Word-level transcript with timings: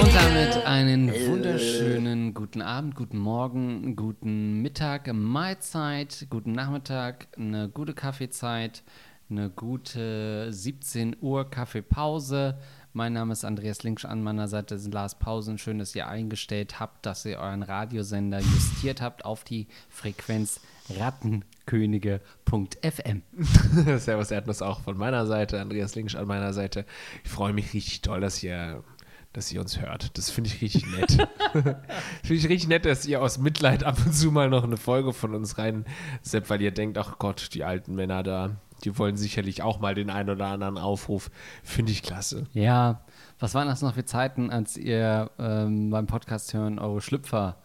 Und 0.00 0.14
damit 0.14 0.64
einen 0.64 1.10
wunderschönen 1.28 2.32
guten 2.32 2.62
Abend, 2.62 2.94
guten 2.94 3.18
Morgen, 3.18 3.96
guten 3.96 4.62
Mittag, 4.62 5.12
Mahlzeit, 5.12 6.26
guten 6.30 6.52
Nachmittag, 6.52 7.28
eine 7.36 7.68
gute 7.68 7.92
Kaffeezeit, 7.92 8.82
eine 9.28 9.50
gute 9.50 10.50
17 10.52 11.16
Uhr 11.20 11.50
Kaffeepause. 11.50 12.56
Mein 12.96 13.12
Name 13.12 13.32
ist 13.32 13.44
Andreas 13.44 13.82
Linksch, 13.82 14.04
an 14.04 14.22
meiner 14.22 14.46
Seite 14.46 14.76
ist 14.76 14.94
Lars 14.94 15.16
Pausen. 15.16 15.58
Schön, 15.58 15.80
dass 15.80 15.96
ihr 15.96 16.06
eingestellt 16.06 16.78
habt, 16.78 17.04
dass 17.04 17.24
ihr 17.24 17.40
euren 17.40 17.64
Radiosender 17.64 18.38
justiert 18.38 19.02
habt 19.02 19.24
auf 19.24 19.42
die 19.42 19.66
Frequenz 19.88 20.60
Rattenkönige.fm. 20.96 23.22
Servus 23.98 24.30
Erdnuss 24.30 24.62
auch 24.62 24.82
von 24.82 24.96
meiner 24.96 25.26
Seite, 25.26 25.60
Andreas 25.60 25.96
Linksch 25.96 26.14
an 26.14 26.28
meiner 26.28 26.52
Seite. 26.52 26.86
Ich 27.24 27.30
freue 27.30 27.52
mich 27.52 27.74
richtig 27.74 28.02
toll, 28.02 28.20
dass 28.20 28.40
ihr 28.44 28.84
dass 29.32 29.50
ihr 29.50 29.60
uns 29.60 29.80
hört. 29.80 30.16
Das 30.16 30.30
finde 30.30 30.50
ich 30.50 30.62
richtig 30.62 30.86
nett. 30.96 31.28
finde 31.52 32.34
ich 32.34 32.48
richtig 32.48 32.68
nett, 32.68 32.84
dass 32.84 33.06
ihr 33.06 33.20
aus 33.20 33.38
Mitleid 33.38 33.82
ab 33.82 33.98
und 34.06 34.12
zu 34.12 34.30
mal 34.30 34.48
noch 34.48 34.62
eine 34.62 34.76
Folge 34.76 35.12
von 35.12 35.34
uns 35.34 35.58
rein 35.58 35.84
seppt, 36.22 36.48
weil 36.48 36.62
ihr 36.62 36.70
denkt, 36.70 36.96
ach 36.96 37.18
Gott, 37.18 37.48
die 37.54 37.64
alten 37.64 37.96
Männer 37.96 38.22
da, 38.22 38.54
die 38.84 38.98
wollen 38.98 39.16
sicherlich 39.16 39.62
auch 39.62 39.80
mal 39.80 39.94
den 39.94 40.10
einen 40.10 40.30
oder 40.30 40.46
anderen 40.46 40.78
Aufruf. 40.78 41.30
Finde 41.62 41.92
ich 41.92 42.02
klasse. 42.02 42.46
Ja, 42.52 43.00
was 43.38 43.54
waren 43.54 43.66
das 43.68 43.82
noch 43.82 43.94
für 43.94 44.04
Zeiten, 44.04 44.50
als 44.50 44.76
ihr 44.76 45.30
ähm, 45.38 45.90
beim 45.90 46.06
Podcast 46.06 46.54
hören 46.54 46.78
eure 46.78 47.00
Schlüpfer 47.00 47.56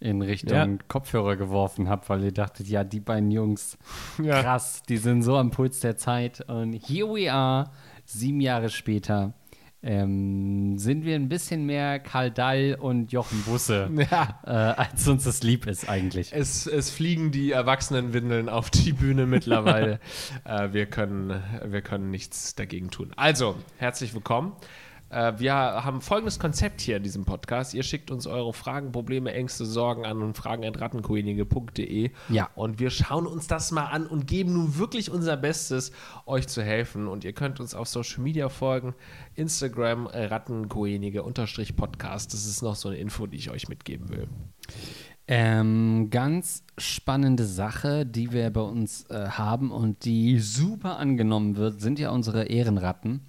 in 0.00 0.22
Richtung 0.22 0.56
Ja. 0.56 0.66
Kopfhörer 0.86 1.34
geworfen 1.36 1.88
habt, 1.88 2.08
weil 2.08 2.22
ihr 2.22 2.32
dachtet, 2.32 2.68
ja, 2.68 2.84
die 2.84 3.00
beiden 3.00 3.30
Jungs, 3.32 3.76
Ja. 4.22 4.40
krass, 4.42 4.82
die 4.88 4.96
sind 4.96 5.22
so 5.22 5.36
am 5.36 5.50
Puls 5.50 5.80
der 5.80 5.96
Zeit. 5.96 6.40
Und 6.48 6.72
here 6.74 7.08
we 7.08 7.32
are, 7.32 7.70
sieben 8.04 8.40
Jahre 8.40 8.68
später. 8.68 9.32
Ähm, 9.80 10.76
sind 10.76 11.04
wir 11.04 11.14
ein 11.14 11.28
bisschen 11.28 11.64
mehr 11.64 12.00
Karl 12.00 12.32
Dall 12.32 12.76
und 12.80 13.12
Jochen 13.12 13.42
Busse, 13.42 13.88
Ja. 14.10 14.40
äh, 14.44 14.50
als 14.50 15.06
uns 15.06 15.22
das 15.22 15.42
lieb 15.44 15.66
ist 15.66 15.88
eigentlich. 15.88 16.32
Es, 16.32 16.66
es 16.66 16.90
fliegen 16.90 17.30
die 17.30 17.52
Erwachsenenwindeln 17.52 18.48
auf 18.48 18.70
die 18.70 18.92
Bühne 18.92 19.26
mittlerweile. 19.26 20.00
äh, 20.44 20.72
wir, 20.72 20.86
können, 20.86 21.40
wir 21.64 21.80
können 21.82 22.10
nichts 22.10 22.56
dagegen 22.56 22.90
tun. 22.90 23.12
Also, 23.16 23.54
herzlich 23.76 24.14
willkommen. 24.14 24.52
Äh, 25.10 25.34
wir 25.38 25.54
haben 25.54 26.00
folgendes 26.00 26.38
Konzept 26.38 26.80
hier 26.80 26.98
in 26.98 27.02
diesem 27.02 27.24
Podcast. 27.24 27.74
Ihr 27.74 27.82
schickt 27.82 28.10
uns 28.10 28.26
eure 28.26 28.52
Fragen, 28.52 28.92
Probleme, 28.92 29.32
Ängste, 29.32 29.64
Sorgen 29.64 30.04
an 30.04 30.22
und 30.22 30.36
fragen.rattenkönige.de. 30.36 32.10
Ja. 32.28 32.50
Und 32.54 32.78
wir 32.78 32.90
schauen 32.90 33.26
uns 33.26 33.46
das 33.46 33.70
mal 33.70 33.86
an 33.86 34.06
und 34.06 34.26
geben 34.26 34.52
nun 34.52 34.78
wirklich 34.78 35.10
unser 35.10 35.36
Bestes, 35.36 35.92
euch 36.26 36.48
zu 36.48 36.62
helfen. 36.62 37.08
Und 37.08 37.24
ihr 37.24 37.32
könnt 37.32 37.60
uns 37.60 37.74
auf 37.74 37.88
Social 37.88 38.22
Media 38.22 38.48
folgen. 38.48 38.94
Instagram 39.34 40.06
äh, 40.06 40.26
Rattenkönige-Podcast. 40.26 42.32
Das 42.32 42.46
ist 42.46 42.62
noch 42.62 42.76
so 42.76 42.88
eine 42.88 42.98
Info, 42.98 43.26
die 43.26 43.38
ich 43.38 43.50
euch 43.50 43.68
mitgeben 43.68 44.08
will. 44.10 44.28
Ähm, 45.30 46.08
ganz 46.08 46.64
spannende 46.78 47.44
Sache, 47.44 48.06
die 48.06 48.32
wir 48.32 48.48
bei 48.48 48.62
uns 48.62 49.04
äh, 49.10 49.28
haben 49.28 49.70
und 49.70 50.06
die 50.06 50.38
super 50.38 50.96
angenommen 50.96 51.56
wird, 51.56 51.82
sind 51.82 51.98
ja 51.98 52.10
unsere 52.10 52.44
Ehrenratten. 52.44 53.20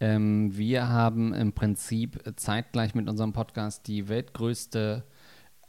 Ähm, 0.00 0.56
wir 0.56 0.88
haben 0.88 1.32
im 1.32 1.52
Prinzip 1.52 2.22
zeitgleich 2.36 2.94
mit 2.94 3.08
unserem 3.08 3.32
Podcast 3.32 3.86
die 3.86 4.08
weltgrößte 4.08 5.04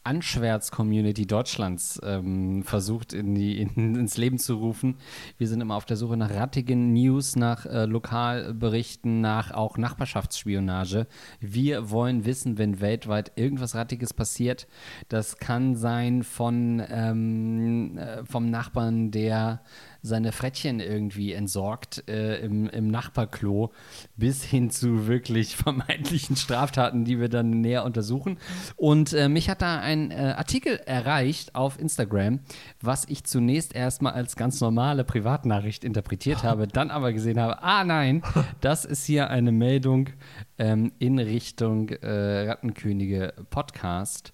Anschwärz-Community 0.07 1.27
Deutschlands 1.27 1.99
ähm, 2.01 2.63
versucht 2.63 3.11
in 3.11 3.35
die, 3.35 3.61
in, 3.61 3.95
ins 3.95 4.15
Leben 4.15 4.37
zu 4.39 4.55
rufen. 4.55 4.95
Wir 5.37 5.49
sind 5.49 5.59
immer 5.59 5.75
auf 5.75 5.83
der 5.83 5.97
Suche 5.97 6.15
nach 6.15 6.31
rattigen 6.31 6.93
News, 6.93 7.35
nach 7.35 7.65
äh, 7.65 7.85
Lokalberichten, 7.85 9.19
nach 9.19 9.51
auch 9.51 9.77
Nachbarschaftsspionage. 9.77 11.07
Wir 11.41 11.89
wollen 11.89 12.23
wissen, 12.23 12.57
wenn 12.57 12.79
weltweit 12.79 13.33
irgendwas 13.35 13.75
Rattiges 13.75 14.13
passiert. 14.13 14.67
Das 15.09 15.37
kann 15.37 15.75
sein 15.75 16.23
von 16.23 16.81
ähm, 16.89 17.97
äh, 17.97 18.23
vom 18.23 18.49
Nachbarn, 18.49 19.11
der 19.11 19.61
seine 20.07 20.31
Frettchen 20.31 20.79
irgendwie 20.79 21.33
entsorgt 21.33 22.03
äh, 22.09 22.39
im, 22.39 22.67
im 22.69 22.87
Nachbarklo, 22.87 23.71
bis 24.15 24.43
hin 24.43 24.71
zu 24.71 25.07
wirklich 25.07 25.55
vermeintlichen 25.55 26.35
Straftaten, 26.35 27.05
die 27.05 27.19
wir 27.19 27.29
dann 27.29 27.61
näher 27.61 27.85
untersuchen. 27.85 28.37
Und 28.75 29.13
äh, 29.13 29.29
mich 29.29 29.49
hat 29.49 29.61
da 29.61 29.79
ein 29.79 30.11
äh, 30.11 30.33
Artikel 30.37 30.77
erreicht 30.85 31.53
auf 31.55 31.79
Instagram, 31.79 32.39
was 32.81 33.05
ich 33.07 33.23
zunächst 33.25 33.75
erstmal 33.75 34.13
als 34.13 34.35
ganz 34.35 34.61
normale 34.61 35.03
Privatnachricht 35.03 35.83
interpretiert 35.83 36.43
habe, 36.43 36.67
dann 36.67 36.89
aber 36.89 37.13
gesehen 37.13 37.39
habe, 37.39 37.61
ah 37.61 37.83
nein, 37.83 38.23
das 38.61 38.85
ist 38.85 39.05
hier 39.05 39.29
eine 39.29 39.51
Meldung 39.51 40.09
ähm, 40.57 40.91
in 40.99 41.19
Richtung 41.19 41.89
äh, 41.89 42.47
Rattenkönige 42.49 43.33
Podcast. 43.49 44.33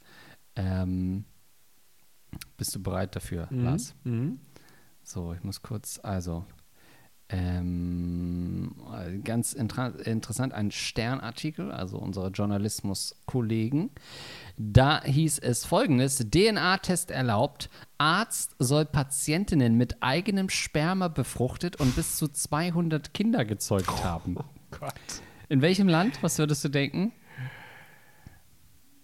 Ähm, 0.55 1.25
bist 2.57 2.75
du 2.75 2.81
bereit 2.81 3.15
dafür, 3.15 3.47
Lars? 3.51 3.95
So, 5.03 5.33
ich 5.33 5.43
muss 5.43 5.61
kurz, 5.61 5.99
also, 6.01 6.45
ähm, 7.29 8.75
ganz 9.23 9.53
intra 9.53 9.87
interessant, 9.87 10.53
ein 10.53 10.71
Sternartikel, 10.71 11.71
also 11.71 11.97
unserer 11.97 12.29
Journalismus-Kollegen. 12.29 13.89
Da 14.57 15.03
hieß 15.03 15.39
es 15.39 15.65
folgendes: 15.65 16.17
DNA-Test 16.29 17.11
erlaubt. 17.11 17.69
Arzt 17.97 18.55
soll 18.59 18.85
Patientinnen 18.85 19.75
mit 19.75 20.03
eigenem 20.03 20.49
Sperma 20.49 21.07
befruchtet 21.07 21.77
und 21.77 21.95
bis 21.95 22.17
zu 22.17 22.27
200 22.27 23.13
Kinder 23.13 23.45
gezeugt 23.45 24.03
haben. 24.03 24.37
Gott. 24.71 24.93
In 25.49 25.61
welchem 25.61 25.87
Land? 25.87 26.21
Was 26.21 26.37
würdest 26.37 26.63
du 26.63 26.69
denken? 26.69 27.13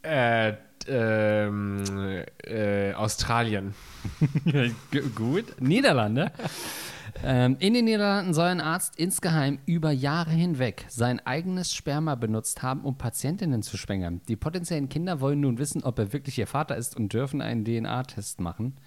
Äh, 0.04 0.54
ähm, 0.90 1.84
äh, 2.44 2.94
Australien. 2.94 3.74
Gut. 5.16 5.60
Niederlande. 5.62 6.32
ähm, 7.24 7.58
in 7.60 7.74
den 7.74 7.86
Niederlanden 7.86 8.34
soll 8.34 8.48
ein 8.48 8.62
Arzt 8.62 8.98
insgeheim 8.98 9.60
über 9.66 9.92
Jahre 9.92 10.32
hinweg 10.32 10.86
sein 10.90 11.20
eigenes 11.26 11.74
Sperma 11.74 12.16
benutzt 12.16 12.64
haben, 12.64 12.82
um 12.82 12.98
Patientinnen 12.98 13.62
zu 13.62 13.78
schwängern. 13.78 14.22
Die 14.28 14.36
potenziellen 14.36 14.90
Kinder 14.90 15.22
wollen 15.22 15.42
nun 15.42 15.58
wissen, 15.60 15.84
ob 15.84 16.00
er 16.00 16.14
wirklich 16.14 16.38
ihr 16.38 16.48
Vater 16.48 16.76
ist 16.76 16.96
und 16.98 17.14
dürfen 17.14 17.42
einen 17.42 17.66
DNA-Test 17.66 18.42
machen. 18.42 18.78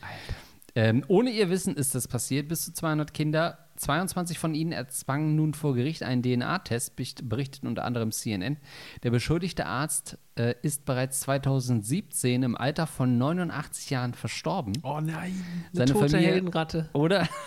Ähm, 0.75 1.05
ohne 1.09 1.31
ihr 1.31 1.51
Wissen 1.51 1.77
ist 1.77 1.95
das 1.95 2.09
passiert. 2.09 2.49
Bis 2.49 2.65
zu 2.65 2.73
200 2.73 3.13
Kinder, 3.13 3.59
22 3.83 4.39
von 4.39 4.55
ihnen 4.55 4.71
erzwangen 4.73 5.35
nun 5.35 5.55
vor 5.55 5.75
Gericht 5.75 6.03
einen 6.05 6.23
DNA-Test, 6.23 6.95
bericht- 6.97 7.29
berichtet 7.29 7.65
unter 7.65 7.85
anderem 7.85 8.13
CNN. 8.13 8.57
Der 9.03 9.11
beschuldigte 9.11 9.67
Arzt 9.67 10.19
äh, 10.37 10.55
ist 10.63 10.85
bereits 10.85 11.21
2017 11.21 12.45
im 12.45 12.57
Alter 12.57 12.87
von 12.87 13.19
89 13.19 13.91
Jahren 13.91 14.15
verstorben. 14.15 14.75
Oh 14.85 15.01
nein, 15.01 15.35
Seine 15.73 15.95
Familie- 15.95 16.19
Heldenratte. 16.29 16.89
Oder? 16.93 17.29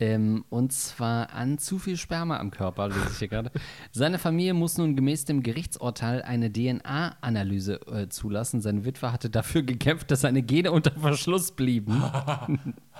ähm, 0.00 0.44
und 0.48 0.72
zwar 0.72 1.32
an 1.32 1.58
zu 1.58 1.78
viel 1.78 1.96
Sperma 1.96 2.38
am 2.38 2.50
Körper, 2.50 2.88
lese 2.88 3.08
ich 3.10 3.18
hier 3.18 3.28
gerade. 3.28 3.50
Seine 3.92 4.18
Familie 4.18 4.54
muss 4.54 4.76
nun 4.78 4.96
gemäß 4.96 5.24
dem 5.24 5.42
Gerichtsurteil 5.42 6.22
eine 6.22 6.52
DNA-Analyse 6.52 7.80
äh, 7.86 8.08
zulassen. 8.08 8.60
Seine 8.60 8.84
Witwe 8.84 9.12
hatte 9.12 9.30
dafür 9.30 9.62
gekämpft, 9.62 10.10
dass 10.10 10.22
seine 10.22 10.42
Gene 10.42 10.72
unter 10.72 10.90
Verschluss 10.92 11.52
blieben. 11.52 12.02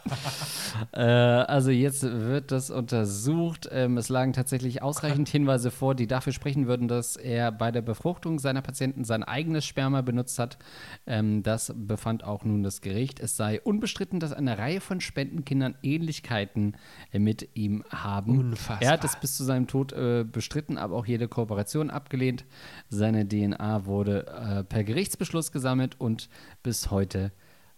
äh, 0.93 1.01
also 1.01 1.71
jetzt 1.71 2.03
wird 2.03 2.51
das 2.51 2.71
untersucht. 2.71 3.69
Ähm, 3.71 3.97
es 3.99 4.09
lagen 4.09 4.33
tatsächlich 4.33 4.83
ausreichend 4.83 5.29
Hinweise 5.29 5.71
vor, 5.71 5.95
die 5.95 6.07
dafür 6.07 6.33
sprechen 6.33 6.67
würden, 6.67 6.89
dass 6.89 7.17
er 7.17 7.53
bei 7.53 7.71
der 7.71 7.83
Befruchtung 7.83 8.39
seiner 8.39 8.62
Patienten 8.62 9.05
sein 9.05 9.23
eigenes 9.23 9.65
Sperma 9.65 10.03
benutzt 10.03 10.39
hat. 10.39 10.59
Ähm, 11.07 11.43
das 11.43 11.73
befand 11.75 12.25
auch 12.25 12.44
nun 12.44 12.62
das 12.62 12.81
Gericht. 12.81 13.21
Es 13.21 13.37
sei 13.37 13.61
unbestritten, 13.61 14.21
dass 14.21 14.32
eine 14.32 14.59
Reihe 14.59 14.81
von 14.81 15.00
Spendenkindern 15.00 15.76
Ähnlichkeiten 15.82 16.77
äh, 17.12 17.19
mit 17.19 17.50
ihm 17.55 17.85
haben. 17.91 18.38
Unfassbar. 18.38 18.82
Er 18.82 18.93
hat 18.93 19.05
es 19.05 19.17
bis 19.17 19.37
zu 19.37 19.44
seinem 19.44 19.67
Tod 19.67 19.93
äh, 19.93 20.25
bestritten, 20.25 20.79
aber 20.79 20.97
auch 20.97 21.06
jede 21.06 21.29
Kooperation 21.29 21.91
abgelehnt. 21.91 22.44
Seine 22.88 23.29
DNA 23.29 23.87
wurde 23.87 24.27
äh, 24.27 24.65
per 24.65 24.85
Gerichtsbeschluss 24.85 25.53
gesammelt 25.53 26.00
und 26.00 26.29
bis 26.62 26.91
heute 26.91 27.32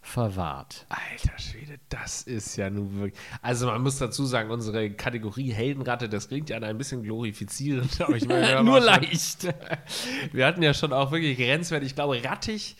verwahrt. 0.06 0.86
Alter 0.88 1.38
Schwede, 1.38 1.78
das 1.88 2.22
ist 2.22 2.56
ja 2.56 2.70
nun 2.70 2.98
wirklich. 2.98 3.20
Also 3.42 3.66
man 3.66 3.82
muss 3.82 3.98
dazu 3.98 4.24
sagen, 4.24 4.50
unsere 4.50 4.90
Kategorie 4.90 5.52
Heldenratte, 5.52 6.08
das 6.08 6.28
klingt 6.28 6.48
ja 6.48 6.58
ein 6.58 6.78
bisschen 6.78 7.02
glorifizierend, 7.02 8.00
aber 8.00 8.16
ich 8.16 8.26
meine, 8.26 8.62
Nur 8.64 8.80
leicht. 8.80 9.52
Wir 10.32 10.46
hatten 10.46 10.62
ja 10.62 10.74
schon 10.74 10.92
auch 10.92 11.10
wirklich 11.10 11.36
grenzwertig, 11.36 11.90
ich 11.90 11.94
glaube, 11.94 12.22
rattig 12.22 12.76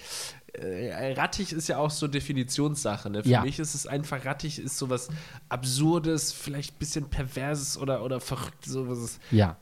rattig 1.17 1.53
ist 1.53 1.69
ja 1.69 1.79
auch 1.79 1.91
so 1.91 2.09
Definitionssache. 2.09 3.11
Ne? 3.11 3.23
Für 3.23 3.29
Ja. 3.29 3.43
mich 3.43 3.59
ist 3.59 3.75
es 3.75 3.87
einfach, 3.87 4.25
rattig 4.25 4.59
ist 4.59 4.79
sowas 4.79 5.09
Absurdes, 5.49 6.33
vielleicht 6.33 6.75
ein 6.75 6.79
bisschen 6.79 7.09
Perverses 7.11 7.79
oder, 7.79 8.03
oder 8.05 8.21
verrückt, 8.21 8.65
sowas. 8.65 9.19
Ja. 9.31 9.57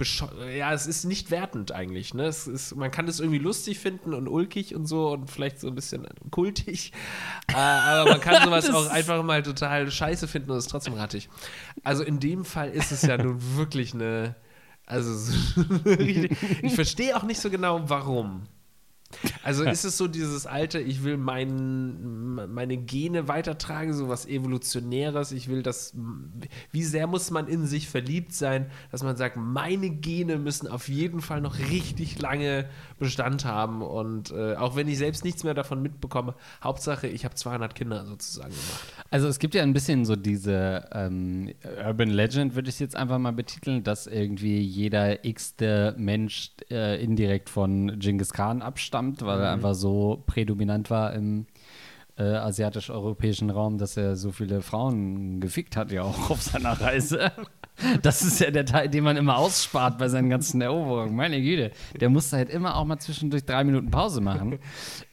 Ja, 0.57 0.73
es 0.73 0.87
ist 0.87 1.05
nicht 1.05 1.31
wertend 1.31 1.73
eigentlich. 1.73 2.15
Ne? 2.15 2.25
Es 2.27 2.47
ist, 2.47 2.75
man 2.77 2.91
kann 2.91 3.09
es 3.09 3.21
irgendwie 3.21 3.39
lustig 3.39 3.79
finden 3.79 4.15
und 4.15 4.29
ulkig 4.29 4.75
und 4.75 4.87
so 4.87 5.11
und 5.13 5.31
vielleicht 5.31 5.61
so 5.61 5.69
ein 5.69 5.75
bisschen 5.75 6.07
kultig. 6.31 6.93
äh, 7.49 7.55
aber 7.57 8.11
man 8.11 8.21
kann 8.21 8.43
sowas 8.45 8.71
auch 8.71 8.89
einfach 8.91 9.23
mal 9.23 9.43
total 9.43 9.91
scheiße 9.91 10.29
finden 10.29 10.51
und 10.51 10.57
es 10.59 10.65
ist 10.65 10.71
trotzdem 10.71 10.95
rattig. 10.95 11.29
Also 11.83 12.03
in 12.05 12.21
dem 12.21 12.45
Fall 12.45 12.71
ist 12.71 12.93
es 12.93 13.03
ja 13.03 13.17
nun 13.17 13.57
wirklich 13.57 13.95
eine. 13.95 14.35
Also, 14.87 15.33
ich 16.63 16.75
verstehe 16.75 17.17
auch 17.17 17.23
nicht 17.23 17.41
so 17.41 17.49
genau, 17.49 17.89
warum. 17.89 18.43
Also 19.43 19.65
ist 19.65 19.85
es 19.85 19.97
so 19.97 20.09
dieses 20.09 20.47
alte, 20.47 20.81
ich 20.81 21.05
will 21.05 21.17
mein, 21.17 22.53
meine 22.53 22.77
Gene 22.77 23.29
weitertragen, 23.29 23.93
so 23.93 24.09
was 24.09 24.27
Evolutionäres, 24.27 25.33
ich 25.33 25.49
will 25.49 25.63
das, 25.63 25.95
wie 26.71 26.83
sehr 26.83 27.07
muss 27.07 27.31
man 27.31 27.47
in 27.47 27.67
sich 27.67 27.89
verliebt 27.89 28.33
sein, 28.33 28.71
dass 28.91 29.03
man 29.03 29.17
sagt, 29.17 29.37
meine 29.37 29.91
Gene 29.91 30.39
müssen 30.39 30.69
auf 30.69 30.89
jeden 30.89 31.21
Fall 31.21 31.41
noch 31.41 31.59
richtig 31.59 32.19
lange 32.21 32.69
Bestand 32.99 33.45
haben. 33.45 33.83
Und 33.83 34.31
äh, 34.31 34.55
auch 34.57 34.77
wenn 34.77 34.89
ich 34.89 34.99
selbst 34.99 35.25
nichts 35.25 35.45
mehr 35.45 35.55
davon 35.55 35.83
mitbekomme, 35.83 36.35
Hauptsache, 36.63 37.07
ich 37.07 37.25
habe 37.25 37.35
200 37.35 37.75
Kinder 37.75 38.07
sozusagen 38.07 38.51
gemacht. 38.51 39.05
Also 39.11 39.29
es 39.29 39.39
gibt 39.39 39.55
ja 39.55 39.63
ein 39.63 39.73
bisschen 39.73 40.05
so 40.05 40.17
diese 40.17 40.89
ähm, 40.93 41.53
Urban 41.85 42.11
Legend, 42.11 42.55
würde 42.55 42.69
ich 42.69 42.77
es 42.77 42.79
jetzt 42.81 42.97
einfach 42.97 43.19
mal 43.19 43.33
betiteln, 43.33 43.85
dass 43.85 44.07
irgendwie 44.07 44.61
jeder 44.61 45.25
x-te 45.25 45.95
Mensch 45.99 46.53
äh, 46.71 47.03
indirekt 47.03 47.51
von 47.51 47.99
Genghis 47.99 48.33
Khan 48.33 48.63
abstammt, 48.63 48.95
weil 49.23 49.41
er 49.41 49.53
einfach 49.53 49.75
so 49.75 50.23
prädominant 50.27 50.91
war 50.91 51.13
im 51.15 51.47
äh, 52.17 52.23
asiatisch-europäischen 52.23 53.51
Raum, 53.51 53.79
dass 53.79 53.97
er 53.97 54.17
so 54.17 54.31
viele 54.31 54.63
Frauen 54.63 55.41
gefickt 55.41 55.77
hat, 55.77 55.91
ja 55.91 56.03
auch 56.03 56.31
auf 56.31 56.43
seiner 56.43 56.81
Reise. 56.81 57.33
Das 58.03 58.23
ist 58.23 58.39
ja 58.39 58.53
der 58.53 58.67
Teil, 58.67 58.89
den 58.89 59.03
man 59.03 59.17
immer 59.17 59.37
ausspart 59.37 59.99
bei 59.99 60.09
seinen 60.09 60.31
ganzen 60.31 60.61
Eroberungen. 60.61 61.17
Meine 61.17 61.43
Güte, 61.43 61.73
der 62.01 62.09
musste 62.09 62.37
halt 62.37 62.49
immer 62.49 62.77
auch 62.77 62.85
mal 62.85 63.01
zwischendurch 63.01 63.45
drei 63.45 63.65
Minuten 63.65 63.91
Pause 63.91 64.21
machen. 64.21 64.61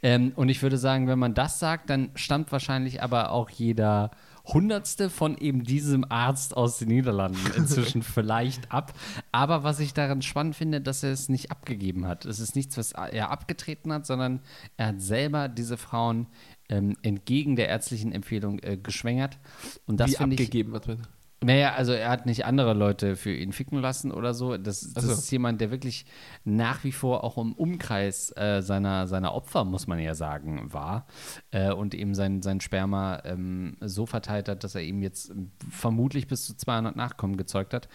Ähm, 0.04 0.32
und 0.36 0.48
ich 0.48 0.62
würde 0.62 0.78
sagen, 0.78 1.08
wenn 1.08 1.18
man 1.18 1.34
das 1.34 1.58
sagt, 1.58 1.90
dann 1.90 2.12
stammt 2.14 2.52
wahrscheinlich 2.52 3.02
aber 3.02 3.32
auch 3.32 3.50
jeder 3.50 4.12
Hundertste 4.54 5.10
von 5.10 5.38
eben 5.38 5.64
diesem 5.64 6.06
Arzt 6.10 6.56
aus 6.56 6.78
den 6.78 6.90
Niederlanden 6.90 7.40
inzwischen 7.56 8.04
vielleicht 8.04 8.72
ab. 8.72 8.94
Aber 9.32 9.64
was 9.64 9.80
ich 9.80 9.94
daran 9.94 10.22
spannend 10.22 10.56
finde, 10.56 10.82
dass 10.82 11.04
er 11.04 11.12
es 11.12 11.30
nicht 11.30 11.52
abgegeben 11.52 12.06
hat. 12.06 12.26
Es 12.26 12.40
ist 12.40 12.56
nichts, 12.56 12.78
was 12.78 12.92
er 12.92 13.32
abgetreten 13.32 13.94
hat, 13.94 14.06
sondern 14.06 14.42
er 14.78 14.88
hat 14.88 15.02
selber 15.02 15.48
diese 15.48 15.78
Frauen 15.78 16.28
ähm, 16.70 16.96
entgegen 17.02 17.56
der 17.56 17.70
ärztlichen 17.70 18.12
Empfehlung 18.12 18.60
äh, 18.60 18.78
geschwängert. 18.78 19.38
Und 19.86 20.00
das 20.00 20.12
wie 20.12 20.16
finde 20.16 20.36
ich. 20.36 20.42
abgegeben, 20.42 20.72
was 20.74 20.88
man 20.88 21.08
Naja, 21.44 21.74
also 21.74 21.94
er 21.94 22.10
hat 22.10 22.28
nicht 22.28 22.46
andere 22.46 22.74
Leute 22.74 23.16
für 23.16 23.34
ihn 23.34 23.52
ficken 23.52 23.80
lassen 23.80 24.12
oder 24.12 24.36
so. 24.36 24.58
Das, 24.58 24.94
das 24.94 25.04
so. 25.06 25.12
ist 25.12 25.32
jemand, 25.32 25.60
der 25.60 25.72
wirklich 25.72 26.06
nach 26.44 26.84
wie 26.84 26.92
vor 26.92 27.24
auch 27.24 27.40
im 27.40 27.54
Umkreis 27.54 28.32
äh, 28.38 28.62
seiner, 28.62 29.08
seiner 29.08 29.34
Opfer, 29.34 29.66
muss 29.66 29.88
man 29.88 29.98
ja 29.98 30.14
sagen, 30.14 30.72
war. 30.72 31.08
Äh, 31.50 31.72
und 31.72 31.96
eben 31.96 32.14
sein, 32.14 32.44
sein 32.44 32.62
Sperma 32.62 33.24
ähm, 33.26 33.76
so 33.80 34.06
verteilt 34.06 34.50
hat, 34.50 34.64
dass 34.64 34.76
er 34.76 34.84
ihm 34.84 35.02
jetzt 35.02 35.34
vermutlich 35.68 36.28
bis 36.28 36.46
zu 36.46 36.56
200 36.56 36.96
Nachkommen 36.96 37.38
gezeugt 37.38 37.74
hat. 37.74 37.90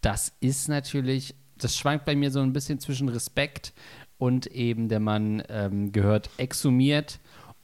Das 0.00 0.32
ist 0.38 0.68
natürlich, 0.68 1.34
das 1.58 1.76
schwankt 1.76 2.04
bei 2.04 2.14
mir 2.14 2.30
so 2.30 2.38
ein 2.40 2.52
bisschen 2.52 2.78
zwischen 2.78 3.08
Respekt 3.08 3.72
und 4.16 4.46
eben 4.46 4.88
der 4.88 5.00
Mann 5.00 5.42
ähm, 5.48 5.90
gehört 5.90 6.30
exhumiert 6.36 7.18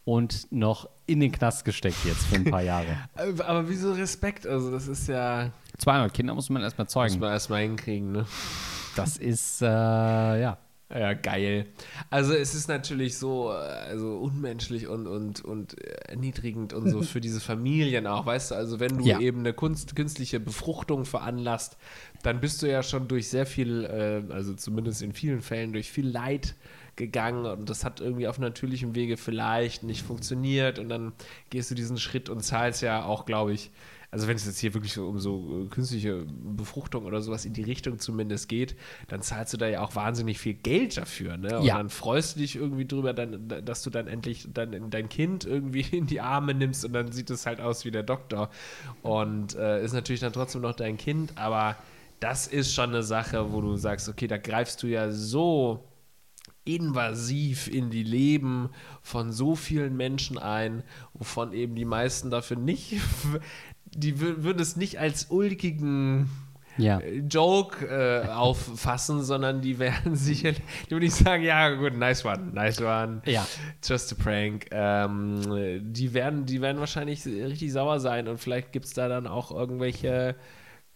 und 0.08 0.50
noch 0.50 0.88
in 1.04 1.20
den 1.20 1.30
Knast 1.32 1.66
gesteckt 1.66 2.02
jetzt 2.06 2.24
für 2.24 2.36
ein 2.36 2.44
paar 2.44 2.62
Jahre. 2.62 2.96
Aber 3.14 3.68
wieso 3.68 3.92
Respekt? 3.92 4.46
Also, 4.46 4.70
das 4.70 4.88
ist 4.88 5.06
ja. 5.06 5.50
200 5.76 6.14
Kinder 6.14 6.34
muss 6.34 6.48
man 6.48 6.62
erstmal 6.62 6.86
Muss 6.86 6.92
zeugen. 6.92 7.18
man 7.20 7.30
erstmal 7.32 7.60
hinkriegen, 7.60 8.12
ne? 8.12 8.26
Das 8.96 9.18
ist, 9.18 9.60
äh, 9.60 9.66
ja. 9.66 10.56
Ja, 10.90 11.12
geil. 11.12 11.66
Also 12.08 12.32
es 12.32 12.54
ist 12.54 12.66
natürlich 12.68 13.18
so 13.18 13.50
also 13.50 14.16
unmenschlich 14.16 14.86
und, 14.88 15.06
und, 15.06 15.44
und 15.44 15.78
erniedrigend 15.78 16.72
und 16.72 16.88
so 16.88 17.02
für 17.02 17.20
diese 17.20 17.40
Familien 17.40 18.06
auch, 18.06 18.24
weißt 18.24 18.52
du, 18.52 18.54
also 18.54 18.80
wenn 18.80 18.96
du 18.96 19.04
Ja. 19.04 19.20
eben 19.20 19.40
eine 19.40 19.52
Kunst, 19.52 19.94
künstliche 19.94 20.40
Befruchtung 20.40 21.04
veranlasst, 21.04 21.76
dann 22.22 22.40
bist 22.40 22.62
du 22.62 22.70
ja 22.70 22.82
schon 22.82 23.06
durch 23.06 23.28
sehr 23.28 23.44
viel, 23.44 23.84
äh, 23.84 24.32
also 24.32 24.54
zumindest 24.54 25.02
in 25.02 25.12
vielen 25.12 25.42
Fällen, 25.42 25.74
durch 25.74 25.90
viel 25.90 26.08
Leid 26.08 26.54
gegangen 26.98 27.46
und 27.46 27.70
das 27.70 27.84
hat 27.84 28.00
irgendwie 28.02 28.28
auf 28.28 28.38
natürlichem 28.38 28.94
Wege 28.94 29.16
vielleicht 29.16 29.82
nicht 29.84 30.02
funktioniert 30.02 30.78
und 30.78 30.90
dann 30.90 31.12
gehst 31.48 31.70
du 31.70 31.74
diesen 31.74 31.96
Schritt 31.96 32.28
und 32.28 32.42
zahlst 32.42 32.82
ja 32.82 33.04
auch, 33.04 33.24
glaube 33.24 33.54
ich, 33.54 33.70
also 34.10 34.26
wenn 34.26 34.36
es 34.36 34.46
jetzt 34.46 34.58
hier 34.58 34.72
wirklich 34.72 34.96
um 34.98 35.18
so 35.18 35.64
äh, 35.64 35.68
künstliche 35.68 36.24
Befruchtung 36.26 37.04
oder 37.04 37.20
sowas 37.20 37.44
in 37.44 37.52
die 37.52 37.62
Richtung 37.62 37.98
zumindest 37.98 38.48
geht, 38.48 38.74
dann 39.08 39.20
zahlst 39.20 39.52
du 39.52 39.58
da 39.58 39.68
ja 39.68 39.82
auch 39.82 39.94
wahnsinnig 39.96 40.38
viel 40.38 40.54
Geld 40.54 40.96
dafür, 40.96 41.36
ne? 41.36 41.58
Und 41.58 41.66
Ja. 41.66 41.76
dann 41.76 41.90
freust 41.90 42.36
du 42.36 42.40
dich 42.40 42.56
irgendwie 42.56 42.86
drüber, 42.86 43.12
dann, 43.12 43.48
dass 43.66 43.82
du 43.82 43.90
dann 43.90 44.06
endlich 44.06 44.48
dann 44.54 44.88
dein 44.88 45.10
Kind 45.10 45.44
irgendwie 45.44 45.80
in 45.96 46.06
die 46.06 46.22
Arme 46.22 46.54
nimmst 46.54 46.86
und 46.86 46.94
dann 46.94 47.12
sieht 47.12 47.28
es 47.28 47.44
halt 47.44 47.60
aus 47.60 47.84
wie 47.84 47.90
der 47.90 48.02
Doktor. 48.02 48.48
Und 49.02 49.54
äh, 49.56 49.84
ist 49.84 49.92
natürlich 49.92 50.20
dann 50.20 50.32
trotzdem 50.32 50.62
noch 50.62 50.74
dein 50.74 50.96
Kind, 50.96 51.32
aber 51.36 51.76
das 52.18 52.46
ist 52.46 52.72
schon 52.72 52.88
eine 52.88 53.02
Sache, 53.02 53.52
wo 53.52 53.60
du 53.60 53.76
sagst, 53.76 54.08
okay, 54.08 54.26
da 54.26 54.38
greifst 54.38 54.82
du 54.82 54.86
ja 54.86 55.10
so 55.10 55.84
invasiv 56.74 57.68
in 57.68 57.90
die 57.90 58.02
Leben 58.02 58.70
von 59.02 59.32
so 59.32 59.56
vielen 59.56 59.96
Menschen 59.96 60.38
ein, 60.38 60.82
wovon 61.14 61.52
eben 61.52 61.74
die 61.74 61.84
meisten 61.84 62.30
dafür 62.30 62.56
nicht, 62.56 62.96
die 63.94 64.14
wür- 64.16 64.42
würden 64.42 64.60
es 64.60 64.76
nicht 64.76 64.98
als 64.98 65.26
ulkigen 65.30 66.28
Ja. 66.76 66.98
äh, 67.00 67.18
Joke 67.28 67.86
äh, 67.86 68.28
auffassen, 68.28 69.22
sondern 69.24 69.60
die 69.62 69.78
werden 69.78 70.14
sicherlich, 70.28 70.60
die 70.86 70.90
würde 70.92 71.06
ich 71.06 71.14
sagen, 71.14 71.42
ja 71.42 71.70
gut, 71.74 71.94
nice 71.96 72.24
one, 72.24 72.50
nice 72.52 72.80
one, 72.80 73.22
Ja. 73.26 73.46
just 73.84 74.12
a 74.12 74.16
prank. 74.22 74.66
Ähm, 74.70 75.80
die, 75.92 76.14
werden, 76.14 76.46
die 76.46 76.60
werden 76.60 76.78
wahrscheinlich 76.78 77.24
richtig 77.26 77.72
sauer 77.72 77.98
sein 78.00 78.28
und 78.28 78.38
vielleicht 78.38 78.72
gibt 78.72 78.84
es 78.86 78.92
da 78.94 79.08
dann 79.08 79.26
auch 79.26 79.50
irgendwelche 79.50 80.36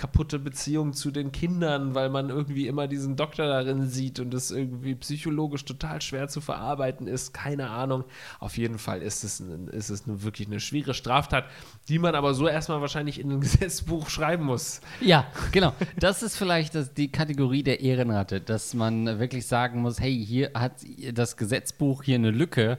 kaputte 0.03 0.41
Beziehungen 0.41 0.95
zu 0.95 1.13
den 1.13 1.31
Kindern, 1.31 1.95
weil 1.95 2.09
man 2.11 2.29
irgendwie 2.29 2.67
immer 2.67 2.89
diesen 2.89 3.15
Doktor 3.15 3.47
darin 3.47 3.87
sieht 3.87 4.19
und 4.19 4.35
es 4.35 4.51
irgendwie 4.51 4.97
psychologisch 4.97 5.65
total 5.65 6.03
schwer 6.03 6.27
zu 6.27 6.41
verarbeiten 6.41 7.07
ist. 7.07 7.33
Keine 7.33 7.71
Ahnung. 7.71 8.03
Auf 8.41 8.59
jeden 8.59 8.79
Fall 8.79 9.01
ist 9.01 9.23
es, 9.23 9.39
ein- 9.39 9.69
ist 9.69 9.91
es 9.91 10.09
eine, 10.09 10.25
wirklich 10.25 10.49
eine 10.49 10.59
schwere 10.59 10.93
Straftat, 10.93 11.45
die 11.89 12.01
man 12.01 12.17
aber 12.17 12.35
so 12.35 12.49
erstmal 12.49 12.81
wahrscheinlich 12.81 13.21
in 13.21 13.31
ein 13.31 13.41
Gesetzbuch 13.43 14.11
schreiben 14.11 14.45
muss. 14.45 14.81
Ja, 15.01 15.25
genau. 15.53 15.73
Das 15.97 16.25
ist 16.25 16.37
vielleicht 16.37 16.75
das, 16.75 16.93
die 16.95 17.13
Kategorie 17.13 17.63
der 17.63 17.79
Ehrenratte, 17.79 18.41
dass 18.41 18.75
man 18.75 19.21
wirklich 19.21 19.47
sagen 19.47 19.83
muss, 19.83 20.01
hey, 20.01 20.13
hier 20.27 20.51
hat 20.55 20.73
das 21.13 21.37
Gesetzbuch 21.37 22.03
hier 22.03 22.17
eine 22.17 22.33
Lücke, 22.33 22.79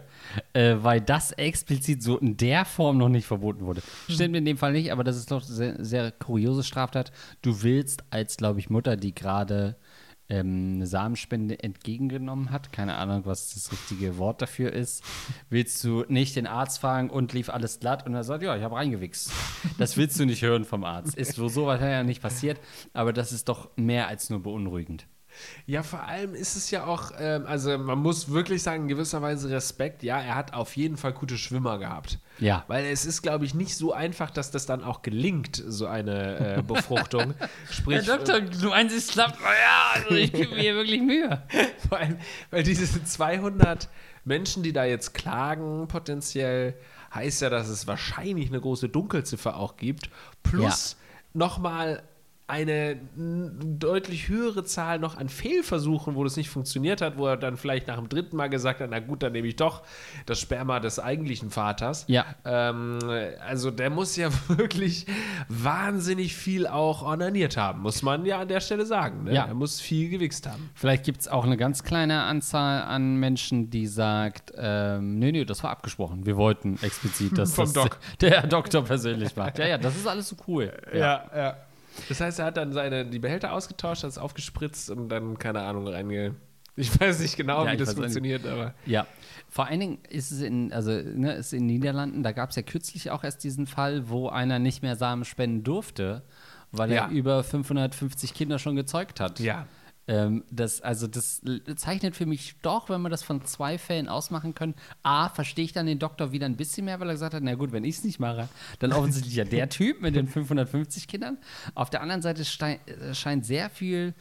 äh, 0.51 0.75
weil 0.81 0.99
das 0.99 1.31
explizit 1.31 2.03
so 2.03 2.17
in 2.17 2.35
der 2.35 2.65
Form 2.65 2.97
noch 2.97 3.07
nicht 3.07 3.25
verboten 3.27 3.65
wurde. 3.65 3.81
Stimmt 4.09 4.35
in 4.35 4.44
dem 4.44 4.57
Fall 4.57 4.73
nicht, 4.73 4.92
aber 4.92 5.06
das 5.06 5.15
ist 5.15 5.31
doch 5.31 5.42
sehr, 5.42 5.77
sehr 5.85 6.11
kuriose 6.11 6.63
Straftat. 6.63 7.12
Du 7.41 7.63
willst 7.63 8.03
als, 8.09 8.37
glaube 8.37 8.59
ich, 8.59 8.69
Mutter, 8.69 8.97
die 8.97 9.13
gerade 9.13 9.75
ähm, 10.29 10.73
eine 10.75 10.87
Samenspende 10.87 11.61
entgegengenommen 11.61 12.51
hat, 12.51 12.71
keine 12.71 12.95
Ahnung, 12.95 13.25
was 13.25 13.53
das 13.53 13.71
richtige 13.71 14.17
Wort 14.17 14.41
dafür 14.41 14.71
ist, 14.71 15.03
willst 15.49 15.83
du 15.83 16.05
nicht 16.07 16.35
den 16.35 16.47
Arzt 16.47 16.79
fragen 16.79 17.09
und 17.09 17.33
lief 17.33 17.49
alles 17.49 17.79
glatt 17.79 18.05
und 18.05 18.13
er 18.13 18.23
sagt, 18.23 18.43
ja, 18.43 18.55
ich 18.55 18.63
habe 18.63 18.75
reingewichst. 18.75 19.31
Das 19.77 19.97
willst 19.97 20.19
du 20.19 20.25
nicht 20.25 20.41
hören 20.41 20.65
vom 20.65 20.83
Arzt. 20.83 21.15
Ist 21.15 21.35
so 21.35 21.47
sowas 21.47 21.81
ja 21.81 22.03
nicht 22.03 22.21
passiert, 22.21 22.59
aber 22.93 23.13
das 23.13 23.31
ist 23.31 23.49
doch 23.49 23.69
mehr 23.75 24.07
als 24.07 24.29
nur 24.29 24.41
beunruhigend. 24.41 25.07
Ja, 25.66 25.83
vor 25.83 26.04
allem 26.04 26.35
ist 26.35 26.56
es 26.56 26.71
ja 26.71 26.85
auch, 26.85 27.11
ähm, 27.19 27.45
also 27.45 27.78
man 27.78 27.99
muss 27.99 28.31
wirklich 28.31 28.63
sagen, 28.63 28.83
in 28.83 28.87
gewisser 28.87 29.21
Weise 29.21 29.49
Respekt. 29.49 30.04
Ja, 30.04 30.19
er 30.19 30.35
hat 30.35 30.54
auf 30.54 30.75
jeden 30.75 30.97
Fall 30.97 31.13
gute 31.13 31.37
Schwimmer 31.37 31.80
gehabt. 31.80 32.19
Ja. 32.40 32.63
Weil 32.68 32.85
es 32.85 33.06
ist, 33.06 33.21
glaube 33.21 33.45
ich, 33.45 33.54
nicht 33.54 33.75
so 33.75 33.94
einfach, 33.94 34.31
dass 34.31 34.52
das 34.52 34.66
dann 34.66 34.83
auch 34.83 35.02
gelingt, 35.02 35.63
so 35.66 35.87
eine 35.87 36.57
äh, 36.57 36.61
Befruchtung. 36.68 37.33
Sprich, 37.69 38.06
du 38.06 38.69
meinst, 38.69 38.95
es 38.95 39.07
klappt? 39.07 39.40
Ja, 39.42 40.02
also 40.02 40.16
ich 40.16 40.31
gebe 40.33 40.56
mir 40.56 40.75
wirklich 40.75 41.02
Mühe. 41.02 41.42
Vor 41.90 41.97
allem, 41.97 42.18
weil 42.52 42.63
diese 42.63 43.04
200 43.04 43.90
Menschen, 44.25 44.63
die 44.63 44.73
da 44.73 44.85
jetzt 44.85 45.13
klagen, 45.13 45.87
potenziell, 45.87 46.75
heißt 47.13 47.42
ja, 47.42 47.49
dass 47.49 47.68
es 47.68 47.87
wahrscheinlich 47.87 48.49
eine 48.49 48.59
große 48.59 48.90
Dunkelziffer 48.90 49.57
auch 49.57 49.78
gibt. 49.78 50.09
Plus 50.42 50.97
nochmal 51.33 52.04
eine 52.45 53.00
n- 53.18 53.78
deutlich 53.80 54.28
höhere 54.28 54.64
Zahl 54.66 55.00
noch 55.00 55.18
an 55.18 55.30
Fehlversuchen, 55.30 56.16
wo 56.16 56.23
das 56.26 56.35
nicht 56.35 56.50
funktioniert 56.50 57.02
hat, 57.02 57.18
wo 57.18 57.26
er 57.28 57.38
dann 57.38 57.56
vielleicht 57.57 57.88
nach 57.88 57.95
dem 57.97 58.09
dritten 58.09 58.35
Mal 58.35 58.50
gesagt 58.50 58.81
hat, 58.81 58.90
na 58.92 59.00
gut, 59.00 59.23
dann 59.23 59.31
nehme 59.31 59.47
ich 59.47 59.56
doch 59.56 59.83
das 60.26 60.40
Sperma 60.40 60.80
des 60.81 61.00
eigentlichen 61.00 61.50
Vaters. 61.52 62.04
Ja. 62.07 62.26
Ähm, 62.44 63.00
also 63.47 63.71
der 63.71 63.90
muss 63.90 64.16
ja 64.18 64.30
wirklich 64.50 65.06
wahnsinnig 65.47 66.35
viel 66.35 66.68
auch 66.68 67.02
ornaniert 67.04 67.56
haben, 67.57 67.81
muss 67.81 68.02
man 68.02 68.26
ja 68.26 68.40
an 68.40 68.47
der 68.47 68.59
Stelle 68.59 68.85
sagen. 68.85 69.23
Ne? 69.23 69.33
Ja. 69.33 69.45
Er 69.45 69.54
muss 69.54 69.80
viel 69.80 70.09
gewichst 70.09 70.47
haben. 70.47 70.69
Vielleicht 70.76 71.06
gibt 71.06 71.21
es 71.21 71.28
auch 71.28 71.45
eine 71.45 71.57
ganz 71.57 71.83
kleine 71.83 72.23
Anzahl 72.23 72.83
an 72.83 73.16
Menschen, 73.18 73.69
die 73.69 73.88
sagt, 73.88 74.52
ähm, 74.57 75.18
nee, 75.19 75.31
nee, 75.31 75.45
das 75.45 75.64
war 75.64 75.71
abgesprochen. 75.71 76.26
Wir 76.26 76.35
wollten 76.35 76.78
explizit, 76.81 77.38
dass 77.38 77.54
Vom 77.56 77.66
das 77.66 77.73
Doc. 77.73 78.00
der 78.21 78.45
Doktor 78.47 78.83
persönlich 78.83 79.35
macht. 79.35 79.59
Ja, 79.59 79.66
ja, 79.68 79.78
das 79.78 79.95
ist 79.95 80.07
alles 80.07 80.28
so 80.28 80.35
cool. 80.47 80.73
Ja, 80.94 81.23
ja. 81.35 81.57
Das 82.09 82.19
heißt, 82.21 82.40
er 82.40 82.45
hat 82.45 82.57
dann 82.57 82.73
seine, 82.73 83.06
die 83.06 83.19
Behälter 83.19 83.54
ausgetauscht, 83.54 84.04
hat 84.04 84.09
es 84.09 84.18
aufgespritzt 84.18 84.90
und 84.90 85.09
dann, 85.09 85.38
keine 85.38 85.62
Ahnung, 85.62 85.88
reinge... 85.88 86.35
Ich 86.76 87.00
weiß 87.00 87.19
nicht 87.19 87.38
genau, 87.38 87.66
Ja, 87.68 87.73
wie 87.73 87.78
das 87.78 87.94
funktioniert, 87.94 88.47
aber... 88.47 88.73
Ja, 88.88 89.06
vor 89.47 89.68
allen 89.68 89.80
Dingen 89.80 90.00
ist 90.09 90.31
es 90.31 90.42
in, 90.42 90.73
also, 90.73 90.90
ne, 90.90 91.33
ist 91.33 91.54
in 91.54 91.59
den 91.59 91.78
Niederlanden, 91.78 92.23
da 92.23 92.31
gab 92.31 92.50
es 92.50 92.56
ja 92.56 92.64
kürzlich 92.64 93.12
auch 93.12 93.23
erst 93.23 93.44
diesen 93.44 93.68
Fall, 93.68 94.09
wo 94.09 94.30
einer 94.30 94.57
nicht 94.57 94.81
mehr 94.81 94.95
Samen 94.95 95.23
spenden 95.23 95.64
durfte, 95.64 96.23
weil 96.71 96.92
Ja. 96.92 97.06
er 97.06 97.09
über 97.12 97.44
550 97.44 98.33
Kinder 98.33 98.57
schon 98.57 98.76
gezeugt 98.76 99.19
hat. 99.19 99.40
Ja. 99.40 99.68
Ähm, 100.06 100.44
das, 100.52 100.81
also 100.81 101.07
das 101.07 101.42
zeichnet 101.78 102.16
für 102.16 102.26
mich 102.26 102.56
doch, 102.62 102.90
wenn 102.90 103.02
wir 103.02 103.10
das 103.10 103.24
von 103.24 103.44
zwei 103.45 103.78
Fällen 103.78 104.10
ausmachen 104.10 104.54
können. 104.54 104.76
A, 105.02 105.30
verstehe 105.30 105.64
ich 105.64 105.72
dann 105.72 105.86
den 105.86 105.98
Doktor 106.00 106.33
wieder 106.33 106.45
ein 106.45 106.57
bisschen 106.57 106.83
mehr, 106.86 107.00
weil 107.00 107.07
er 107.07 107.14
gesagt 107.14 107.33
hat, 107.33 107.42
na 107.42 107.56
gut, 107.56 107.72
wenn 107.72 107.86
ich 107.86 107.98
es 108.00 108.04
nicht 108.04 108.19
mache, 108.19 108.50
dann 108.80 108.92
offensichtlich 108.94 109.36
ja 109.36 109.45
der 109.45 109.69
Typ 109.69 110.02
mit 110.02 110.16
den 110.16 110.28
550 110.28 111.07
Kindern. 111.07 111.38
Auf 111.74 111.90
der 111.90 112.02
anderen 112.02 112.22
Seite 112.22 112.42
äh, 112.42 113.14
scheint 113.14 113.45
sehr 113.45 113.69
viel 113.69 114.14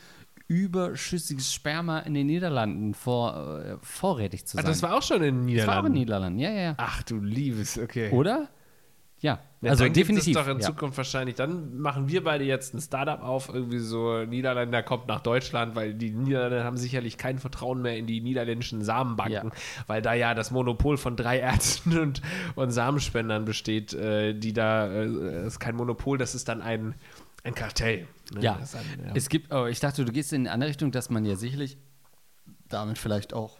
überschüssiges 0.48 1.52
Sperma 1.52 2.00
in 2.00 2.14
den 2.14 2.26
Niederlanden 2.26 2.94
vor, 2.94 3.60
äh, 3.64 3.76
vorrätig 3.80 4.44
zu 4.44 4.58
Ah, 4.58 4.62
sein. 4.62 4.70
das 4.70 4.82
war 4.82 4.96
auch 4.96 5.02
schon 5.02 5.22
in 5.22 5.46
den 5.46 5.56
Das 5.56 5.66
war 5.66 5.80
auch 5.80 5.86
in 5.86 5.92
Niederlanden. 5.92 6.38
den 6.38 6.44
Niederlanden, 6.44 6.58
ja, 6.58 6.62
ja. 6.70 6.74
Ach 6.76 7.02
du 7.02 7.18
Liebes, 7.20 7.78
okay. 7.78 8.10
Oder? 8.10 8.48
Ja, 9.22 9.38
Ja, 9.60 9.70
also 9.70 9.88
definitiv. 9.88 10.36
Es 10.36 10.42
doch 10.44 10.50
in 10.50 10.58
ja. 10.58 10.66
Zukunft 10.66 10.96
wahrscheinlich. 10.96 11.36
Dann 11.36 11.78
machen 11.78 12.08
wir 12.08 12.24
beide 12.24 12.44
jetzt 12.44 12.74
ein 12.74 12.80
Startup 12.80 13.22
auf, 13.22 13.48
irgendwie 13.48 13.78
so 13.78 14.24
Niederländer 14.24 14.82
kommt 14.82 15.06
nach 15.06 15.20
Deutschland, 15.20 15.76
weil 15.76 15.94
die 15.94 16.10
Niederländer 16.10 16.64
haben 16.64 16.76
sicherlich 16.76 17.16
kein 17.18 17.38
Vertrauen 17.38 17.80
mehr 17.82 17.96
in 17.96 18.06
die 18.08 18.20
niederländischen 18.20 18.82
Samenbanken, 18.82 19.50
Ja. 19.50 19.84
weil 19.86 20.02
da 20.02 20.12
ja 20.14 20.34
das 20.34 20.50
Monopol 20.50 20.96
von 20.96 21.14
drei 21.14 21.38
Ärzten 21.38 21.96
und, 21.98 22.20
und 22.56 22.72
Samenspendern 22.72 23.44
besteht, 23.44 23.94
äh, 23.94 24.34
die 24.34 24.52
da, 24.52 24.92
äh, 24.92 25.06
das 25.44 25.54
ist 25.54 25.60
kein 25.60 25.76
Monopol, 25.76 26.18
das 26.18 26.34
ist 26.34 26.48
dann 26.48 26.60
ein, 26.60 26.94
ein 27.44 27.54
Kartell. 27.54 28.08
ne? 28.34 28.40
Ja. 28.42 28.56
Das 28.58 28.74
ein, 28.74 28.82
ja. 29.06 29.12
Es 29.14 29.28
gibt, 29.28 29.52
oh, 29.54 29.66
ich 29.66 29.78
dachte, 29.78 30.04
du 30.04 30.10
gehst 30.12 30.32
in 30.32 30.42
eine 30.42 30.50
andere 30.50 30.70
Richtung, 30.70 30.90
dass 30.90 31.08
man 31.10 31.24
ja 31.24 31.36
sicherlich 31.36 31.78
damit 32.68 32.98
vielleicht 32.98 33.32
auch. 33.34 33.56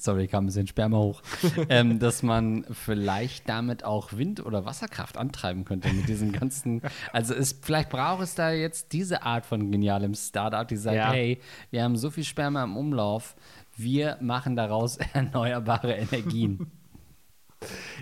Sorry, 0.00 0.28
kam 0.28 0.44
ein 0.44 0.46
bisschen 0.46 0.66
Sperma 0.66 0.96
hoch. 0.98 1.22
ähm, 1.68 1.98
dass 1.98 2.22
man 2.22 2.64
vielleicht 2.70 3.48
damit 3.48 3.84
auch 3.84 4.12
Wind- 4.12 4.44
oder 4.44 4.64
Wasserkraft 4.64 5.16
antreiben 5.16 5.64
könnte 5.64 5.92
mit 5.92 6.08
diesem 6.08 6.32
ganzen. 6.32 6.82
Also 7.12 7.34
es, 7.34 7.52
vielleicht 7.60 7.90
braucht 7.90 8.22
es 8.22 8.34
da 8.34 8.50
jetzt 8.50 8.92
diese 8.92 9.22
Art 9.22 9.46
von 9.46 9.70
genialem 9.70 10.14
Startup, 10.14 10.66
die 10.66 10.76
sagt, 10.76 10.96
Ja. 10.96 11.12
hey, 11.12 11.40
wir 11.70 11.82
haben 11.82 11.96
so 11.96 12.10
viel 12.10 12.24
Sperma 12.24 12.64
im 12.64 12.76
Umlauf, 12.76 13.34
wir 13.76 14.18
machen 14.20 14.56
daraus 14.56 14.96
erneuerbare 15.12 15.92
Energien. 15.94 16.70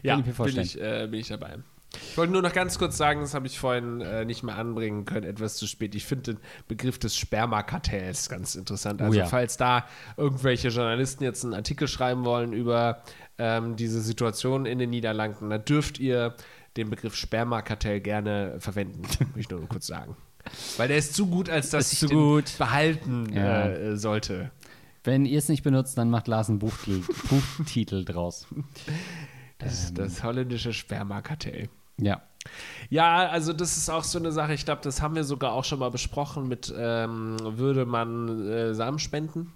Ja, 0.02 0.16
bin 0.16 0.60
ich, 0.60 0.80
äh, 0.80 1.06
bin 1.10 1.20
ich 1.20 1.28
dabei. 1.28 1.58
Ich 2.10 2.16
wollte 2.18 2.32
nur 2.32 2.42
noch 2.42 2.52
ganz 2.52 2.78
kurz 2.78 2.96
sagen, 2.96 3.20
das 3.20 3.34
habe 3.34 3.46
ich 3.46 3.58
vorhin 3.58 4.00
äh, 4.00 4.24
nicht 4.24 4.42
mehr 4.42 4.56
anbringen 4.56 5.04
können, 5.04 5.24
etwas 5.26 5.56
zu 5.56 5.66
spät. 5.66 5.94
Ich 5.94 6.04
finde 6.04 6.34
den 6.34 6.40
Begriff 6.68 6.98
des 6.98 7.16
Spermakartells 7.16 8.28
ganz 8.28 8.54
interessant. 8.54 9.00
Also, 9.02 9.12
Oh 9.12 9.20
ja. 9.20 9.26
falls 9.26 9.56
da 9.56 9.86
irgendwelche 10.16 10.68
Journalisten 10.68 11.24
jetzt 11.24 11.44
einen 11.44 11.54
Artikel 11.54 11.88
schreiben 11.88 12.24
wollen 12.24 12.52
über 12.52 13.02
ähm, 13.38 13.76
diese 13.76 14.00
Situation 14.00 14.66
in 14.66 14.78
den 14.78 14.90
Niederlanden, 14.90 15.50
dann 15.50 15.64
dürft 15.64 15.98
ihr 15.98 16.34
den 16.76 16.90
Begriff 16.90 17.14
Spermakartell 17.16 18.00
gerne 18.00 18.56
verwenden. 18.58 19.02
Will 19.34 19.40
ich 19.40 19.50
nur 19.50 19.66
kurz 19.68 19.86
sagen. 19.86 20.16
Weil 20.76 20.88
der 20.88 20.98
ist 20.98 21.14
zu 21.14 21.26
gut, 21.26 21.48
als 21.50 21.70
dass 21.70 21.92
ich 21.92 22.00
den 22.00 22.10
gut. 22.10 22.56
behalten 22.58 23.32
Ja. 23.32 23.66
äh, 23.68 23.96
sollte. 23.96 24.50
Wenn 25.04 25.24
ihr 25.24 25.38
es 25.38 25.48
nicht 25.48 25.62
benutzt, 25.62 25.96
dann 25.98 26.10
macht 26.10 26.26
Lars 26.28 26.48
einen 26.48 26.58
Buchtitel, 26.58 27.02
Buchtitel 27.28 28.04
draus. 28.04 28.46
Das, 29.58 29.94
das 29.94 30.22
holländische 30.22 30.72
Spermakartell. 30.72 31.68
Ja. 32.00 32.22
Ja, 32.90 33.28
also 33.28 33.52
das 33.52 33.76
ist 33.76 33.90
auch 33.90 34.04
so 34.04 34.18
eine 34.18 34.30
Sache, 34.30 34.54
ich 34.54 34.64
glaube, 34.64 34.80
das 34.82 35.02
haben 35.02 35.16
wir 35.16 35.24
sogar 35.24 35.52
auch 35.52 35.64
schon 35.64 35.80
mal 35.80 35.90
besprochen 35.90 36.46
mit, 36.46 36.72
ähm, 36.76 37.36
würde 37.42 37.86
man 37.86 38.46
äh, 38.46 38.74
Samen 38.74 38.98
spenden? 39.00 39.52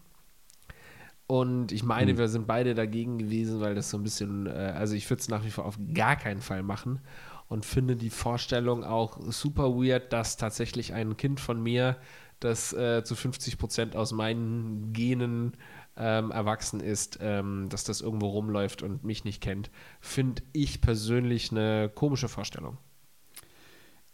Und 1.29 1.71
ich 1.71 1.85
meine, 1.85 2.19
wir 2.19 2.27
sind 2.27 2.49
beide 2.49 2.75
dagegen 2.75 3.19
gewesen, 3.19 3.61
weil 3.61 3.77
das 3.77 3.91
so 3.91 3.97
ein 3.99 4.03
bisschen, 4.03 4.47
äh, 4.47 4.75
also 4.77 4.97
ich 4.97 5.09
würde 5.09 5.21
es 5.21 5.29
nach 5.29 5.45
wie 5.45 5.51
vor 5.51 5.65
auf 5.65 5.79
gar 5.95 6.17
keinen 6.17 6.41
Fall 6.41 6.65
machen 6.65 7.01
und 7.47 7.65
finde 7.65 7.95
die 7.95 8.11
Vorstellung 8.11 8.83
auch 8.83 9.19
super 9.29 9.77
weird, 9.77 10.13
dass 10.13 10.37
tatsächlich 10.37 10.93
ein 10.93 11.17
Kind 11.17 11.39
von 11.39 11.63
mir, 11.63 11.99
das 12.41 12.73
äh, 12.73 13.05
zu 13.05 13.15
50 13.15 13.59
Prozent 13.59 13.95
aus 13.95 14.13
meinen 14.13 14.93
Genen 14.93 15.53
ähm, 15.97 16.31
erwachsen 16.31 16.81
ist, 16.81 17.19
ähm, 17.21 17.69
dass 17.69 17.85
das 17.85 18.01
irgendwo 18.01 18.29
rumläuft 18.29 18.83
und 18.83 19.05
mich 19.05 19.25
nicht 19.25 19.41
kennt, 19.43 19.71
finde 20.01 20.43
ich 20.53 20.81
persönlich 20.81 21.51
eine 21.51 21.91
komische 21.95 22.29
Vorstellung. 22.29 22.79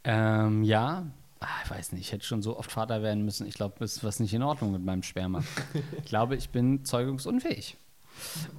Ähm, 0.05 0.63
ja. 0.63 1.07
Ah, 1.41 1.49
ich 1.65 1.71
weiß 1.71 1.93
nicht, 1.93 2.07
ich 2.07 2.13
hätte 2.13 2.25
schon 2.25 2.43
so 2.43 2.59
oft 2.59 2.73
Vater 2.73 3.03
werden 3.03 3.25
müssen. 3.25 3.47
Ich 3.47 3.55
glaube, 3.55 3.85
es 3.85 3.99
ist 3.99 4.05
was 4.05 4.21
nicht 4.21 4.33
in 4.33 4.43
Ordnung 4.43 4.73
mit 4.73 4.83
meinem 4.83 5.03
Sperma. 5.03 5.43
ich 5.99 6.05
glaube, 6.07 6.35
ich 6.37 6.51
bin 6.51 6.85
zeugungsunfähig. 6.85 7.77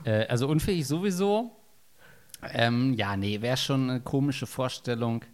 Äh, 0.04 0.28
also 0.28 0.48
unfähig 0.48 0.86
sowieso. 0.86 1.52
Ähm, 2.44 2.94
ja, 2.94 3.18
nee, 3.18 3.42
wäre 3.42 3.58
schon 3.58 3.90
eine 3.90 4.02
komische 4.02 4.46
Vorstellung. 4.46 5.26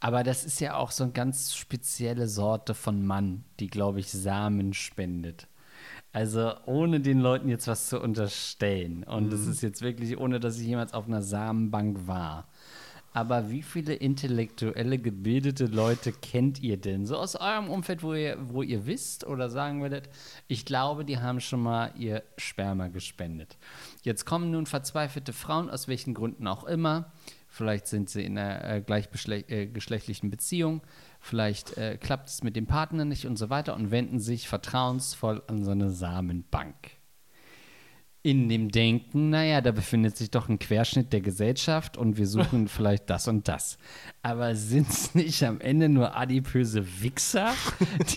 Aber 0.00 0.22
das 0.22 0.44
ist 0.44 0.60
ja 0.60 0.76
auch 0.76 0.90
so 0.90 1.04
eine 1.04 1.12
ganz 1.12 1.54
spezielle 1.54 2.28
Sorte 2.28 2.74
von 2.74 3.04
Mann, 3.04 3.44
die, 3.58 3.68
glaube 3.68 4.00
ich, 4.00 4.10
Samen 4.10 4.74
spendet. 4.74 5.48
Also 6.12 6.52
ohne 6.66 7.00
den 7.00 7.20
Leuten 7.20 7.48
jetzt 7.48 7.68
was 7.68 7.88
zu 7.88 8.00
unterstellen. 8.00 9.04
Und 9.04 9.32
das 9.32 9.46
ist 9.46 9.62
jetzt 9.62 9.82
wirklich, 9.82 10.18
ohne 10.18 10.40
dass 10.40 10.58
ich 10.58 10.66
jemals 10.66 10.94
auf 10.94 11.06
einer 11.06 11.22
Samenbank 11.22 12.06
war. 12.06 12.48
Aber 13.12 13.50
wie 13.50 13.62
viele 13.62 13.94
intellektuelle, 13.94 14.98
gebildete 14.98 15.66
Leute 15.66 16.12
kennt 16.12 16.62
ihr 16.62 16.76
denn? 16.76 17.06
So 17.06 17.16
aus 17.16 17.36
eurem 17.36 17.68
Umfeld, 17.68 18.02
wo 18.02 18.14
ihr, 18.14 18.36
wo 18.40 18.62
ihr 18.62 18.86
wisst 18.86 19.26
oder 19.26 19.48
sagen 19.48 19.82
würdet, 19.82 20.08
ich 20.46 20.64
glaube, 20.64 21.04
die 21.04 21.18
haben 21.18 21.40
schon 21.40 21.62
mal 21.62 21.92
ihr 21.96 22.22
Sperma 22.36 22.88
gespendet. 22.88 23.56
Jetzt 24.02 24.24
kommen 24.24 24.50
nun 24.50 24.66
verzweifelte 24.66 25.32
Frauen, 25.32 25.70
aus 25.70 25.88
welchen 25.88 26.14
Gründen 26.14 26.46
auch 26.46 26.64
immer. 26.64 27.10
Vielleicht 27.48 27.86
sind 27.86 28.10
sie 28.10 28.24
in 28.24 28.38
einer 28.38 28.62
äh, 28.64 28.80
gleichgeschlechtlichen 28.82 30.30
Beziehung. 30.30 30.82
Vielleicht 31.28 31.76
äh, 31.76 31.98
klappt 31.98 32.30
es 32.30 32.42
mit 32.42 32.56
dem 32.56 32.66
Partner 32.66 33.04
nicht 33.04 33.26
und 33.26 33.36
so 33.36 33.50
weiter 33.50 33.76
und 33.76 33.90
wenden 33.90 34.18
sich 34.18 34.48
vertrauensvoll 34.48 35.42
an 35.46 35.62
so 35.62 35.72
eine 35.72 35.90
Samenbank. 35.90 36.97
In 38.28 38.50
dem 38.50 38.70
Denken, 38.70 39.30
naja, 39.30 39.62
da 39.62 39.72
befindet 39.72 40.18
sich 40.18 40.30
doch 40.30 40.50
ein 40.50 40.58
Querschnitt 40.58 41.14
der 41.14 41.22
Gesellschaft 41.22 41.96
und 41.96 42.18
wir 42.18 42.26
suchen 42.26 42.68
vielleicht 42.68 43.08
das 43.08 43.26
und 43.26 43.48
das. 43.48 43.78
Aber 44.20 44.54
sind 44.54 44.90
es 44.90 45.14
nicht 45.14 45.42
am 45.44 45.62
Ende 45.62 45.88
nur 45.88 46.14
adipöse 46.14 46.84
Wichser, 47.00 47.54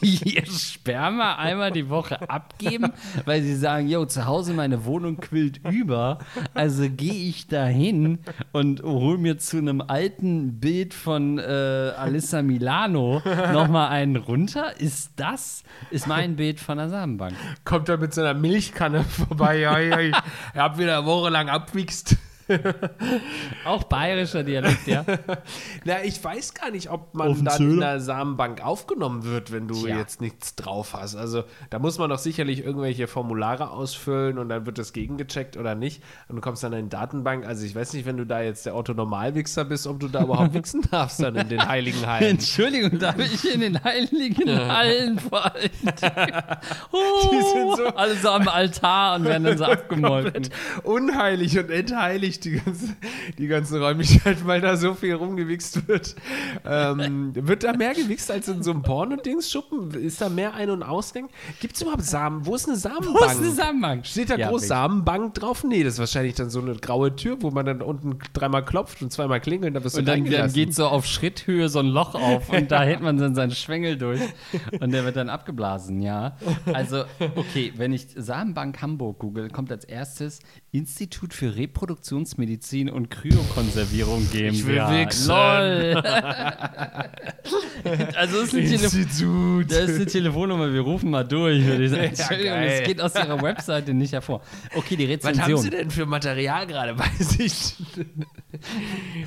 die 0.02 0.36
ihr 0.36 0.46
Sperma 0.48 1.36
einmal 1.36 1.72
die 1.72 1.88
Woche 1.88 2.30
abgeben, 2.30 2.92
weil 3.24 3.42
sie 3.42 3.56
sagen, 3.56 3.88
yo, 3.88 4.06
zu 4.06 4.26
Hause 4.26 4.54
meine 4.54 4.84
Wohnung 4.84 5.16
quillt 5.16 5.62
über, 5.72 6.20
also 6.54 6.90
gehe 6.90 7.30
ich 7.30 7.48
da 7.48 7.66
hin 7.66 8.20
und 8.52 8.84
hol 8.84 9.18
mir 9.18 9.38
zu 9.38 9.60
einem 9.60 9.80
alten 9.80 10.60
Bild 10.60 10.94
von 10.94 11.38
äh, 11.38 11.42
Alissa 11.42 12.42
Milano 12.42 13.22
nochmal 13.54 13.92
einen 13.92 14.18
runter? 14.18 14.78
Ist 14.78 15.14
das, 15.16 15.64
ist 15.90 16.06
mein 16.06 16.36
Bild 16.36 16.60
von 16.60 16.80
der 16.80 16.90
Samenbank. 16.90 17.34
Kommt 17.64 17.88
er 17.88 17.98
mit 17.98 18.14
so 18.14 18.20
einer 18.20 18.34
Milchkanne 18.34 19.06
vorbei, 19.06 19.60
ja, 19.60 19.80
ja, 19.80 20.01
ich 20.02 20.16
hab 20.56 20.78
wieder 20.78 20.98
eine 21.00 21.06
Woche 21.06 21.30
lang 21.30 21.50
abwichst. 21.50 22.18
Auch 23.66 23.84
bayerischer 23.84 24.44
Dialekt, 24.44 24.88
ja. 24.88 25.06
Na, 25.86 26.04
ich 26.04 26.24
weiß 26.24 26.54
gar 26.54 26.72
nicht, 26.72 26.90
ob 26.90 27.14
man 27.14 27.44
dann 27.44 27.58
Zöder? 27.58 27.74
in 27.74 27.80
der 27.80 28.00
Samenbank 28.00 28.64
aufgenommen 28.66 29.24
wird, 29.24 29.52
wenn 29.52 29.68
du 29.68 29.76
Tja. 29.86 29.98
jetzt 29.98 30.22
nichts 30.22 30.56
drauf 30.56 30.94
hast. 30.94 31.16
Also 31.16 31.44
da 31.70 31.80
muss 31.80 31.98
man 31.98 32.10
doch 32.10 32.20
sicherlich 32.20 32.64
irgendwelche 32.66 33.08
Formulare 33.08 33.72
ausfüllen 33.72 34.38
und 34.38 34.50
dann 34.50 34.66
wird 34.66 34.78
das 34.78 34.94
gegengecheckt 34.94 35.58
oder 35.58 35.76
nicht. 35.76 36.04
Und 36.28 36.36
du 36.38 36.42
kommst 36.42 36.64
dann 36.64 36.74
in 36.74 36.86
die 36.86 36.90
Datenbank. 36.90 37.46
Also 37.46 37.66
ich 37.66 37.76
weiß 37.76 37.94
nicht, 37.94 38.06
wenn 38.06 38.18
du 38.18 38.26
da 38.26 38.42
jetzt 38.42 38.66
der 38.66 38.76
Otto-Normalwichser 38.76 39.66
bist, 39.66 39.88
ob 39.88 40.00
du 40.00 40.08
da 40.08 40.24
überhaupt 40.24 40.54
wichsen 40.54 40.82
darfst 40.92 41.22
dann 41.22 41.36
in 41.36 41.50
den 41.50 41.68
heiligen 41.68 42.06
Hallen. 42.06 42.24
Entschuldigung, 42.32 43.00
darf 43.00 43.18
ich 43.20 43.54
in 43.54 43.62
den 43.62 43.84
heiligen 43.84 44.50
Hallen 44.68 45.20
vor 45.20 45.46
allen 45.54 45.70
Dingen? 45.82 45.94
Oh, 46.92 47.00
Die 47.32 47.42
sind 47.42 47.78
so- 47.78 47.96
alle 47.96 48.16
so 48.16 48.30
am 48.30 48.48
Altar 48.48 49.16
und 49.16 49.26
werden 49.26 49.44
dann 49.44 49.58
so 49.58 49.66
abgemolken. 49.66 50.50
Unheilig 50.84 51.58
und 51.60 51.70
entheiligt 52.32 52.46
die, 52.46 52.52
ganze, 52.52 52.96
die 53.38 53.48
ganzen 53.48 53.82
Räumlichkeiten, 53.82 54.46
weil 54.46 54.62
da 54.62 54.78
so 54.78 54.94
viel 54.94 55.14
rumgewichst 55.14 55.88
wird. 55.88 56.16
Ähm, 56.66 57.32
wird 57.36 57.64
da 57.64 57.74
mehr 57.74 57.94
gewichst 57.94 58.32
als 58.32 58.48
in 58.48 58.64
so 58.64 58.72
einem 58.72 58.82
Porno-Dings-Schuppen? 58.84 59.92
Ist 59.92 60.22
da 60.22 60.30
mehr 60.30 60.54
Ein- 60.54 60.70
und 60.70 60.84
Ausgang? 60.84 61.30
Gibt 61.60 61.76
es 61.76 61.82
überhaupt 61.82 62.04
Samen? 62.04 62.46
Wo 62.46 62.56
ist 62.56 62.68
eine 62.68 62.78
Samenbank? 62.78 63.20
Wo 63.20 63.26
ist 63.26 63.38
eine 63.38 63.52
Samenbank? 63.52 64.06
Steht 64.06 64.30
da 64.30 64.36
Ja, 64.36 64.50
groß. 64.50 64.68
Samenbank 64.68 65.34
drauf? 65.36 65.64
Nee, 65.64 65.84
das 65.84 65.94
ist 65.94 66.00
wahrscheinlich 66.00 66.36
dann 66.36 66.50
so 66.50 66.62
eine 66.62 66.76
graue 66.76 67.16
Tür, 67.16 67.38
wo 67.42 67.52
man 67.52 67.66
dann 67.66 67.82
unten 67.82 68.20
dreimal 68.34 68.64
klopft 68.64 69.02
und 69.02 69.12
zweimal 69.12 69.42
klingelt, 69.42 69.76
dann 69.76 69.84
wirst 69.84 69.96
du 69.96 70.00
Und 70.00 70.08
dann, 70.08 70.26
dann 70.26 70.54
geht 70.54 70.74
so 70.74 70.88
auf 70.88 71.06
Schritthöhe 71.06 71.70
so 71.70 71.80
ein 71.80 71.88
Loch 71.88 72.16
auf 72.16 72.50
und 72.50 72.72
da 72.72 72.82
hält 72.84 73.02
man 73.02 73.18
dann 73.18 73.36
seinen 73.36 73.52
Schwengel 73.52 73.98
durch 73.98 74.22
und 74.80 74.92
der 74.92 75.06
wird 75.06 75.16
dann 75.16 75.30
abgeblasen, 75.30 76.02
ja. 76.02 76.38
Also, 76.74 77.04
okay, 77.36 77.74
wenn 77.76 77.94
ich 77.94 78.08
Samenbank 78.16 78.82
Hamburg 78.82 79.20
google, 79.20 79.50
kommt 79.50 79.72
als 79.72 79.86
erstes 79.86 80.40
Institut 80.74 81.34
für 81.34 81.58
Reproduktionsmedizin 81.58 82.90
und 82.90 83.10
Kryokonservierung 83.12 84.26
GmbH. 84.32 84.52
Ich 84.52 84.66
will 84.66 85.06
wichsen. 85.06 85.28
Lol. 85.28 86.02
also, 88.16 88.42
das 88.42 88.54
ist, 88.54 88.56
eine 88.56 89.66
das 89.66 89.90
ist 89.90 89.96
eine 89.96 90.06
Telefonnummer, 90.06 90.74
wir 90.74 90.82
rufen 90.82 91.10
mal 91.10 91.24
durch. 91.24 91.66
würde 91.66 91.84
ich 91.86 91.92
sagen. 91.92 92.04
Entschuldigung, 92.04 92.54
geil. 92.54 92.80
das 92.80 92.88
geht 92.88 93.02
aus 93.02 93.16
ihrer 93.16 93.42
Webseite 93.42 93.94
nicht 93.94 94.14
hervor. 94.14 94.42
Okay, 94.76 94.96
die 94.96 95.10
Was 95.10 95.26
haben 95.26 95.36
Sie 95.36 95.42
Rezension. 95.42 95.72
denn 95.72 95.92
für 95.92 96.06
Material 96.06 96.68
gerade 96.68 96.94
bei 96.96 97.10
sich? 97.20 97.76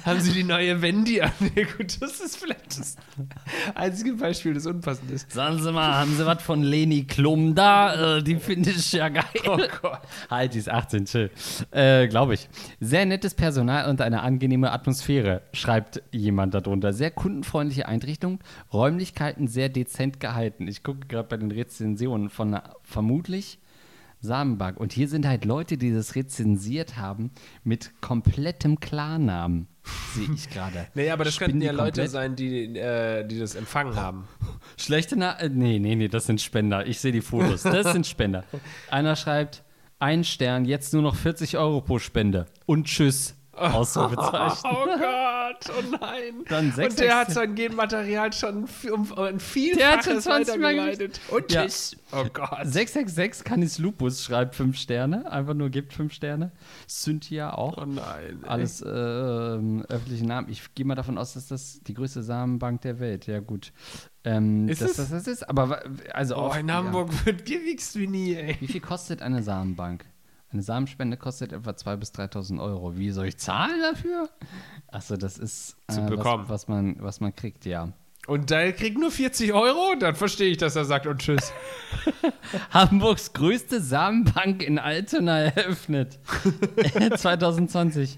haben 0.05 0.21
Sie 0.21 0.33
die 0.33 0.45
neue 0.45 0.81
Wendy 0.83 1.21
an? 1.21 1.33
Ja, 1.55 1.65
gut, 1.77 1.97
das 2.01 2.21
ist 2.21 2.37
vielleicht 2.37 2.79
das 2.79 2.97
einzige 3.75 4.13
Beispiel, 4.15 4.55
das 4.55 4.67
unpassend 4.67 5.11
ist. 5.11 5.31
Sagen 5.33 5.63
Sie 5.63 5.73
mal, 5.73 5.95
haben 5.95 6.15
Sie 6.17 6.27
was 6.27 6.43
von 6.43 6.63
Leni 6.63 7.05
Klum 7.05 7.55
da? 7.55 8.17
Äh, 8.19 8.23
die 8.23 8.37
finde 8.37 8.71
ich 8.71 8.93
ja 8.93 9.09
geil. 9.09 9.25
Oh 9.47 9.59
Gott. 9.83 10.01
Halt, 10.31 10.55
die 10.55 10.59
ist 10.59 10.69
18, 10.69 11.05
chill. 11.07 11.31
Äh, 11.71 12.09
Glaube 12.09 12.35
ich. 12.35 12.49
Sehr 12.81 13.07
nettes 13.07 13.35
Personal 13.35 13.89
und 13.89 14.01
eine 14.01 14.23
angenehme 14.23 14.73
Atmosphäre, 14.73 15.43
schreibt 15.53 16.03
jemand 16.13 16.55
darunter. 16.55 16.93
Sehr 16.93 17.11
kundenfreundliche 17.11 17.87
Einrichtung, 17.89 18.41
Räumlichkeiten 18.73 19.49
sehr 19.49 19.69
dezent 19.69 20.21
gehalten. 20.21 20.69
Ich 20.69 20.83
gucke 20.83 21.07
gerade 21.07 21.29
bei 21.29 21.37
den 21.37 21.51
Rezensionen 21.51 22.31
von 22.31 22.59
vermutlich 22.83 23.59
Samenbank. 24.25 24.79
Und 24.79 24.93
hier 24.93 25.09
sind 25.09 25.27
halt 25.27 25.45
Leute, 25.45 25.77
die 25.77 25.93
das 25.93 26.15
rezensiert 26.15 26.97
haben 26.97 27.31
mit 27.63 27.93
komplettem 28.01 28.81
Klarnamen. 28.81 29.69
Sehe 30.15 30.29
ich 30.35 30.49
gerade. 30.51 30.87
Nee, 30.95 31.11
aber 31.11 31.25
das 31.25 31.35
Spinnen 31.35 31.61
könnten 31.61 31.67
ja 31.67 31.73
Leute 31.73 32.09
sein, 32.09 32.35
die, 32.35 32.77
äh, 32.77 33.27
die 33.27 33.39
das 33.39 33.55
empfangen 33.55 33.97
haben. 33.97 34.27
Schlechte 34.79 35.17
Na 35.17 35.39
äh, 35.39 35.51
Nee, 35.51 35.79
nee, 35.79 35.95
nee, 35.95 36.09
das 36.09 36.27
sind 36.27 36.41
Spender. 36.41 36.87
Ich 36.87 37.01
sehe 37.01 37.13
die 37.13 37.21
Fotos. 37.21 37.63
Das 37.63 37.93
sind 37.93 38.07
Spender. 38.07 38.45
Einer 38.91 39.15
schreibt, 39.15 39.63
ein 39.99 40.25
Stern, 40.25 40.65
jetzt 40.65 40.93
nur 40.93 41.03
noch 41.03 41.15
40 41.15 41.59
Euro 41.59 41.81
pro 41.81 41.99
Spende. 41.99 42.47
Und 42.67 42.87
tschüss. 42.87 43.37
Ausrufezeichen. 43.75 44.61
Oh 44.65 44.85
Gott, 44.87 45.71
oh 45.71 45.97
nein. 46.01 46.45
Dann 46.49 46.73
sechs, 46.73 46.95
Und 46.95 47.01
der 47.01 47.17
hat 47.19 47.31
sein 47.33 47.55
Genmaterial 47.55 48.33
schon 48.33 48.65
um, 48.93 49.13
ein 49.19 49.39
Der 49.77 49.93
hat 49.93 50.05
schon 50.05 50.21
Vielfaches 50.21 50.25
20 50.25 50.57
Mal 50.61 50.77
weitergeleitet. 50.77 51.21
Und 51.31 51.53
Ja. 51.53 51.63
tschüss. 51.65 51.97
Oh 52.13 52.25
Gott. 52.33 52.49
666 52.65 53.45
Canis 53.45 53.79
Lupus 53.79 54.23
schreibt 54.25 54.55
5 54.55 54.77
Sterne. 54.77 55.31
Einfach 55.31 55.55
nur 55.55 55.71
gibt 55.71 55.93
5 55.93 56.13
Sterne. 56.13 56.53
Cynthia 56.89 57.53
auch. 57.55 57.79
Oh 57.79 57.87
nein. 57.87 58.41
ey. 58.43 58.49
Alles 58.49 58.81
äh, 58.83 58.87
öffentliche 58.89 60.25
Namen. 60.27 60.49
Ich 60.51 60.75
gehe 60.75 60.87
mal 60.87 60.95
davon 60.95 61.19
aus, 61.19 61.35
dass 61.35 61.49
das 61.49 61.81
die 61.83 61.95
größte 61.95 62.23
Samenbank 62.23 62.83
der 62.83 63.01
Welt. 63.01 63.27
Ja, 63.27 63.41
gut. 63.41 63.73
Ähm, 64.25 64.69
Ist 64.69 64.81
dass 64.81 64.93
es? 64.93 64.97
das 64.97 65.11
das 65.11 65.27
ist. 65.27 65.49
Aber 65.49 65.83
also 66.13 66.37
Oh, 66.37 66.41
auch, 66.41 66.57
in 66.57 66.69
ja. 66.69 66.75
Hamburg 66.77 67.11
wird 67.27 67.45
gewichst 67.45 67.99
wie 67.99 68.07
nie, 68.07 68.35
ey. 68.35 68.57
Wie 68.61 68.69
viel 68.69 68.81
kostet 68.81 69.21
eine 69.21 69.43
Samenbank? 69.43 70.05
Eine 70.55 70.63
Samenspende 70.63 71.17
kostet 71.17 71.53
etwa 71.53 71.71
2.000 71.71 71.97
bis 71.97 72.13
3.000 72.13 72.63
Euro. 72.63 72.97
Wie 72.97 73.11
soll 73.11 73.27
ich 73.27 73.39
zahlen 73.39 73.81
dafür? 73.83 74.31
Achso, 74.87 75.17
das 75.17 75.37
ist 75.37 75.77
Zu 75.91 76.03
äh, 76.03 76.09
bekommen. 76.09 76.45
Was, 76.45 76.51
was, 76.63 76.69
man, 76.69 76.97
was 77.01 77.21
man 77.21 77.35
kriegt, 77.35 77.67
ja. 77.67 77.93
Und 78.29 78.51
der 78.51 78.73
kriegt 78.73 78.97
nur 78.97 79.11
40 79.11 79.53
Euro? 79.53 79.97
Dann 79.99 80.15
verstehe 80.15 80.53
ich, 80.53 80.57
dass 80.57 80.77
er 80.77 80.85
sagt 80.85 81.09
und 81.09 81.19
tschüss. 81.19 81.53
Hamburgs 82.71 83.33
größte 83.33 83.81
Samenbank 83.81 84.63
in 84.63 84.79
Altona 84.79 85.41
eröffnet. 85.41 86.21
2020. 87.17 88.17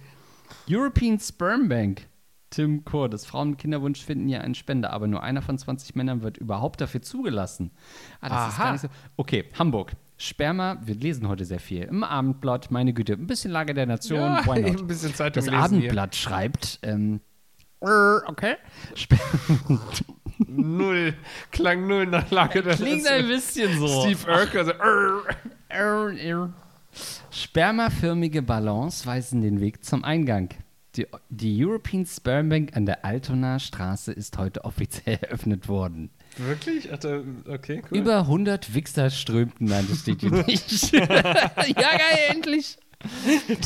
European 0.69 1.19
Sperm 1.19 1.71
Bank. 1.71 2.07
Tim 2.51 2.85
Cordes. 2.85 3.25
Frauen 3.25 3.51
mit 3.51 3.61
Kinderwunsch 3.61 4.05
finden 4.05 4.29
ja 4.29 4.43
einen 4.43 4.55
Spender, 4.55 4.93
aber 4.93 5.07
nur 5.07 5.23
einer 5.23 5.41
von 5.41 5.57
20 5.57 5.95
Männern 5.95 6.21
wird 6.21 6.37
überhaupt 6.37 6.83
dafür 6.83 7.01
zugelassen. 7.01 7.71
Ah, 8.21 8.29
das 8.29 8.49
ist 8.49 8.55
Aha. 8.59 8.65
gar 8.65 8.73
nicht 8.73 8.83
so. 8.83 8.89
Okay, 9.17 9.47
Hamburg. 9.59 9.97
Sperma, 10.19 10.79
wir 10.85 10.95
lesen 10.95 11.29
heute 11.29 11.45
sehr 11.45 11.61
viel. 11.61 11.83
Im 11.83 12.03
Abendblatt, 12.03 12.71
meine 12.71 12.93
Güte, 12.95 13.13
ein 13.15 13.27
bisschen 13.27 13.51
Lage 13.51 13.75
der 13.75 13.87
Nation. 13.87 14.19
Ja, 14.21 14.43
ein 14.51 14.87
bisschen 14.87 15.15
Zeitung 15.15 15.45
Das 15.45 15.53
Abendblatt 15.55 16.17
schreibt, 16.17 16.79
ähm, 16.83 17.21
äh, 17.81 17.87
okay. 18.27 18.55
Sper 18.95 19.19
hier. 19.69 19.79
Null. 20.49 21.15
Klang 21.51 21.87
null 21.87 22.07
nach 22.07 22.31
Lage 22.31 22.63
der 22.63 22.77
Klingt 22.77 23.07
ein 23.07 23.27
Nation. 23.27 23.29
bisschen 23.29 23.79
so. 23.79 24.03
Steve 24.03 24.31
Urkel, 24.31 24.65
so, 24.67 24.73
"Arr." 25.71 26.53
Spermaförmige 27.31 28.43
Ballons 28.43 29.07
weisen 29.07 29.41
den 29.43 29.61
Weg 29.61 29.85
zum 29.85 30.05
Eingang. 30.05 30.51
Die, 30.97 31.07
die 31.29 31.65
European 31.65 32.07
Sperm 32.07 32.49
Bank 32.49 32.77
an 32.77 32.87
der 32.87 33.05
Altonaer 33.05 33.59
Straße 33.61 34.13
ist 34.13 34.39
heute 34.39 34.65
offiziell 34.65 35.17
eröffnet 35.23 35.69
worden. 35.69 36.11
Wirklich? 36.39 36.91
Ach, 36.93 36.99
da- 36.99 37.23
okay, 37.49 37.83
cool. 37.91 37.99
Über 37.99 38.19
100 38.21 38.75
Wichser 38.75 39.11
strömten, 39.11 39.67
nein, 39.69 39.87
das 39.89 40.01
steht 40.01 40.21
hier 40.21 40.31
nicht. 40.31 40.93
ja, 40.93 41.07
geil, 41.07 42.19
endlich. 42.31 42.77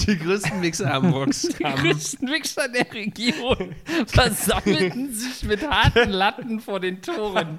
die 0.06 0.18
größten 0.18 0.60
Mixer 0.60 0.92
Hamburgs 0.92 1.42
Die 1.42 1.62
größten 1.62 2.28
Wichser 2.28 2.66
der 2.68 2.92
Region 2.92 3.74
versammelten 4.06 5.14
sich 5.14 5.44
mit 5.44 5.68
harten 5.70 6.10
Latten 6.10 6.58
vor 6.60 6.80
den 6.80 7.00
Toren. 7.00 7.56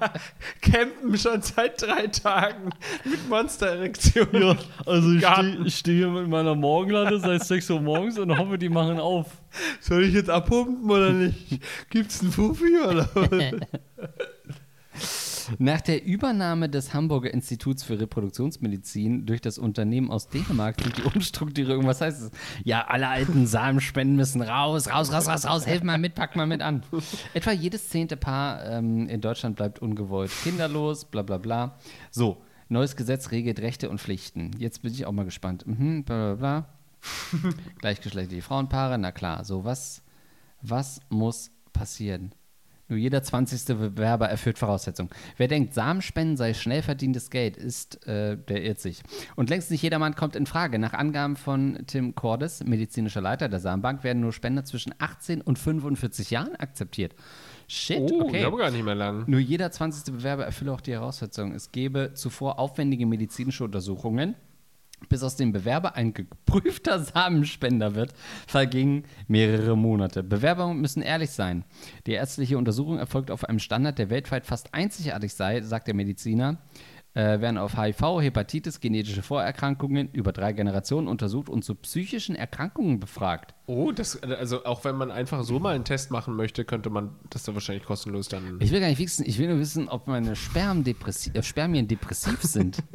Campen 0.60 1.16
schon 1.16 1.40
seit 1.40 1.80
drei 1.80 2.08
Tagen 2.08 2.70
mit 3.04 3.26
Monstererektionen. 3.28 4.58
also 4.84 5.12
ich 5.12 5.26
steh- 5.26 5.58
ich 5.64 5.78
stehe 5.78 5.96
hier 5.96 6.08
mit 6.08 6.28
meiner 6.28 6.54
Morgenlatte 6.54 7.18
seit 7.18 7.42
6 7.44 7.70
Uhr 7.70 7.80
morgens 7.80 8.18
und 8.18 8.36
hoffe, 8.36 8.58
die 8.58 8.68
machen 8.68 9.00
auf. 9.00 9.26
Soll 9.80 10.04
ich 10.04 10.12
jetzt 10.14 10.28
abpumpen 10.30 10.90
oder 10.90 11.10
nicht? 11.12 11.60
Gibt's 11.88 12.20
einen 12.20 12.32
Fufi 12.32 12.78
oder 12.86 13.08
was? 13.14 13.30
Nach 15.58 15.80
der 15.80 16.04
Übernahme 16.04 16.68
des 16.68 16.94
Hamburger 16.94 17.32
Instituts 17.32 17.82
für 17.82 17.98
Reproduktionsmedizin 17.98 19.26
durch 19.26 19.40
das 19.40 19.58
Unternehmen 19.58 20.10
aus 20.10 20.28
Dänemark 20.28 20.76
durch 20.78 20.94
die 20.94 21.02
Umstrukturierung, 21.02 21.86
was 21.86 22.00
heißt 22.00 22.22
das? 22.22 22.30
Ja, 22.64 22.86
alle 22.86 23.08
alten 23.08 23.46
Samenspenden 23.46 24.16
müssen 24.16 24.42
raus, 24.42 24.88
raus, 24.88 25.12
raus, 25.12 25.28
raus, 25.28 25.44
raus, 25.46 25.66
helft 25.66 25.84
mal 25.84 25.98
mit, 25.98 26.14
pack 26.14 26.36
mal 26.36 26.46
mit 26.46 26.62
an. 26.62 26.82
Etwa 27.34 27.52
jedes 27.52 27.88
zehnte 27.88 28.16
Paar 28.16 28.64
ähm, 28.64 29.08
in 29.08 29.20
Deutschland 29.20 29.56
bleibt 29.56 29.80
ungewollt 29.80 30.30
kinderlos, 30.42 31.04
bla 31.04 31.22
bla 31.22 31.38
bla. 31.38 31.78
So, 32.10 32.42
neues 32.68 32.96
Gesetz 32.96 33.30
regelt 33.30 33.60
Rechte 33.60 33.90
und 33.90 34.00
Pflichten. 34.00 34.52
Jetzt 34.58 34.82
bin 34.82 34.92
ich 34.92 35.06
auch 35.06 35.12
mal 35.12 35.24
gespannt. 35.24 35.66
Mhm, 35.66 36.04
bla 36.04 36.34
bla 36.34 36.34
bla. 36.34 36.68
Gleichgeschlechtliche 37.80 38.42
Frauenpaare, 38.42 38.98
na 38.98 39.12
klar. 39.12 39.44
So, 39.44 39.64
was, 39.64 40.02
was 40.60 41.00
muss 41.08 41.50
passieren? 41.72 42.32
Nur 42.88 42.98
jeder 42.98 43.22
20. 43.22 43.76
Bewerber 43.78 44.28
erfüllt 44.28 44.58
Voraussetzungen. 44.58 45.08
Wer 45.36 45.48
denkt, 45.48 45.72
Samenspenden 45.72 46.36
sei 46.36 46.52
schnell 46.52 46.82
verdientes 46.82 47.30
Geld, 47.30 47.56
ist, 47.56 48.06
äh, 48.06 48.36
der 48.36 48.62
irrt 48.64 48.80
sich. 48.80 49.02
Und 49.36 49.48
längst 49.50 49.70
nicht 49.70 49.82
jedermann 49.82 50.14
kommt 50.14 50.36
in 50.36 50.46
Frage. 50.46 50.78
Nach 50.78 50.92
Angaben 50.92 51.36
von 51.36 51.78
Tim 51.86 52.14
Cordes, 52.14 52.62
medizinischer 52.64 53.20
Leiter 53.20 53.48
der 53.48 53.60
Samenbank, 53.60 54.04
werden 54.04 54.20
nur 54.20 54.32
Spender 54.32 54.64
zwischen 54.64 54.94
18 54.98 55.40
und 55.40 55.58
45 55.58 56.30
Jahren 56.30 56.54
akzeptiert. 56.56 57.14
Shit, 57.68 57.98
Oh, 58.00 58.24
okay. 58.24 58.40
ich 58.40 58.44
habe 58.44 58.58
gar 58.58 58.70
nicht 58.70 58.84
mehr 58.84 58.94
lang. 58.94 59.24
Nur 59.26 59.40
jeder 59.40 59.70
20. 59.70 60.12
Bewerber 60.12 60.44
erfülle 60.44 60.72
auch 60.72 60.80
die 60.82 60.92
Heraussetzung. 60.92 61.52
Es 61.54 61.72
gebe 61.72 62.12
zuvor 62.14 62.58
aufwendige 62.58 63.06
medizinische 63.06 63.64
Untersuchungen. 63.64 64.34
Bis 65.08 65.22
aus 65.22 65.36
dem 65.36 65.52
Bewerber 65.52 65.94
ein 65.94 66.14
geprüfter 66.14 67.00
Samenspender 67.00 67.94
wird, 67.94 68.12
vergingen 68.46 69.04
mehrere 69.28 69.76
Monate. 69.76 70.22
Bewerber 70.22 70.72
müssen 70.74 71.02
ehrlich 71.02 71.30
sein. 71.30 71.64
Die 72.06 72.12
ärztliche 72.12 72.58
Untersuchung 72.58 72.98
erfolgt 72.98 73.30
auf 73.30 73.44
einem 73.44 73.58
Standard, 73.58 73.98
der 73.98 74.10
weltweit 74.10 74.46
fast 74.46 74.74
einzigartig 74.74 75.34
sei, 75.34 75.60
sagt 75.62 75.86
der 75.88 75.94
Mediziner. 75.94 76.58
Äh, 77.14 77.42
werden 77.42 77.58
auf 77.58 77.76
HIV, 77.76 78.22
Hepatitis, 78.22 78.80
genetische 78.80 79.20
Vorerkrankungen 79.20 80.08
über 80.12 80.32
drei 80.32 80.54
Generationen 80.54 81.08
untersucht 81.08 81.50
und 81.50 81.62
zu 81.62 81.74
psychischen 81.74 82.34
Erkrankungen 82.34 83.00
befragt. 83.00 83.54
Oh, 83.66 83.92
das, 83.92 84.22
also 84.22 84.64
auch 84.64 84.82
wenn 84.86 84.96
man 84.96 85.10
einfach 85.10 85.44
so 85.44 85.58
mal 85.58 85.74
einen 85.74 85.84
Test 85.84 86.10
machen 86.10 86.34
möchte, 86.36 86.64
könnte 86.64 86.88
man 86.88 87.10
das 87.28 87.42
da 87.42 87.52
wahrscheinlich 87.52 87.84
kostenlos 87.84 88.28
dann. 88.28 88.56
Ich 88.60 88.70
will 88.70 88.80
gar 88.80 88.88
nicht 88.88 88.98
wissen, 88.98 89.26
ich 89.26 89.38
will 89.38 89.48
nur 89.48 89.58
wissen, 89.58 89.90
ob 89.90 90.06
meine 90.06 90.34
Sperm 90.36 90.84
äh, 90.86 91.42
Spermien 91.42 91.86
depressiv 91.86 92.42
sind. 92.42 92.78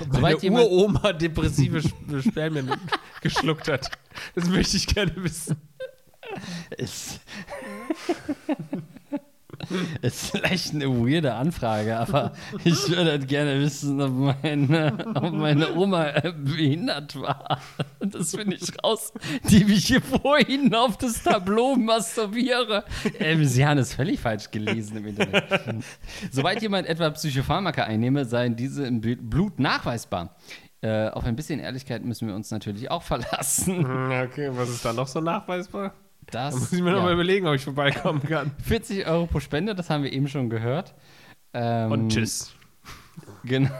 Meine 0.00 0.16
Soweit 0.16 0.42
jemand- 0.42 0.64
Uroma 0.66 1.12
depressive 1.12 1.78
Sp- 1.82 2.22
Spermien 2.22 2.70
geschluckt 3.20 3.68
hat. 3.68 3.90
Das 4.34 4.48
möchte 4.48 4.76
ich 4.76 4.86
gerne 4.86 5.12
wissen. 5.16 5.56
Es- 6.76 7.20
ist 10.02 10.30
vielleicht 10.30 10.72
eine 10.74 10.88
weirde 10.88 11.34
Anfrage, 11.34 11.98
aber 11.98 12.32
ich 12.64 12.88
würde 12.88 13.10
halt 13.10 13.28
gerne 13.28 13.60
wissen, 13.60 14.00
ob 14.00 14.12
meine, 14.42 14.96
ob 15.14 15.32
meine 15.32 15.74
Oma 15.74 16.12
behindert 16.36 17.20
war. 17.20 17.60
Das 18.10 18.34
finde 18.34 18.56
ich 18.56 18.72
raus, 18.82 19.12
die 19.50 19.64
mich 19.64 19.86
hier 19.86 20.00
vorhin 20.00 20.74
auf 20.74 20.96
das 20.96 21.22
Tableau 21.22 21.76
masturbiere. 21.76 22.84
Ähm, 23.18 23.44
Sie 23.44 23.66
haben 23.66 23.78
es 23.78 23.94
völlig 23.94 24.20
falsch 24.20 24.50
gelesen 24.50 24.98
im 24.98 25.06
Internet. 25.08 25.44
Soweit 26.30 26.62
jemand 26.62 26.86
etwa 26.86 27.10
Psychopharmaka 27.10 27.84
einnehme, 27.84 28.24
seien 28.24 28.56
diese 28.56 28.86
im 28.86 29.00
Blut 29.00 29.58
nachweisbar. 29.58 30.36
Äh, 30.80 31.08
auf 31.08 31.24
ein 31.24 31.34
bisschen 31.34 31.58
Ehrlichkeit 31.58 32.04
müssen 32.04 32.28
wir 32.28 32.34
uns 32.36 32.50
natürlich 32.50 32.90
auch 32.90 33.02
verlassen. 33.02 33.84
Okay, 34.28 34.50
was 34.52 34.68
ist 34.68 34.84
da 34.84 34.92
noch 34.92 35.08
so 35.08 35.20
nachweisbar? 35.20 35.92
Das, 36.30 36.54
Da 36.54 36.60
muss 36.60 36.72
ich 36.72 36.82
mir 36.82 36.90
noch 36.90 36.98
ja. 36.98 37.04
mal 37.04 37.12
überlegen, 37.14 37.46
ob 37.46 37.54
ich 37.54 37.64
vorbeikommen 37.64 38.22
kann. 38.22 38.52
40 38.62 39.06
Euro 39.06 39.26
pro 39.26 39.40
Spende, 39.40 39.74
das 39.74 39.90
haben 39.90 40.04
wir 40.04 40.12
eben 40.12 40.28
schon 40.28 40.50
gehört. 40.50 40.94
Ähm, 41.54 41.90
Und 41.90 42.08
tschüss. 42.12 42.54
Genau. 43.44 43.70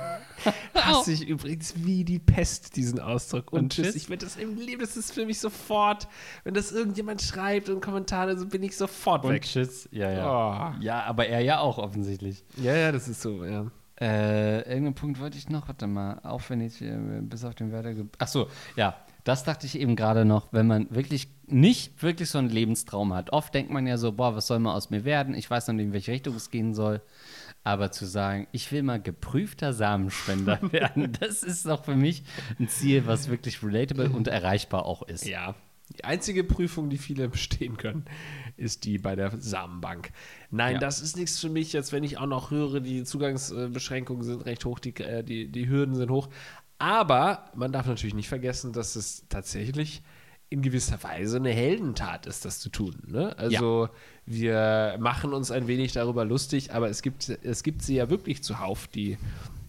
Hasse 0.74 1.12
ich 1.12 1.26
übrigens 1.26 1.74
wie 1.76 2.04
die 2.04 2.18
Pest, 2.18 2.76
diesen 2.76 3.00
Ausdruck. 3.00 3.52
Und, 3.52 3.58
Und 3.58 3.72
tschüss. 3.72 3.94
Ich 3.96 4.08
würde 4.08 4.24
das 4.24 4.36
im 4.36 4.56
Leben, 4.56 4.80
das 4.80 4.96
ist 4.96 5.12
für 5.12 5.26
mich 5.26 5.40
sofort, 5.40 6.06
wenn 6.44 6.54
das 6.54 6.70
irgendjemand 6.72 7.22
schreibt 7.22 7.68
und 7.68 7.80
Kommentare, 7.80 8.38
so 8.38 8.46
bin 8.46 8.62
ich 8.62 8.76
sofort 8.76 9.24
Und 9.24 9.32
weg. 9.32 9.42
tschüss. 9.42 9.88
Ja, 9.90 10.10
ja. 10.10 10.74
Oh. 10.76 10.82
Ja, 10.82 11.02
aber 11.04 11.26
er 11.26 11.40
ja 11.40 11.58
auch 11.58 11.78
offensichtlich. 11.78 12.44
Ja, 12.56 12.74
ja, 12.76 12.92
das 12.92 13.08
ist 13.08 13.20
so, 13.20 13.44
ja. 13.44 13.66
Äh, 14.00 14.58
irgendeinen 14.60 14.94
Punkt 14.94 15.20
wollte 15.20 15.36
ich 15.36 15.48
noch, 15.48 15.66
warte 15.66 15.88
mal, 15.88 16.20
aufwendig 16.22 16.80
äh, 16.82 16.96
bis 17.20 17.44
auf 17.44 17.56
den 17.56 17.72
Wörter. 17.72 17.92
Ach 18.18 18.28
so, 18.28 18.48
ja, 18.76 18.94
das 19.24 19.42
dachte 19.42 19.66
ich 19.66 19.78
eben 19.78 19.96
gerade 19.96 20.24
noch, 20.24 20.52
wenn 20.52 20.68
man 20.68 20.86
wirklich 20.94 21.28
nicht 21.46 22.00
wirklich 22.00 22.30
so 22.30 22.38
einen 22.38 22.48
Lebenstraum 22.48 23.12
hat. 23.12 23.32
Oft 23.32 23.52
denkt 23.54 23.72
man 23.72 23.86
ja 23.88 23.98
so, 23.98 24.12
boah, 24.12 24.36
was 24.36 24.46
soll 24.46 24.60
mal 24.60 24.74
aus 24.74 24.90
mir 24.90 25.04
werden? 25.04 25.34
Ich 25.34 25.50
weiß 25.50 25.66
noch 25.66 25.74
nicht, 25.74 25.86
in 25.86 25.92
welche 25.92 26.12
Richtung 26.12 26.36
es 26.36 26.50
gehen 26.50 26.74
soll. 26.74 27.00
Aber 27.68 27.90
zu 27.92 28.06
sagen, 28.06 28.46
ich 28.50 28.72
will 28.72 28.82
mal 28.82 28.98
geprüfter 28.98 29.74
Samenspender 29.74 30.58
werden, 30.72 31.12
das 31.20 31.42
ist 31.42 31.66
doch 31.66 31.84
für 31.84 31.96
mich 31.96 32.22
ein 32.58 32.66
Ziel, 32.66 33.06
was 33.06 33.28
wirklich 33.28 33.62
relatable 33.62 34.08
und 34.08 34.26
erreichbar 34.26 34.86
auch 34.86 35.02
ist. 35.02 35.26
Ja. 35.26 35.54
Die 35.98 36.04
einzige 36.04 36.44
Prüfung, 36.44 36.88
die 36.88 36.96
viele 36.96 37.28
bestehen 37.28 37.76
können, 37.76 38.06
ist 38.56 38.84
die 38.84 38.96
bei 38.96 39.16
der 39.16 39.38
Samenbank. 39.38 40.12
Nein, 40.50 40.74
Ja. 40.76 40.78
das 40.80 41.02
ist 41.02 41.18
nichts 41.18 41.38
für 41.40 41.50
mich, 41.50 41.74
jetzt 41.74 41.92
wenn 41.92 42.04
ich 42.04 42.16
auch 42.16 42.26
noch 42.26 42.50
höre, 42.50 42.80
die 42.80 43.04
Zugangsbeschränkungen 43.04 44.22
sind 44.22 44.46
recht 44.46 44.64
hoch, 44.64 44.78
die, 44.78 44.96
äh, 44.96 45.22
die, 45.22 45.48
die 45.48 45.68
Hürden 45.68 45.94
sind 45.94 46.10
hoch. 46.10 46.30
Aber 46.78 47.50
man 47.54 47.70
darf 47.70 47.86
natürlich 47.86 48.14
nicht 48.14 48.28
vergessen, 48.28 48.72
dass 48.72 48.96
es 48.96 49.24
tatsächlich 49.28 50.02
in 50.50 50.62
gewisser 50.62 51.02
Weise 51.02 51.36
eine 51.36 51.50
Heldentat 51.50 52.26
ist, 52.26 52.44
das 52.44 52.58
zu 52.58 52.70
tun. 52.70 52.96
Ne? 53.06 53.36
Also 53.38 53.88
wir 54.24 54.96
machen 54.98 55.34
uns 55.34 55.50
ein 55.50 55.66
wenig 55.66 55.92
darüber 55.92 56.24
lustig, 56.24 56.72
aber 56.72 56.88
es 56.88 57.02
gibt, 57.02 57.28
es 57.28 57.62
gibt 57.62 57.82
sie 57.82 57.96
ja 57.96 58.08
wirklich 58.08 58.42
zuhauf, 58.42 58.86
die 58.88 59.18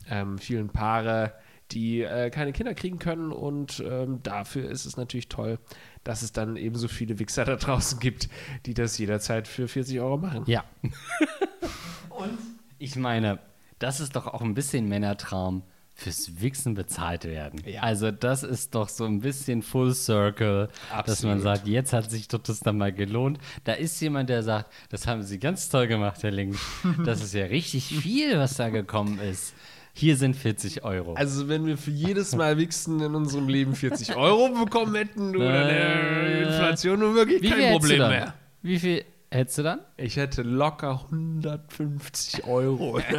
ähm, 0.09 0.37
vielen 0.37 0.69
Paare, 0.69 1.33
die 1.71 2.01
äh, 2.01 2.29
keine 2.29 2.53
Kinder 2.53 2.73
kriegen 2.73 2.97
können 2.97 3.31
und 3.31 3.83
ähm, 3.85 4.23
dafür 4.23 4.69
ist 4.69 4.85
es 4.85 4.97
natürlich 4.97 5.27
toll, 5.27 5.59
dass 6.03 6.21
es 6.21 6.31
dann 6.31 6.55
ebenso 6.55 6.87
viele 6.87 7.19
Wichser 7.19 7.45
da 7.45 7.57
draußen 7.57 7.99
gibt, 7.99 8.29
die 8.65 8.73
das 8.73 8.97
jederzeit 8.97 9.47
für 9.47 9.67
40 9.67 9.99
Euro 9.99 10.17
machen. 10.17 10.43
Ja. 10.47 10.63
Und 12.09 12.37
ich 12.79 12.95
meine, 12.95 13.39
das 13.79 13.99
ist 13.99 14.15
doch 14.15 14.27
auch 14.27 14.41
ein 14.41 14.53
bisschen 14.53 14.87
Männertraum 14.87 15.63
fürs 15.99 16.41
Wichsen 16.41 16.73
bezahlt 16.73 17.25
werden. 17.25 17.61
Ja. 17.65 17.81
Also 17.81 18.11
das 18.11 18.43
ist 18.43 18.73
doch 18.75 18.89
so 18.89 19.05
ein 19.05 19.19
bisschen 19.19 19.61
Full 19.61 19.93
Circle, 19.93 20.69
dass 21.05 21.23
man 21.23 21.33
Absolut. 21.37 21.41
sagt, 21.43 21.67
jetzt 21.67 21.93
hat 21.93 22.09
sich 22.09 22.27
doch 22.27 22.39
das 22.39 22.59
dann 22.61 22.77
mal 22.77 22.91
gelohnt. 22.91 23.37
Da 23.65 23.73
ist 23.73 23.99
jemand, 24.01 24.29
der 24.29 24.43
sagt, 24.43 24.71
das 24.89 25.05
haben 25.07 25.23
Sie 25.23 25.39
ganz 25.39 25.69
toll 25.69 25.87
gemacht, 25.87 26.23
Herr 26.23 26.31
Link. 26.31 26.55
Das 27.05 27.21
ist 27.21 27.33
ja 27.33 27.45
richtig 27.45 27.85
viel, 27.85 28.37
was 28.37 28.55
da 28.55 28.69
gekommen 28.69 29.19
ist. 29.19 29.53
Hier 29.93 30.15
sind 30.15 30.35
40 30.35 30.83
Euro. 30.85 31.13
Also 31.15 31.49
wenn 31.49 31.65
wir 31.65 31.77
für 31.77 31.91
jedes 31.91 32.35
Mal 32.35 32.57
Wichsen 32.57 33.01
in 33.01 33.15
unserem 33.15 33.49
Leben 33.49 33.75
40 33.75 34.15
Euro 34.15 34.49
bekommen 34.63 34.95
hätten 34.95 35.35
oder 35.35 35.49
eine 35.65 35.71
Äh, 35.71 36.43
Inflation 36.43 36.99
nun 36.99 37.15
wirklich 37.15 37.41
kein 37.51 37.59
du 37.73 37.79
Problem 37.79 37.99
dann? 37.99 38.09
mehr. 38.11 38.33
Wie 38.61 38.79
viel 38.79 39.03
hättest 39.31 39.57
du 39.59 39.63
dann? 39.63 39.79
Ich 39.97 40.17
hätte 40.17 40.41
locker 40.41 41.05
150 41.05 42.45
Euro. 42.45 42.99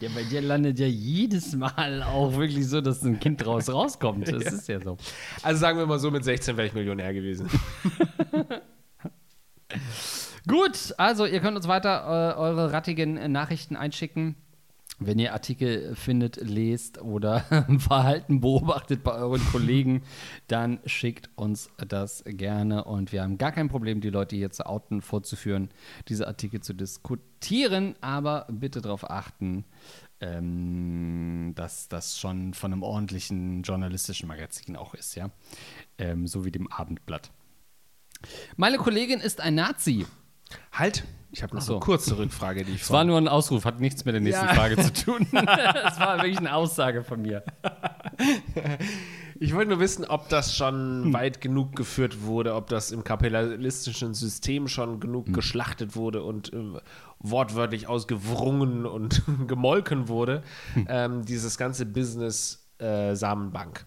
Ja, 0.00 0.08
bei 0.14 0.24
dir 0.24 0.40
landet 0.42 0.78
ja 0.80 0.86
jedes 0.86 1.54
Mal 1.54 2.02
auch 2.02 2.36
wirklich 2.36 2.66
so, 2.68 2.80
dass 2.80 3.02
ein 3.04 3.20
Kind 3.20 3.44
draus 3.44 3.72
rauskommt. 3.72 4.26
Das 4.26 4.52
ist 4.52 4.68
ja 4.68 4.80
so. 4.80 4.96
Also 5.42 5.60
sagen 5.60 5.78
wir 5.78 5.86
mal 5.86 6.00
so, 6.00 6.10
mit 6.10 6.24
16 6.24 6.56
wäre 6.56 6.66
ich 6.66 6.74
Millionär 6.74 7.14
gewesen. 7.14 7.48
Gut, 10.48 10.92
also 10.98 11.24
ihr 11.24 11.40
könnt 11.40 11.56
uns 11.56 11.68
weiter 11.68 12.34
äh, 12.34 12.38
eure 12.38 12.72
rattigen 12.72 13.30
Nachrichten 13.30 13.76
einschicken. 13.76 14.34
Wenn 15.06 15.18
ihr 15.18 15.32
Artikel 15.32 15.94
findet, 15.94 16.36
lest 16.36 17.00
oder 17.00 17.40
Verhalten 17.78 18.40
beobachtet 18.40 19.02
bei 19.02 19.12
euren 19.12 19.44
Kollegen, 19.50 20.02
dann 20.46 20.80
schickt 20.86 21.30
uns 21.36 21.70
das 21.76 22.24
gerne. 22.26 22.84
Und 22.84 23.12
wir 23.12 23.22
haben 23.22 23.38
gar 23.38 23.52
kein 23.52 23.68
Problem, 23.68 24.00
die 24.00 24.10
Leute 24.10 24.36
hier 24.36 24.50
zu 24.50 24.66
outen, 24.66 25.02
vorzuführen, 25.02 25.70
diese 26.08 26.26
Artikel 26.26 26.60
zu 26.60 26.74
diskutieren. 26.74 27.96
Aber 28.00 28.46
bitte 28.50 28.80
darauf 28.80 29.10
achten, 29.10 29.64
ähm, 30.20 31.52
dass 31.54 31.88
das 31.88 32.18
schon 32.18 32.54
von 32.54 32.72
einem 32.72 32.82
ordentlichen 32.82 33.62
journalistischen 33.62 34.28
Magazin 34.28 34.76
auch 34.76 34.94
ist, 34.94 35.16
ja. 35.16 35.30
Ähm, 35.98 36.26
so 36.26 36.44
wie 36.44 36.52
dem 36.52 36.70
Abendblatt. 36.70 37.30
Meine 38.56 38.78
Kollegin 38.78 39.20
ist 39.20 39.40
ein 39.40 39.56
Nazi. 39.56 40.06
Halt, 40.72 41.04
ich 41.30 41.42
habe 41.42 41.54
noch 41.54 41.62
so. 41.62 41.74
eine 41.74 41.80
kurze 41.80 42.18
Rückfrage, 42.18 42.64
die 42.64 42.72
ich 42.72 42.82
Es 42.82 42.90
war 42.90 43.04
nur 43.04 43.16
ein 43.18 43.28
Ausruf, 43.28 43.64
hat 43.64 43.80
nichts 43.80 44.04
mit 44.04 44.14
der 44.14 44.20
nächsten 44.20 44.44
Ja. 44.46 44.54
Frage 44.54 44.76
zu 44.76 44.92
tun. 45.04 45.26
Es 45.32 45.98
war 46.00 46.16
wirklich 46.18 46.38
eine 46.38 46.54
Aussage 46.54 47.04
von 47.04 47.22
mir. 47.22 47.42
Ich 49.40 49.54
wollte 49.54 49.70
nur 49.70 49.80
wissen, 49.80 50.04
ob 50.04 50.28
das 50.28 50.54
schon 50.54 51.04
Hm. 51.06 51.12
weit 51.14 51.40
genug 51.40 51.74
geführt 51.74 52.22
wurde, 52.22 52.54
ob 52.54 52.68
das 52.68 52.92
im 52.92 53.02
kapitalistischen 53.02 54.14
System 54.14 54.68
schon 54.68 55.00
genug 55.00 55.26
Hm. 55.26 55.32
geschlachtet 55.32 55.96
wurde 55.96 56.22
und 56.22 56.52
äh, 56.52 56.56
wortwörtlich 57.18 57.86
ausgewrungen 57.88 58.86
und 58.86 59.22
gemolken 59.48 60.08
wurde, 60.08 60.42
Hm. 60.74 60.86
ähm, 60.88 61.24
dieses 61.24 61.56
ganze 61.58 61.86
Business 61.86 62.68
äh, 62.78 63.14
Samenbank. 63.14 63.86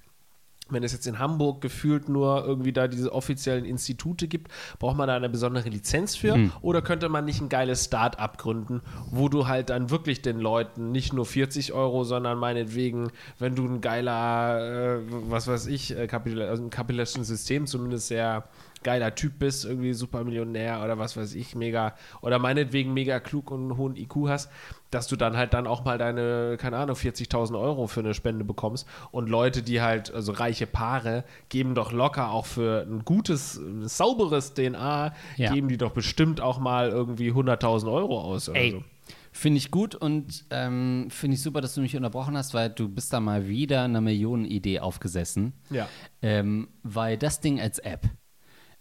Wenn 0.70 0.84
es 0.84 0.94
jetzt 0.94 1.06
in 1.06 1.20
Hamburg 1.20 1.62
gefühlt 1.62 2.10
nur 2.10 2.44
irgendwie 2.46 2.74
da 2.74 2.88
diese 2.88 3.14
offiziellen 3.14 3.66
Institute 3.66 4.28
gibt, 4.28 4.52
braucht 4.80 4.98
man 4.98 5.08
da 5.08 5.16
eine 5.16 5.30
besondere 5.30 5.70
Lizenz 5.70 6.16
für? 6.16 6.34
Hm. 6.34 6.52
Oder 6.62 6.82
könnte 6.82 7.08
man 7.08 7.26
nicht 7.26 7.40
ein 7.40 7.50
geiles 7.50 7.86
Start-up 7.86 8.40
gründen, 8.40 8.82
wo 9.12 9.30
du 9.30 9.48
halt 9.48 9.70
dann 9.70 9.92
wirklich 9.92 10.24
den 10.24 10.40
Leuten 10.40 10.92
nicht 10.92 11.14
nur 11.14 11.26
40 11.26 11.74
Euro, 11.74 12.04
sondern 12.04 12.40
meinetwegen, 12.40 13.12
wenn 13.38 13.56
du 13.56 13.66
ein 13.66 13.82
geiler, 13.82 14.98
äh, 14.98 15.00
was 15.30 15.48
weiß 15.48 15.68
ich, 15.68 15.96
äh, 15.96 16.08
Kapital 16.08 16.42
also 16.42 16.64
im 16.64 16.70
kapitalistischen 16.70 17.26
System 17.26 17.68
zumindest 17.68 18.08
sehr 18.08 18.46
geiler 18.86 19.14
Typ 19.16 19.40
bist, 19.40 19.66
irgendwie 19.66 19.92
Supermillionär 19.94 20.82
oder 20.84 20.98
was 20.98 21.18
weiß 21.18 21.36
ich, 21.36 21.56
mega, 21.56 21.96
oder 22.22 22.40
meinetwegen 22.40 22.94
mega 22.94 23.20
klug 23.20 23.52
und 23.52 23.64
einen 23.64 23.78
hohen 23.78 23.98
IQ 23.98 24.28
hast, 24.30 24.50
dass 24.92 25.08
du 25.08 25.16
dann 25.18 25.36
halt 25.36 25.54
dann 25.54 25.68
auch 25.68 25.84
mal 25.84 25.98
deine, 25.98 26.56
keine 26.58 26.78
Ahnung, 26.78 26.96
40.000 26.96 27.60
Euro 27.60 27.88
für 27.88 28.00
eine 28.00 28.14
Spende 28.14 28.46
bekommst. 28.46 28.88
Und 29.12 29.28
Leute, 29.30 29.62
die 29.64 29.82
halt, 29.82 30.14
also 30.14 30.32
reiche 30.32 30.68
Paare, 30.68 31.26
geben 31.50 31.76
doch 31.76 31.92
locker 31.92 32.30
auch 32.32 32.46
für 32.46 32.86
ein 32.88 33.04
gutes, 33.04 33.58
ein 33.58 33.88
sauberes 33.88 34.54
DNA, 34.54 35.14
Ja. 35.36 35.52
geben 35.52 35.68
die 35.68 35.78
doch 35.78 35.92
bestimmt 35.92 36.40
auch 36.40 36.60
mal 36.60 36.90
irgendwie 36.90 37.32
100.000 37.32 37.92
Euro 37.92 38.22
aus 38.22 38.48
Ey, 38.50 38.72
so. 38.72 38.84
Finde 39.32 39.58
ich 39.58 39.70
gut 39.70 39.96
und 39.96 40.46
ähm, 40.50 41.08
finde 41.10 41.36
ich 41.36 41.42
super, 41.42 41.60
dass 41.60 41.76
du 41.76 41.82
mich 41.82 41.98
unterbrochen 41.98 42.38
hast, 42.38 42.54
weil 42.54 42.70
du 42.70 42.88
bist 42.88 43.12
da 43.12 43.20
mal 43.20 43.50
wieder 43.50 43.82
einer 43.84 44.00
Millionenidee 44.00 44.80
aufgesessen. 44.80 45.52
Ja. 45.70 45.90
Ähm, 46.22 46.70
weil 46.84 47.18
das 47.18 47.42
Ding 47.42 47.60
als 47.60 47.80
App, 47.80 48.08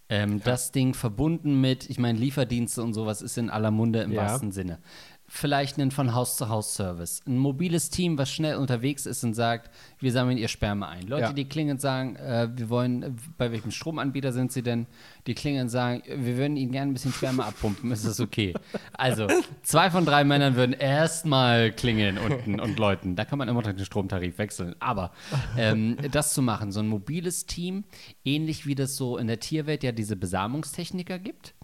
ähm, 0.09 0.41
das 0.43 0.71
Ding 0.71 0.93
verbunden 0.93 1.59
mit, 1.61 1.89
ich 1.89 1.97
meine, 1.99 2.19
Lieferdienste 2.19 2.83
und 2.83 2.93
sowas 2.93 3.21
ist 3.21 3.37
in 3.37 3.49
aller 3.49 3.71
Munde 3.71 4.01
im 4.01 4.11
Ja. 4.11 4.23
wahrsten 4.23 4.51
Sinne. 4.51 4.79
Vielleicht 5.27 5.79
einen 5.79 5.89
von 5.89 6.13
Haus 6.13 6.37
zu 6.37 6.49
Haus 6.49 6.75
Service. 6.75 7.21
Ein 7.25 7.39
mobiles 7.39 7.89
Team, 7.89 8.17
was 8.17 8.31
schnell 8.31 8.57
unterwegs 8.57 9.07
ist 9.07 9.23
und 9.23 9.33
sagt, 9.33 9.71
wir 9.99 10.11
sammeln 10.11 10.37
ihr 10.37 10.47
Sperma 10.47 10.87
ein. 10.89 11.07
Leute, 11.07 11.23
Ja. 11.23 11.33
die 11.33 11.45
klingeln 11.45 11.77
und 11.77 11.81
sagen, 11.81 12.15
äh, 12.17 12.47
wir 12.55 12.69
wollen, 12.69 13.01
äh, 13.03 13.11
bei 13.37 13.51
welchem 13.51 13.71
Stromanbieter 13.71 14.31
sind 14.31 14.51
sie 14.51 14.61
denn? 14.61 14.85
Die 15.25 15.33
klingeln 15.33 15.63
und 15.63 15.69
sagen, 15.69 16.03
wir 16.07 16.37
würden 16.37 16.57
ihnen 16.57 16.71
gerne 16.71 16.91
ein 16.91 16.93
bisschen 16.93 17.11
Sperma 17.11 17.45
abpumpen, 17.47 17.91
ist 17.91 18.05
das 18.05 18.19
okay? 18.19 18.53
Also, 18.93 19.27
zwei 19.63 19.89
von 19.89 20.05
drei 20.05 20.23
Männern 20.23 20.55
würden 20.55 20.73
erstmal 20.73 21.71
klingeln 21.71 22.19
und, 22.19 22.59
und 22.59 22.77
läuten. 22.77 23.15
Da 23.15 23.25
kann 23.25 23.39
man 23.39 23.47
immer 23.49 23.63
noch 23.63 23.73
den 23.73 23.83
Stromtarif 23.83 24.37
wechseln. 24.37 24.75
Aber 24.79 25.11
ähm, 25.57 25.97
das 26.11 26.35
zu 26.35 26.43
machen, 26.43 26.71
so 26.71 26.81
ein 26.81 26.87
mobiles 26.87 27.47
Team, 27.47 27.83
ähnlich 28.23 28.67
wie 28.67 28.75
das 28.75 28.95
so 28.95 29.17
in 29.17 29.25
der 29.25 29.39
Tierwelt 29.39 29.83
ja 29.83 29.91
diese 29.91 30.15
Besamungstechniker 30.15 31.17
gibt, 31.17 31.55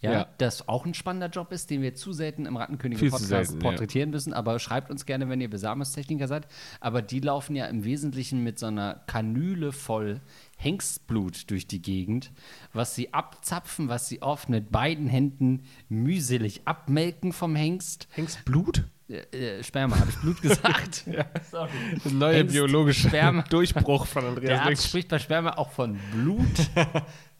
Ja, 0.00 0.12
Ja. 0.12 0.26
das 0.38 0.68
auch 0.68 0.86
ein 0.86 0.94
spannender 0.94 1.28
Job 1.28 1.52
ist, 1.52 1.70
den 1.70 1.82
wir 1.82 1.94
zu 1.94 2.12
selten 2.12 2.46
im 2.46 2.56
Rattenkönig-Podcast 2.56 3.26
selten, 3.26 3.54
ja. 3.54 3.58
porträtieren 3.60 4.10
müssen. 4.10 4.32
Aber 4.32 4.58
schreibt 4.58 4.90
uns 4.90 5.06
gerne, 5.06 5.28
wenn 5.28 5.40
ihr 5.40 5.50
Besamungstechniker 5.50 6.28
seid. 6.28 6.46
Aber 6.80 7.02
die 7.02 7.20
laufen 7.20 7.56
ja 7.56 7.66
im 7.66 7.84
Wesentlichen 7.84 8.42
mit 8.44 8.58
so 8.58 8.66
einer 8.66 9.02
Kanüle 9.06 9.72
voll 9.72 10.20
Hengstblut 10.56 11.50
durch 11.50 11.66
die 11.66 11.80
Gegend, 11.80 12.32
was 12.72 12.94
sie 12.94 13.14
abzapfen, 13.14 13.88
was 13.88 14.08
sie 14.08 14.22
oft 14.22 14.48
mit 14.48 14.72
beiden 14.72 15.06
Händen 15.06 15.62
mühselig 15.88 16.62
abmelken 16.64 17.32
vom 17.32 17.54
Hengst. 17.56 18.08
Hengstblut? 18.10 18.84
Äh, 19.08 19.58
äh, 19.58 19.62
Sperma, 19.64 19.98
habe 19.98 20.10
ich 20.10 20.16
Blut 20.16 20.42
gesagt? 20.42 21.04
Sorry. 21.50 21.70
Ein 22.04 22.18
neuer 22.18 22.34
Hengst, 22.38 22.52
biologischer 22.54 23.08
Sperma. 23.08 23.42
Durchbruch 23.42 24.06
von 24.06 24.24
Andreas 24.24 24.48
Der 24.48 24.62
Arzt 24.64 24.88
spricht 24.88 25.08
bei 25.08 25.18
Sperma 25.18 25.52
auch 25.52 25.70
von 25.70 25.98
Blut. 26.12 26.44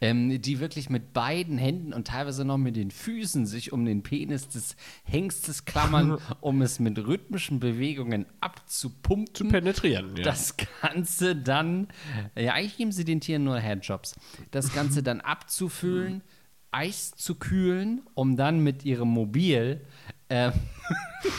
ähm, 0.00 0.40
die 0.40 0.60
wirklich 0.60 0.90
mit 0.90 1.12
beiden 1.12 1.58
Händen 1.58 1.92
und 1.92 2.08
teilweise 2.08 2.44
noch 2.44 2.58
mit 2.58 2.76
den 2.76 2.90
Füßen 2.90 3.46
sich 3.46 3.72
um 3.72 3.84
den 3.84 4.02
Penis 4.02 4.48
des 4.48 4.76
Hengstes 5.04 5.64
klammern, 5.64 6.18
um 6.40 6.62
es 6.62 6.78
mit 6.78 6.98
rhythmischen 6.98 7.60
Bewegungen 7.60 8.26
abzupumpen. 8.40 9.48
penetrieren. 9.48 10.16
Ja. 10.16 10.24
Das 10.24 10.54
Ganze 10.82 11.36
dann, 11.36 11.88
ja, 12.36 12.52
eigentlich 12.54 12.76
geben 12.76 12.92
sie 12.92 13.04
den 13.04 13.20
Tieren 13.20 13.44
nur 13.44 13.60
Handjobs. 13.60 14.16
Das 14.50 14.72
Ganze 14.72 15.02
dann 15.02 15.20
abzufüllen, 15.26 16.22
Eis 16.70 17.12
zu 17.12 17.36
kühlen, 17.36 18.02
um 18.14 18.36
dann 18.36 18.62
mit 18.62 18.84
ihrem 18.84 19.08
Mobil 19.08 19.80
ähm, 20.28 20.52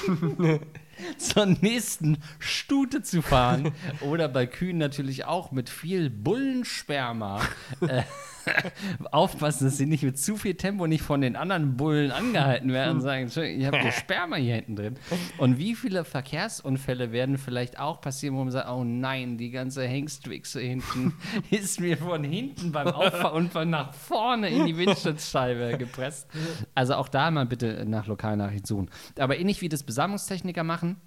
zur 1.18 1.46
nächsten 1.46 2.18
Stute 2.40 3.02
zu 3.02 3.22
fahren. 3.22 3.74
Oder 4.02 4.28
bei 4.28 4.46
Kühen 4.46 4.78
natürlich 4.78 5.26
auch 5.26 5.52
mit 5.52 5.70
viel 5.70 6.10
Bullensperma. 6.10 7.42
Aufpassen, 9.12 9.66
dass 9.66 9.78
sie 9.78 9.86
nicht 9.86 10.04
mit 10.04 10.20
zu 10.20 10.36
viel 10.38 10.56
Tempo 10.56 10.88
nicht 10.88 11.02
von 11.02 11.22
den 11.22 11.36
anderen 11.36 11.78
Bullen 11.78 12.12
angehalten 12.12 12.72
werden 12.72 12.98
und 12.98 13.02
sagen, 13.02 13.24
Entschuldigung, 13.24 13.62
ich 13.62 13.68
habe 13.68 13.80
hier 13.80 13.92
Sperma 14.08 14.36
hier 14.36 14.56
hinten 14.56 14.76
drin. 14.76 14.96
Und 15.38 15.58
wie 15.58 15.76
viele 15.76 16.04
Verkehrsunfälle 16.04 17.12
werden 17.12 17.38
vielleicht 17.38 17.80
auch 17.80 18.02
passieren, 18.02 18.36
wo 18.36 18.44
man 18.44 18.52
sagt, 18.52 18.70
oh 18.70 18.84
nein, 18.84 19.38
die 19.38 19.52
ganze 19.52 19.84
Hengstwichse 19.84 20.60
hinten 20.60 21.14
ist 21.50 21.80
mir 21.80 21.98
von 21.98 22.24
hinten 22.24 22.72
beim 22.72 22.88
Auffahrunfall 22.88 23.66
nach 23.66 23.94
vorne 23.94 24.50
in 24.50 24.66
die 24.66 24.78
Windschutzscheibe 24.78 25.78
gepresst. 25.78 26.28
Also 26.76 26.96
auch 26.96 27.10
da 27.10 27.32
mal 27.32 27.46
bitte 27.46 27.86
nach 27.88 28.08
Lokalnachrichten 28.08 28.66
suchen. 28.66 28.90
Aber 29.20 29.38
ähnlich 29.38 29.62
wie 29.62 29.70
das 29.70 29.84
Besamungstechniker 29.84 30.64
machen, 30.64 30.98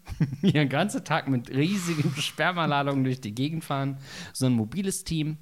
die 0.42 0.52
den 0.52 0.68
ganzen 0.68 1.04
Tag 1.04 1.28
mit 1.28 1.50
riesigen 1.50 2.10
Spermaladungen 2.16 3.04
durch 3.04 3.20
die 3.20 3.34
Gegend 3.34 3.64
fahren, 3.64 3.98
so 4.32 4.46
ein 4.46 4.52
mobiles 4.52 5.04
Team, 5.04 5.38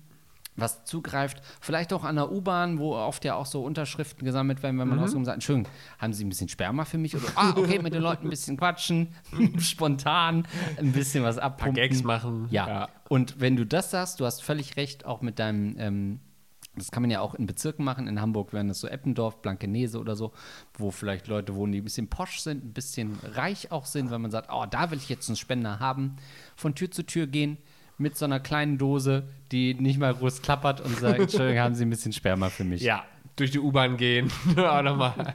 was 0.61 0.85
zugreift, 0.85 1.41
vielleicht 1.61 1.93
auch 1.93 2.05
an 2.05 2.17
der 2.17 2.31
U-Bahn, 2.31 2.79
wo 2.79 2.95
oft 2.95 3.25
ja 3.25 3.35
auch 3.35 3.47
so 3.47 3.63
Unterschriften 3.65 4.25
gesammelt 4.25 4.63
werden, 4.63 4.79
wenn 4.79 4.89
man 4.89 4.99
rauskommt 4.99 5.21
und 5.21 5.25
sagt, 5.27 5.37
Entschuldigung, 5.37 5.73
haben 5.99 6.13
Sie 6.13 6.25
ein 6.25 6.29
bisschen 6.29 6.49
Sperma 6.49 6.85
für 6.85 6.99
mich? 6.99 7.17
Oder, 7.17 7.27
ah, 7.37 7.55
okay, 7.57 7.79
mit 7.81 7.95
den 7.95 8.03
Leuten 8.03 8.27
ein 8.27 8.31
bisschen 8.31 8.57
quatschen, 8.57 9.15
spontan 9.59 10.47
ein 10.77 10.93
bisschen 10.93 11.25
was 11.25 11.39
abpumpen. 11.39 11.75
Gags 11.75 12.03
machen. 12.03 12.49
Ja. 12.51 12.67
Ja. 12.69 12.89
und 13.09 13.41
wenn 13.41 13.57
du 13.57 13.65
das 13.65 13.91
sagst, 13.91 14.21
du 14.21 14.27
hast 14.27 14.43
völlig 14.43 14.77
recht, 14.77 15.07
auch 15.07 15.23
mit 15.23 15.39
deinem, 15.39 15.77
ähm, 15.79 16.21
das 16.75 16.91
kann 16.91 17.03
man 17.03 17.11
ja 17.11 17.21
auch 17.21 17.35
in 17.35 17.47
Bezirken 17.47 17.85
machen, 17.85 18.07
in 18.07 18.21
Hamburg 18.21 18.53
wären 18.53 18.69
das 18.69 18.81
so 18.81 18.89
Eppendorf, 18.89 19.43
Blankenese 19.43 19.99
oder 19.99 20.17
so, 20.17 20.33
wo 20.75 20.91
vielleicht 20.91 21.27
Leute 21.29 21.55
wohnen, 21.55 21.73
die 21.73 21.81
ein 21.81 21.85
bisschen 21.85 22.09
posch 22.09 22.41
sind, 22.41 22.65
ein 22.65 22.73
bisschen 22.73 23.19
reich 23.23 23.71
auch 23.73 23.85
sind, 23.85 24.11
wenn 24.11 24.21
man 24.21 24.31
sagt, 24.31 24.49
oh, 24.53 24.65
da 24.69 24.91
will 24.91 24.99
ich 24.99 25.09
jetzt 25.09 25.29
einen 25.29 25.37
Spender 25.37 25.81
haben, 25.81 26.17
von 26.57 26.75
Tür 26.75 26.91
zu 26.91 27.05
Tür 27.05 27.27
gehen, 27.27 27.59
mit 27.99 28.17
so 28.17 28.25
einer 28.25 28.41
kleinen 28.41 28.79
Dose, 28.79 29.25
die 29.53 29.75
nicht 29.75 29.99
mal 29.99 30.15
groß 30.15 30.43
klappert 30.43 30.81
und 30.81 30.99
sagt, 30.99 31.19
Entschuldigung, 31.19 31.61
haben 31.61 31.75
Sie 31.75 31.85
ein 31.85 31.91
bisschen 31.91 32.13
Sperma 32.13 32.49
für 32.49 32.65
mich. 32.65 32.83
Ja, 32.83 33.05
durch 33.39 33.51
die 33.51 33.59
U-Bahn 33.59 33.97
gehen. 33.97 34.31
auch 34.57 34.83
nochmal. 34.83 35.35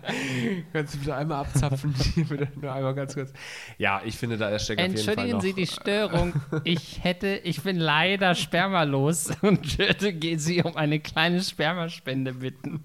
Kannst 0.72 0.96
du 0.96 1.00
bitte 1.00 1.16
einmal 1.16 1.42
abzapfen? 1.42 1.94
Nur 2.62 2.74
einmal 2.74 2.94
ganz 2.94 3.14
kurz. 3.14 3.34
Ja, 3.78 4.02
ich 4.04 4.16
finde, 4.18 4.38
da 4.38 4.58
steckt 4.60 4.82
auf 4.82 4.88
jeden 4.88 4.98
Fall 4.98 5.12
Entschuldigen. 5.12 5.42
Sie 5.42 5.54
die 5.54 5.68
Störung. 5.68 6.34
Ich 6.64 7.04
hätte, 7.04 7.42
ich 7.44 7.62
bin 7.62 7.78
leider 7.78 8.36
spermalos 8.36 9.32
und 9.42 9.78
würde 9.78 10.40
Sie 10.40 10.62
um 10.62 10.76
eine 10.76 11.00
kleine 11.00 11.42
Spermaspende 11.42 12.34
bitten. 12.34 12.84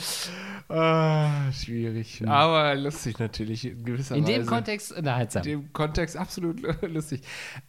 Ah, 0.72 1.50
schwierig. 1.50 2.22
Aber 2.28 2.76
lustig 2.76 3.18
natürlich 3.18 3.64
in 3.64 3.84
gewisser 3.84 4.14
In 4.14 4.22
Weise. 4.22 4.34
dem 4.34 4.46
Kontext 4.46 4.92
unterhaltsam. 4.92 5.42
In 5.42 5.48
dem 5.48 5.72
Kontext 5.72 6.16
absolut 6.16 6.60
lustig. 6.82 7.22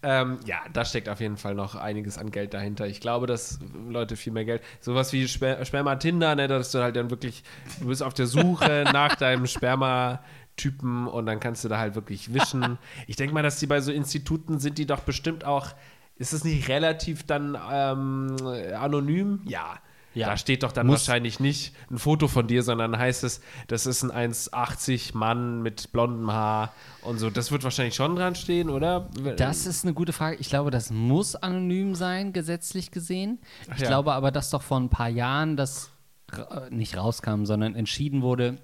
Ähm, 0.03 0.37
ja, 0.45 0.59
da 0.71 0.85
steckt 0.85 1.09
auf 1.09 1.19
jeden 1.19 1.37
Fall 1.37 1.55
noch 1.55 1.73
einiges 1.73 2.19
an 2.19 2.29
Geld 2.29 2.53
dahinter. 2.53 2.85
Ich 2.85 2.99
glaube, 2.99 3.25
dass 3.25 3.57
Leute 3.89 4.15
viel 4.15 4.33
mehr 4.33 4.45
Geld, 4.45 4.61
sowas 4.81 5.13
wie 5.13 5.27
Sper 5.27 5.65
Sperma 5.65 5.95
Tinder, 5.95 6.35
ne, 6.35 6.47
dass 6.47 6.71
du 6.71 6.79
halt 6.83 6.95
dann 6.95 7.09
wirklich, 7.09 7.43
du 7.79 7.87
bist 7.87 8.03
auf 8.03 8.13
der 8.13 8.27
Suche 8.27 8.83
nach 8.93 9.15
deinem 9.15 9.47
Sperma-Typen 9.47 11.07
und 11.07 11.25
dann 11.25 11.39
kannst 11.39 11.63
du 11.63 11.69
da 11.69 11.79
halt 11.79 11.95
wirklich 11.95 12.35
wischen. 12.35 12.77
Ich 13.07 13.15
denke 13.15 13.33
mal, 13.33 13.41
dass 13.41 13.57
die 13.57 13.65
bei 13.67 13.81
so 13.81 13.91
Instituten 13.91 14.59
sind, 14.59 14.77
die 14.77 14.85
doch 14.85 14.99
bestimmt 14.99 15.43
auch, 15.43 15.69
ist 16.17 16.33
es 16.33 16.43
nicht 16.43 16.67
relativ 16.69 17.25
dann 17.25 17.57
ähm, 17.71 18.35
anonym? 18.75 19.41
Ja. 19.45 19.79
Ja. 20.13 20.27
Da 20.27 20.37
steht 20.37 20.63
doch 20.63 20.71
dann 20.71 20.87
Muss. 20.87 21.07
wahrscheinlich 21.07 21.39
nicht 21.39 21.73
ein 21.89 21.97
Foto 21.97 22.27
von 22.27 22.47
dir, 22.47 22.63
sondern 22.63 22.97
heißt 22.97 23.23
es, 23.23 23.39
das 23.67 23.85
ist 23.85 24.03
ein 24.03 24.31
1,80 24.33 25.15
Mann 25.15 25.61
mit 25.61 25.91
blondem 25.93 26.31
Haar 26.31 26.73
und 27.01 27.17
so. 27.17 27.29
Das 27.29 27.51
wird 27.51 27.63
wahrscheinlich 27.63 27.95
schon 27.95 28.15
dran 28.15 28.35
stehen, 28.35 28.69
oder? 28.69 29.09
Das 29.37 29.65
ist 29.65 29.85
eine 29.85 29.93
gute 29.93 30.11
Frage. 30.11 30.35
Ich 30.37 30.49
glaube, 30.49 30.69
das 30.69 30.91
muss 30.91 31.35
anonym 31.35 31.95
sein, 31.95 32.33
gesetzlich 32.33 32.91
gesehen. 32.91 33.39
Ich 33.73 33.81
ja. 33.81 33.87
glaube 33.87 34.11
aber, 34.13 34.31
dass 34.31 34.49
doch 34.49 34.61
vor 34.61 34.79
ein 34.79 34.89
paar 34.89 35.09
Jahren 35.09 35.55
das 35.55 35.91
äh, 36.33 36.69
nicht 36.69 36.97
rauskam, 36.97 37.45
sondern 37.45 37.75
entschieden 37.75 38.21
wurde, 38.21 38.57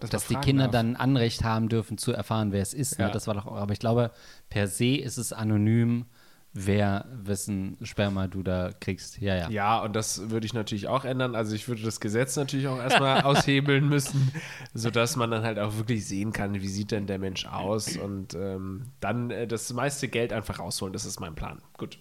Dass 0.00 0.10
dass 0.10 0.26
die 0.26 0.34
Kinder 0.36 0.64
darf. 0.64 0.72
dann 0.72 0.90
ein 0.90 0.96
Anrecht 0.96 1.44
haben 1.44 1.68
dürfen, 1.68 1.96
zu 1.98 2.12
erfahren, 2.12 2.50
wer 2.52 2.62
es 2.62 2.74
ist. 2.74 2.98
Ne? 2.98 3.06
Ja. 3.06 3.10
Das 3.12 3.26
war 3.28 3.34
doch, 3.34 3.46
aber 3.46 3.72
ich 3.72 3.78
glaube, 3.80 4.10
per 4.50 4.66
se 4.66 4.96
ist 4.96 5.16
es 5.16 5.32
anonym, 5.32 6.06
wer 6.52 7.06
wessen 7.10 7.76
Sperma 7.82 8.26
du 8.26 8.42
da 8.42 8.70
kriegst. 8.80 9.18
Ja, 9.20 9.36
ja. 9.36 9.50
Ja, 9.50 9.80
und 9.80 9.94
das 9.94 10.30
würde 10.30 10.46
ich 10.46 10.54
natürlich 10.54 10.88
auch 10.88 11.04
ändern. 11.04 11.34
Also 11.34 11.54
ich 11.54 11.68
würde 11.68 11.82
das 11.82 12.00
Gesetz 12.00 12.36
natürlich 12.36 12.66
auch 12.68 12.78
erstmal 12.78 13.22
aushebeln 13.24 13.88
müssen, 13.88 14.32
sodass 14.74 15.16
man 15.16 15.30
dann 15.30 15.42
halt 15.44 15.58
auch 15.58 15.76
wirklich 15.76 16.06
sehen 16.06 16.32
kann, 16.32 16.54
wie 16.54 16.68
sieht 16.68 16.90
denn 16.90 17.06
der 17.06 17.18
Mensch 17.18 17.46
aus 17.46 17.96
und 17.96 18.34
ähm, 18.34 18.86
dann 19.00 19.30
äh, 19.30 19.46
das 19.46 19.72
meiste 19.72 20.08
Geld 20.08 20.32
einfach 20.32 20.58
rausholen. 20.58 20.92
Das 20.92 21.04
ist 21.04 21.20
mein 21.20 21.34
Plan. 21.34 21.60
Gut. 21.76 21.98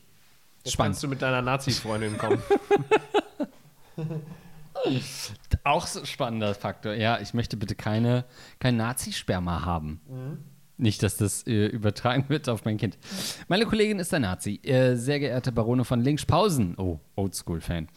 Jetzt 0.63 0.73
Spannend. 0.73 0.93
kannst 0.93 1.03
du 1.03 1.07
mit 1.07 1.21
deiner 1.21 1.41
Nazi-Freundin 1.41 2.17
kommen. 2.17 2.41
Auch 5.63 5.87
so 5.87 6.05
spannender 6.05 6.53
Faktor. 6.53 6.93
Ja, 6.93 7.19
ich 7.19 7.33
möchte 7.33 7.57
bitte 7.57 7.75
keine, 7.75 8.25
kein 8.59 8.77
Nazi-Sperma 8.77 9.65
haben. 9.65 10.01
Nicht, 10.77 11.01
dass 11.01 11.17
das 11.17 11.45
äh, 11.47 11.65
übertragen 11.67 12.25
wird 12.27 12.49
auf 12.49 12.63
mein 12.65 12.77
Kind. 12.77 12.97
Meine 13.47 13.65
Kollegin 13.65 13.99
ist 13.99 14.13
ein 14.13 14.21
Nazi. 14.21 14.59
Äh, 14.63 14.95
sehr 14.95 15.19
geehrte 15.19 15.51
Barone 15.51 15.85
von 15.85 16.01
Linkspausen. 16.01 16.75
Oh, 16.77 16.99
Oldschool-Fan. 17.15 17.87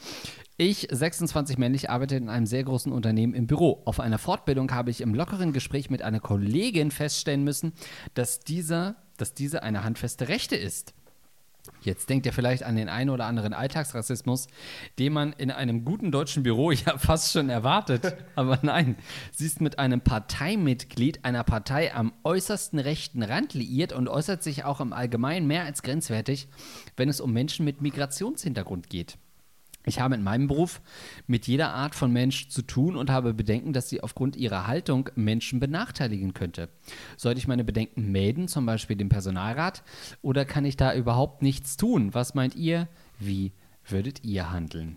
Ich, 0.56 0.88
26 0.90 1.58
männlich, 1.58 1.90
arbeite 1.90 2.16
in 2.16 2.28
einem 2.28 2.46
sehr 2.46 2.64
großen 2.64 2.92
Unternehmen 2.92 3.34
im 3.34 3.46
Büro. 3.46 3.82
Auf 3.84 4.00
einer 4.00 4.18
Fortbildung 4.18 4.72
habe 4.72 4.90
ich 4.90 5.00
im 5.00 5.14
lockeren 5.14 5.52
Gespräch 5.52 5.90
mit 5.90 6.02
einer 6.02 6.20
Kollegin 6.20 6.90
feststellen 6.90 7.44
müssen, 7.44 7.72
dass 8.14 8.40
dieser, 8.40 8.96
dass 9.16 9.34
diese 9.34 9.62
eine 9.62 9.84
handfeste 9.84 10.28
Rechte 10.28 10.56
ist. 10.56 10.94
Jetzt 11.82 12.10
denkt 12.10 12.26
ihr 12.26 12.32
vielleicht 12.32 12.62
an 12.62 12.76
den 12.76 12.88
einen 12.88 13.10
oder 13.10 13.24
anderen 13.26 13.54
Alltagsrassismus, 13.54 14.48
den 14.98 15.12
man 15.12 15.32
in 15.32 15.50
einem 15.50 15.84
guten 15.84 16.12
deutschen 16.12 16.42
Büro 16.42 16.70
ja 16.72 16.98
fast 16.98 17.32
schon 17.32 17.48
erwartet. 17.48 18.16
Aber 18.34 18.58
nein, 18.62 18.96
sie 19.32 19.46
ist 19.46 19.60
mit 19.60 19.78
einem 19.78 20.00
Parteimitglied 20.00 21.24
einer 21.24 21.44
Partei 21.44 21.94
am 21.94 22.12
äußersten 22.24 22.78
rechten 22.78 23.22
Rand 23.22 23.54
liiert 23.54 23.92
und 23.92 24.08
äußert 24.08 24.42
sich 24.42 24.64
auch 24.64 24.80
im 24.80 24.92
Allgemeinen 24.92 25.46
mehr 25.46 25.64
als 25.64 25.82
grenzwertig, 25.82 26.48
wenn 26.96 27.08
es 27.08 27.20
um 27.20 27.32
Menschen 27.32 27.64
mit 27.64 27.80
Migrationshintergrund 27.80 28.90
geht. 28.90 29.16
Ich 29.86 29.98
habe 29.98 30.14
in 30.14 30.22
meinem 30.22 30.46
Beruf 30.46 30.80
mit 31.26 31.46
jeder 31.46 31.72
Art 31.72 31.94
von 31.94 32.12
Mensch 32.12 32.48
zu 32.48 32.62
tun 32.62 32.96
und 32.96 33.08
habe 33.10 33.32
Bedenken, 33.32 33.72
dass 33.72 33.88
sie 33.88 34.02
aufgrund 34.02 34.36
ihrer 34.36 34.66
Haltung 34.66 35.08
Menschen 35.14 35.58
benachteiligen 35.58 36.34
könnte. 36.34 36.68
Sollte 37.16 37.38
ich 37.38 37.48
meine 37.48 37.64
Bedenken 37.64 38.12
melden, 38.12 38.46
zum 38.46 38.66
Beispiel 38.66 38.96
dem 38.96 39.08
Personalrat, 39.08 39.82
oder 40.20 40.44
kann 40.44 40.64
ich 40.66 40.76
da 40.76 40.94
überhaupt 40.94 41.40
nichts 41.42 41.76
tun? 41.78 42.12
Was 42.12 42.34
meint 42.34 42.54
ihr? 42.56 42.88
Wie 43.18 43.52
würdet 43.86 44.22
ihr 44.22 44.50
handeln? 44.52 44.96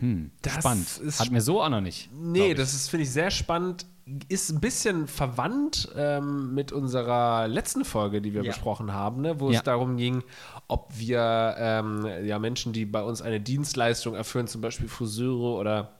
Hm, 0.00 0.32
Das 0.42 0.54
spannend. 0.54 0.98
ist 0.98 1.20
Hat 1.20 1.30
mir 1.30 1.40
so 1.40 1.62
auch 1.62 1.68
noch 1.70 1.80
nicht. 1.80 2.10
Nee, 2.12 2.52
das 2.54 2.74
ist, 2.74 2.90
finde 2.90 3.04
ich, 3.04 3.10
sehr 3.10 3.30
spannend. 3.30 3.86
Ist 4.28 4.50
ein 4.50 4.60
bisschen 4.60 5.06
verwandt 5.06 5.88
ähm, 5.96 6.52
mit 6.54 6.72
unserer 6.72 7.48
letzten 7.48 7.86
Folge, 7.86 8.20
die 8.20 8.34
wir 8.34 8.42
Ja. 8.42 8.50
besprochen 8.50 8.92
haben, 8.92 9.22
ne? 9.22 9.40
wo 9.40 9.50
Ja. 9.50 9.58
es 9.58 9.64
darum 9.64 9.96
ging, 9.96 10.22
ob 10.68 10.90
wir 10.94 11.54
ähm, 11.58 12.06
ja, 12.24 12.38
Menschen, 12.38 12.74
die 12.74 12.84
bei 12.84 13.02
uns 13.02 13.22
eine 13.22 13.40
Dienstleistung 13.40 14.14
erfüllen, 14.14 14.46
zum 14.46 14.60
Beispiel 14.60 14.88
Friseure 14.88 15.58
oder 15.58 15.92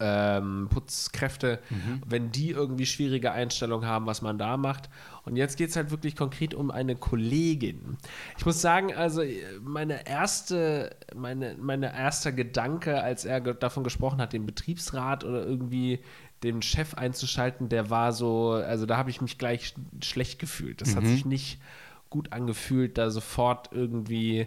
ähm, 0.00 0.68
Putzkräfte, 0.70 1.58
wenn 2.06 2.30
die 2.30 2.50
irgendwie 2.50 2.86
schwierige 2.86 3.32
Einstellungen 3.32 3.88
haben, 3.88 4.06
was 4.06 4.22
man 4.22 4.38
da 4.38 4.56
macht. 4.56 4.88
Und 5.24 5.36
jetzt 5.36 5.56
geht 5.56 5.70
es 5.70 5.76
halt 5.76 5.90
wirklich 5.90 6.14
konkret 6.16 6.54
um 6.54 6.70
eine 6.70 6.94
Kollegin. 6.96 7.96
Ich 8.38 8.46
muss 8.46 8.60
sagen, 8.60 8.94
also 8.94 9.22
meine 9.62 10.06
erste, 10.06 10.94
meine, 11.14 11.56
meine 11.58 11.92
erster 11.96 12.30
Gedanke, 12.32 13.02
als 13.02 13.24
er 13.24 13.40
davon 13.40 13.82
gesprochen 13.84 14.20
hat, 14.20 14.32
den 14.32 14.46
Betriebsrat 14.46 15.24
oder 15.24 15.44
irgendwie 15.44 16.00
den 16.44 16.62
Chef 16.62 16.94
einzuschalten, 16.94 17.68
der 17.68 17.90
war 17.90 18.12
so, 18.12 18.52
also 18.52 18.86
da 18.86 18.96
habe 18.96 19.10
ich 19.10 19.20
mich 19.20 19.38
gleich 19.38 19.66
sch 19.66 19.74
schlecht 20.02 20.38
gefühlt. 20.38 20.80
Das 20.80 20.94
hat 20.94 21.04
sich 21.04 21.24
nicht 21.24 21.60
gut 22.10 22.32
angefühlt, 22.32 22.96
da 22.96 23.10
sofort 23.10 23.70
irgendwie 23.72 24.46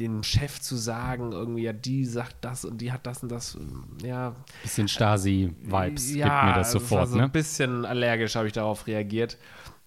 dem 0.00 0.22
Chef 0.22 0.60
zu 0.60 0.76
sagen, 0.76 1.32
irgendwie, 1.32 1.62
ja, 1.62 1.72
die 1.72 2.04
sagt 2.04 2.36
das 2.40 2.64
und 2.64 2.78
die 2.80 2.90
hat 2.90 3.06
das 3.06 3.22
und 3.22 3.30
das, 3.30 3.56
ja. 4.02 4.34
Bisschen 4.62 4.88
Stasi-Vibes 4.88 6.14
ja, 6.14 6.26
gibt 6.26 6.44
mir 6.46 6.54
das 6.54 6.68
also 6.68 6.78
sofort, 6.78 7.08
so 7.08 7.16
ne? 7.16 7.24
ein 7.24 7.30
bisschen 7.30 7.84
allergisch 7.84 8.34
habe 8.34 8.46
ich 8.46 8.52
darauf 8.52 8.86
reagiert. 8.86 9.36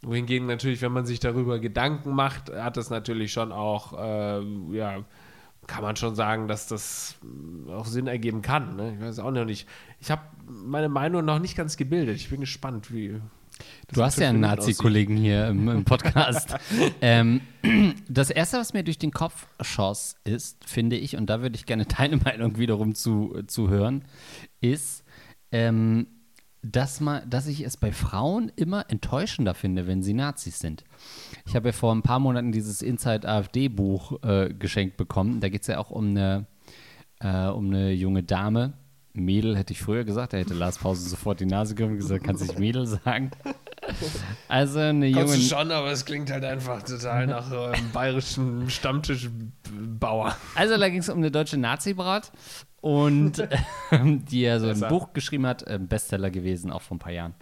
Wohingegen 0.02 0.48
natürlich, 0.48 0.82
wenn 0.82 0.92
man 0.92 1.06
sich 1.06 1.20
darüber 1.20 1.60
Gedanken 1.60 2.12
macht, 2.12 2.52
hat 2.52 2.78
das 2.78 2.90
natürlich 2.90 3.32
schon 3.32 3.52
auch, 3.52 3.94
äh, 4.00 4.42
ja, 4.76 5.04
kann 5.68 5.84
man 5.84 5.96
schon 5.96 6.16
sagen, 6.16 6.48
dass 6.48 6.68
das 6.68 7.16
äh, 7.68 7.72
auch 7.72 7.86
Sinn 7.86 8.08
ergeben 8.08 8.42
kann. 8.42 8.76
Ne? 8.76 8.96
Ich 8.96 9.02
weiß 9.02 9.20
auch 9.20 9.32
noch 9.32 9.46
nicht. 9.46 9.68
Ich 10.00 10.12
habe 10.12 10.22
meine 10.54 10.90
Meinung 10.90 11.26
noch 11.26 11.40
nicht 11.40 11.56
ganz 11.56 11.78
gebildet. 11.78 12.18
Ich 12.18 12.30
bin 12.30 12.42
gespannt, 12.42 12.94
wie. 12.94 13.20
Du 13.94 14.04
hast 14.04 14.20
ja 14.20 14.30
einen. 14.30 14.40
Nazi-Kollegen 14.40 15.16
hier 15.16 15.48
im, 15.48 15.70
im 15.70 15.86
Podcast. 15.86 16.56
ähm, 17.02 17.42
das 18.08 18.30
Erste, 18.30 18.58
was 18.58 18.74
mir 18.74 18.84
durch 18.84 18.98
den 18.98 19.12
Kopf 19.12 19.48
schoss, 19.62 20.16
ist, 20.24 20.68
finde 20.68 20.96
ich, 20.96 21.16
und 21.18 21.30
da 21.30 21.42
würde 21.42 21.56
ich 21.56 21.66
gerne 21.66 21.86
deine 21.86 22.18
Meinung 22.24 22.58
wiederum 22.58 22.96
zu, 22.96 23.44
zu 23.48 23.70
hören, 23.70 24.06
ist, 24.62 25.04
ähm, 25.52 26.08
dass, 26.64 27.02
man, 27.02 27.30
dass 27.30 27.48
ich 27.48 27.62
es 27.62 27.78
bei 27.78 27.92
Frauen 27.92 28.52
immer 28.56 28.90
enttäuschender 28.90 29.54
finde, 29.54 29.86
wenn 29.86 30.02
sie 30.02 30.14
Nazis 30.14 30.60
sind. 30.60 30.84
Ich 31.46 31.56
habe 31.56 31.70
ja 31.70 31.74
vor 31.74 31.94
ein 31.94 32.02
paar 32.02 32.20
Monaten 32.20 32.52
dieses 32.52 32.82
Inside 32.82 33.28
AfD-Buch 33.28 34.24
äh, 34.24 34.54
geschenkt 34.54 34.98
bekommen. 34.98 35.42
Da 35.42 35.50
geht 35.50 35.62
es 35.62 35.68
ja 35.68 35.78
auch 35.78 35.92
um 35.92 36.10
eine, 36.10 36.48
äh, 37.20 37.48
um 37.48 37.68
eine 37.68 37.92
junge 37.92 38.24
Dame. 38.24 38.74
Mädel 39.14 39.56
hätte 39.56 39.74
ich 39.74 39.82
früher 39.82 40.04
gesagt, 40.04 40.34
da 40.34 40.38
hätte 40.38 40.56
Lars 40.56 40.80
Pause 40.80 41.08
sofort 41.08 41.40
die 41.40 41.46
Nase 41.46 41.76
gegriffen 41.76 41.94
und 41.94 42.00
gesagt, 42.00 42.24
kannst 42.24 42.42
nicht 42.42 42.58
Mädel 42.58 42.88
sagen. 42.88 43.32
Also 44.48 44.80
eine 44.80 45.08
junge. 45.08 45.26
Kannst 45.26 45.36
du 45.36 45.56
schon, 45.56 45.72
aber 45.72 45.92
es 45.92 46.06
klingt 46.06 46.32
halt 46.32 46.44
einfach 46.44 46.82
total 46.84 47.28
nach 47.28 47.52
äh, 47.52 47.76
einem 47.76 47.92
bayerischen 47.92 48.70
Stammtischbauer. 48.70 50.36
Also 50.56 50.78
da 50.78 50.90
ging 50.90 51.00
es 51.00 51.10
um 51.10 51.18
eine 51.18 51.32
deutsche 51.32 51.58
Nazi-Braut 51.58 52.32
und 52.82 53.48
ähm, 53.92 54.26
die 54.26 54.42
ja 54.42 54.60
so 54.60 54.68
ein. 54.68 54.80
Buch 54.90 55.14
geschrieben 55.14 55.46
hat, 55.46 55.64
äh, 55.64 55.80
Bestseller 55.80 56.32
gewesen, 56.32 56.72
auch 56.72 56.82
vor 56.82 56.96
ein 56.96 57.00
paar 57.00 57.12
Jahren, 57.12 57.36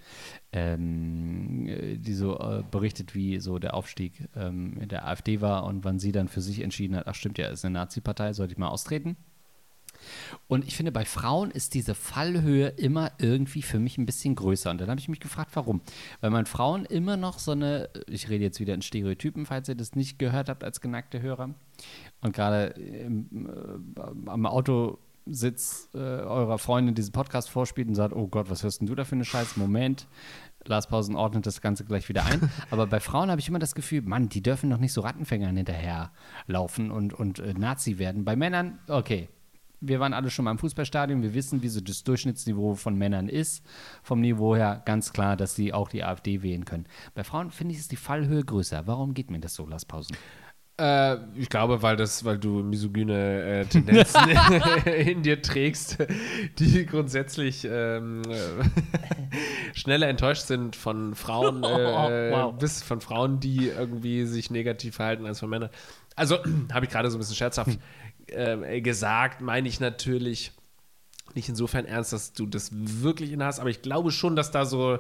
ähm, 0.52 1.68
äh, 1.68 1.98
die 1.98 2.14
so 2.14 2.38
äh, 2.38 2.64
berichtet, 2.70 3.16
wie 3.16 3.40
so 3.40 3.60
der 3.60 3.76
Aufstieg 3.76 4.28
ähm, 4.36 4.78
in 4.80 4.90
der 4.90 5.08
AfD 5.08 5.42
war 5.42 5.64
und 5.64 5.84
wann 5.86 6.00
sie 6.00 6.12
dann 6.12 6.28
für 6.28 6.42
sich 6.42 6.62
entschieden 6.62 6.96
hat, 6.96 7.08
ach 7.08 7.16
stimmt 7.16 7.38
ja, 7.38 7.48
ist 7.48 7.64
eine 7.64 7.74
Nazi-Partei, 7.74 8.34
sollte 8.34 8.54
ich 8.54 8.58
mal 8.58 8.68
austreten. 8.68 9.16
Und 10.48 10.68
ich 10.68 10.76
finde, 10.76 10.92
bei 10.92 11.06
Frauen 11.06 11.52
ist 11.52 11.74
diese 11.74 11.96
Fallhöhe 11.96 12.70
immer 12.70 13.12
irgendwie 13.20 13.62
für 13.62 13.80
mich 13.80 13.98
ein 13.98 14.06
bisschen 14.06 14.36
größer. 14.36 14.72
Und 14.72 14.82
dann 14.82 14.90
habe 14.90 15.00
ich 15.00 15.10
mich 15.10 15.20
gefragt, 15.20 15.52
warum. 15.54 15.82
Weil 16.20 16.30
man 16.30 16.46
Frauen 16.46 16.86
immer 16.86 17.18
noch 17.18 17.40
so 17.40 17.52
eine, 17.52 17.90
ich 18.08 18.30
rede 18.30 18.44
jetzt 18.44 18.60
wieder 18.60 18.74
in 18.74 18.82
Stereotypen, 18.82 19.46
falls 19.46 19.70
ihr 19.70 19.76
das 19.76 19.96
nicht 19.96 20.20
gehört 20.20 20.50
habt 20.50 20.64
als 20.64 20.82
geneigte 20.82 21.22
Hörer. 21.22 21.54
Und 22.22 22.34
gerade 22.36 22.76
äh, 22.78 23.10
am 24.28 24.46
Autositz 24.46 25.90
äh, 25.94 25.98
eurer 25.98 26.58
Freundin 26.58 26.96
diesen 26.96 27.12
Podcast 27.12 27.50
vorspielt 27.50 27.88
und 27.88 27.96
sagt, 27.96 28.16
oh 28.16 28.28
Gott, 28.28 28.50
was 28.50 28.64
hörst 28.64 28.82
denn 28.82 28.88
du 28.88 28.96
da 28.96 29.04
für 29.04 29.16
eine 29.16 29.26
Scheiße? 29.26 29.60
Moment. 29.60 30.08
Lars 30.66 30.88
Pausen 30.88 31.16
ordnet 31.16 31.46
das 31.46 31.62
Ganze 31.62 31.86
gleich 31.86 32.08
wieder 32.10 32.26
ein. 32.26 32.52
Aber 32.70 32.88
bei 32.88 33.00
Frauen 33.00 33.32
habe 33.32 33.42
ich 33.42 33.48
immer 33.48 33.60
das 33.60 33.76
Gefühl, 33.76 34.02
Mann, 34.04 34.30
die 34.30 34.42
dürfen 34.42 34.70
doch 34.70 34.78
nicht 34.78 34.94
so 34.94 35.02
Rattenfängern 35.02 35.56
hinterherlaufen 35.58 36.92
und, 36.92 37.14
und 37.14 37.40
äh, 37.40 37.54
Nazi 37.54 37.98
werden. 37.98 38.26
Bei 38.26 38.36
Männern, 38.36 38.80
okay, 38.88 39.30
wir 39.82 40.00
waren 40.00 40.14
alle 40.14 40.30
schon 40.30 40.46
mal 40.46 40.52
im 40.52 40.60
Fußballstadion, 40.60 41.22
wir 41.24 41.34
wissen, 41.34 41.62
wie 41.64 41.68
so 41.68 41.82
das 41.82 42.04
Durchschnittsniveau 42.04 42.76
von 42.76 42.96
Männern 42.96 43.28
ist. 43.28 43.66
Vom 44.04 44.22
Niveau 44.22 44.56
her 44.56 44.82
ganz 44.86 45.12
klar, 45.12 45.36
dass 45.36 45.56
sie 45.56 45.74
auch 45.74 45.90
die 45.90 46.04
AfD 46.04 46.44
wählen 46.44 46.66
können. 46.66 46.86
Bei 47.16 47.24
Frauen 47.24 47.52
finde 47.52 47.74
ich, 47.74 47.80
ist 47.80 47.92
die 47.92 47.96
Fallhöhe 47.98 48.44
größer. 48.44 48.88
Warum 48.88 49.14
geht 49.14 49.32
mir 49.32 49.40
das 49.40 49.56
so, 49.56 49.66
Lars 49.66 49.86
Pausen? 49.86 50.16
Äh, 50.80 51.18
ich 51.36 51.50
glaube, 51.50 51.82
weil 51.82 51.96
das, 51.96 52.24
weil 52.26 52.38
du 52.40 52.64
misogyne 52.64 53.42
äh, 53.44 53.66
Tendenzen 53.66 54.22
in 54.86 55.22
dir 55.22 55.42
trägst, 55.42 55.98
die 56.60 56.86
grundsätzlich 56.86 57.68
ähm, 57.70 58.22
äh, 58.30 59.76
schneller 59.78 60.08
enttäuscht 60.08 60.44
sind 60.48 60.76
von 60.76 61.14
Frauen, 61.16 61.64
äh, 61.64 62.32
Wow. 62.32 62.58
bis 62.58 62.82
von 62.84 63.02
Frauen, 63.02 63.40
die 63.40 63.68
irgendwie 63.68 64.26
sich 64.26 64.50
negativ 64.50 64.96
verhalten 64.96 65.26
als 65.26 65.40
von 65.40 65.50
Männern. 65.50 65.70
Also 66.16 66.38
habe 66.74 66.86
ich 66.86 66.92
gerade 66.92 67.10
so 67.12 67.18
ein 67.18 67.20
bisschen 67.20 67.36
scherzhaft 67.36 67.78
äh, 68.32 68.82
gesagt, 68.82 69.42
meine 69.42 69.68
ich 69.68 69.80
natürlich 69.80 70.52
nicht 71.36 71.50
insofern 71.50 71.86
ernst, 71.86 72.12
dass 72.14 72.34
du 72.34 72.46
das 72.46 72.70
wirklich 72.74 73.32
in 73.32 73.44
hast, 73.44 73.60
aber 73.60 73.70
ich 73.70 73.82
glaube 73.82 74.12
schon, 74.12 74.36
dass 74.36 74.52
da 74.52 74.66
so 74.66 75.00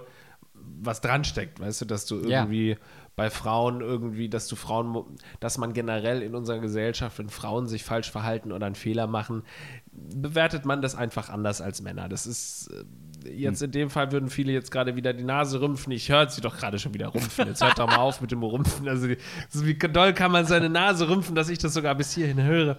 was 0.53 1.01
dran 1.01 1.23
steckt, 1.23 1.59
weißt 1.59 1.81
du, 1.81 1.85
dass 1.85 2.05
du 2.05 2.15
Ja. 2.21 2.41
irgendwie 2.41 2.77
bei 3.15 3.29
Frauen 3.29 3.81
irgendwie, 3.81 4.29
dass 4.29 4.47
du 4.47 4.55
Frauen, 4.55 5.17
dass 5.39 5.57
man 5.57 5.73
generell 5.73 6.21
in 6.21 6.33
unserer 6.33 6.59
Gesellschaft, 6.59 7.19
wenn 7.19 7.29
Frauen 7.29 7.67
sich 7.67 7.83
falsch 7.83 8.09
verhalten 8.09 8.51
oder 8.51 8.65
einen 8.67 8.75
Fehler 8.75 9.05
machen, 9.07 9.43
bewertet 9.91 10.65
man 10.65 10.81
das 10.81 10.95
einfach 10.95 11.29
anders 11.29 11.59
als 11.61 11.81
Männer. 11.81 12.07
Das 12.07 12.25
ist 12.25 12.67
äh, 12.67 12.83
jetzt 13.29 13.61
in 13.61 13.71
dem 13.71 13.89
Fall 13.89 14.11
würden 14.11 14.29
viele 14.29 14.51
jetzt 14.51 14.71
gerade 14.71 14.95
wieder 14.95 15.13
die 15.13 15.23
Nase 15.23 15.61
rümpfen. 15.61 15.91
Ich 15.91 16.09
höre 16.09 16.29
sie 16.29 16.41
doch 16.41 16.57
gerade 16.57 16.79
schon 16.79 16.93
wieder 16.93 17.13
rümpfen. 17.13 17.47
Jetzt 17.47 17.63
hört 17.63 17.79
doch 17.79 17.87
mal 17.87 17.97
auf 17.97 18.21
mit 18.21 18.31
dem 18.31 18.43
Rümpfen. 18.43 18.87
Also 18.87 19.07
wie 19.09 19.73
doll 19.75 20.13
kann 20.13 20.31
man 20.31 20.45
seine 20.45 20.69
Nase 20.69 21.09
rümpfen, 21.09 21.35
dass 21.35 21.49
ich 21.49 21.57
das 21.57 21.73
sogar 21.73 21.95
bis 21.95 22.13
hierhin 22.13 22.41
höre. 22.43 22.77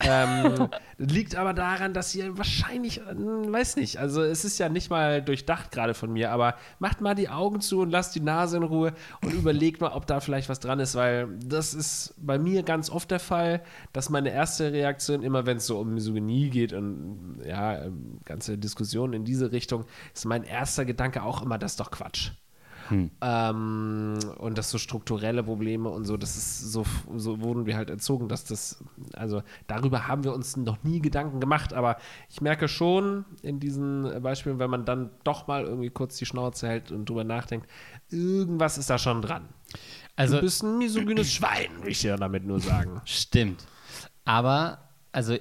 Ähm, 0.00 0.68
liegt 0.98 1.36
aber 1.36 1.54
daran, 1.54 1.94
dass 1.94 2.14
ihr 2.14 2.36
wahrscheinlich, 2.38 3.00
äh, 3.00 3.14
weiß 3.14 3.76
nicht, 3.76 3.98
also 3.98 4.22
es 4.22 4.44
ist 4.44 4.58
ja 4.58 4.68
nicht 4.68 4.90
mal 4.90 5.22
durchdacht 5.22 5.70
gerade 5.70 5.94
von 5.94 6.12
mir, 6.12 6.30
aber 6.30 6.56
macht 6.78 7.00
mal 7.00 7.14
die 7.14 7.28
Augen 7.28 7.60
zu 7.60 7.80
und 7.80 7.90
lasst 7.90 8.14
die 8.14 8.20
Nase 8.20 8.56
in 8.56 8.62
Ruhe 8.62 8.92
und 9.22 9.32
überlegt 9.32 9.80
mal, 9.80 9.92
ob 9.92 10.06
da 10.06 10.20
vielleicht 10.20 10.48
was 10.48 10.60
dran 10.60 10.80
ist, 10.80 10.94
weil 10.94 11.28
das 11.44 11.74
ist 11.74 12.14
bei 12.18 12.38
mir 12.38 12.62
ganz 12.62 12.90
oft 12.90 13.10
der 13.10 13.20
Fall, 13.20 13.62
dass 13.92 14.10
meine 14.10 14.30
erste 14.30 14.72
Reaktion 14.72 15.22
immer, 15.22 15.46
wenn 15.46 15.58
es 15.58 15.66
so 15.66 15.78
um 15.78 15.94
Misogynie 15.94 16.50
geht 16.50 16.72
und 16.72 17.40
ja, 17.46 17.84
ähm, 17.84 18.18
ganze 18.24 18.58
Diskussionen 18.58 19.12
in 19.12 19.24
diese 19.24 19.52
Richtung, 19.52 19.83
ist 20.12 20.24
mein 20.24 20.44
erster 20.44 20.84
Gedanke 20.84 21.22
auch 21.22 21.42
immer, 21.42 21.58
das 21.58 21.72
ist 21.72 21.80
doch 21.80 21.90
Quatsch. 21.90 22.32
Ähm, 22.90 24.18
und 24.38 24.58
das 24.58 24.70
so 24.70 24.78
strukturelle 24.78 25.42
Probleme 25.42 25.88
und 25.88 26.04
so, 26.04 26.16
das 26.16 26.36
ist 26.36 26.72
so, 26.72 26.84
so 27.16 27.40
wurden 27.40 27.66
wir 27.66 27.76
halt 27.76 27.88
erzogen, 27.90 28.28
dass 28.28 28.44
das, 28.44 28.84
also 29.14 29.42
darüber 29.66 30.06
haben 30.06 30.24
wir 30.24 30.34
uns 30.34 30.56
noch 30.56 30.82
nie 30.82 31.00
Gedanken 31.00 31.40
gemacht, 31.40 31.72
aber 31.72 31.96
ich 32.28 32.40
merke 32.40 32.68
schon 32.68 33.24
in 33.42 33.58
diesen 33.58 34.22
Beispielen, 34.22 34.58
wenn 34.58 34.70
man 34.70 34.84
dann 34.84 35.10
doch 35.24 35.46
mal 35.46 35.64
irgendwie 35.64 35.90
kurz 35.90 36.16
die 36.16 36.26
Schnauze 36.26 36.68
hält 36.68 36.92
und 36.92 37.08
drüber 37.08 37.24
nachdenkt, 37.24 37.68
irgendwas 38.10 38.76
ist 38.76 38.90
da 38.90 38.98
schon 38.98 39.22
dran. 39.22 39.48
Also, 40.16 40.36
du 40.36 40.42
bist 40.42 40.62
ein 40.62 40.78
misogynes 40.78 41.32
Schwein, 41.32 41.70
will 41.82 41.90
ich 41.90 42.00
dir 42.00 42.16
damit 42.16 42.44
nur 42.44 42.60
sagen. 42.60 43.00
Stimmt. 43.04 43.66
Aber, 44.24 44.90
also, 45.10 45.36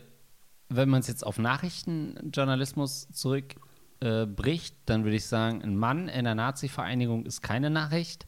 wenn 0.70 0.90
man 0.90 1.02
es 1.02 1.08
jetzt 1.08 1.26
auf 1.26 1.38
Nachrichtenjournalismus 1.38 3.08
zurückbricht, 3.12 3.63
äh, 4.00 4.26
bricht, 4.26 4.76
dann 4.86 5.04
würde 5.04 5.16
ich 5.18 5.26
sagen, 5.26 5.62
ein 5.64 5.78
Mann 5.78 6.08
in 6.10 6.26
der 6.26 6.36
Nazi-Vereinigung 6.36 7.26
ist 7.26 7.42
keine 7.42 7.70
Nachricht. 7.70 8.28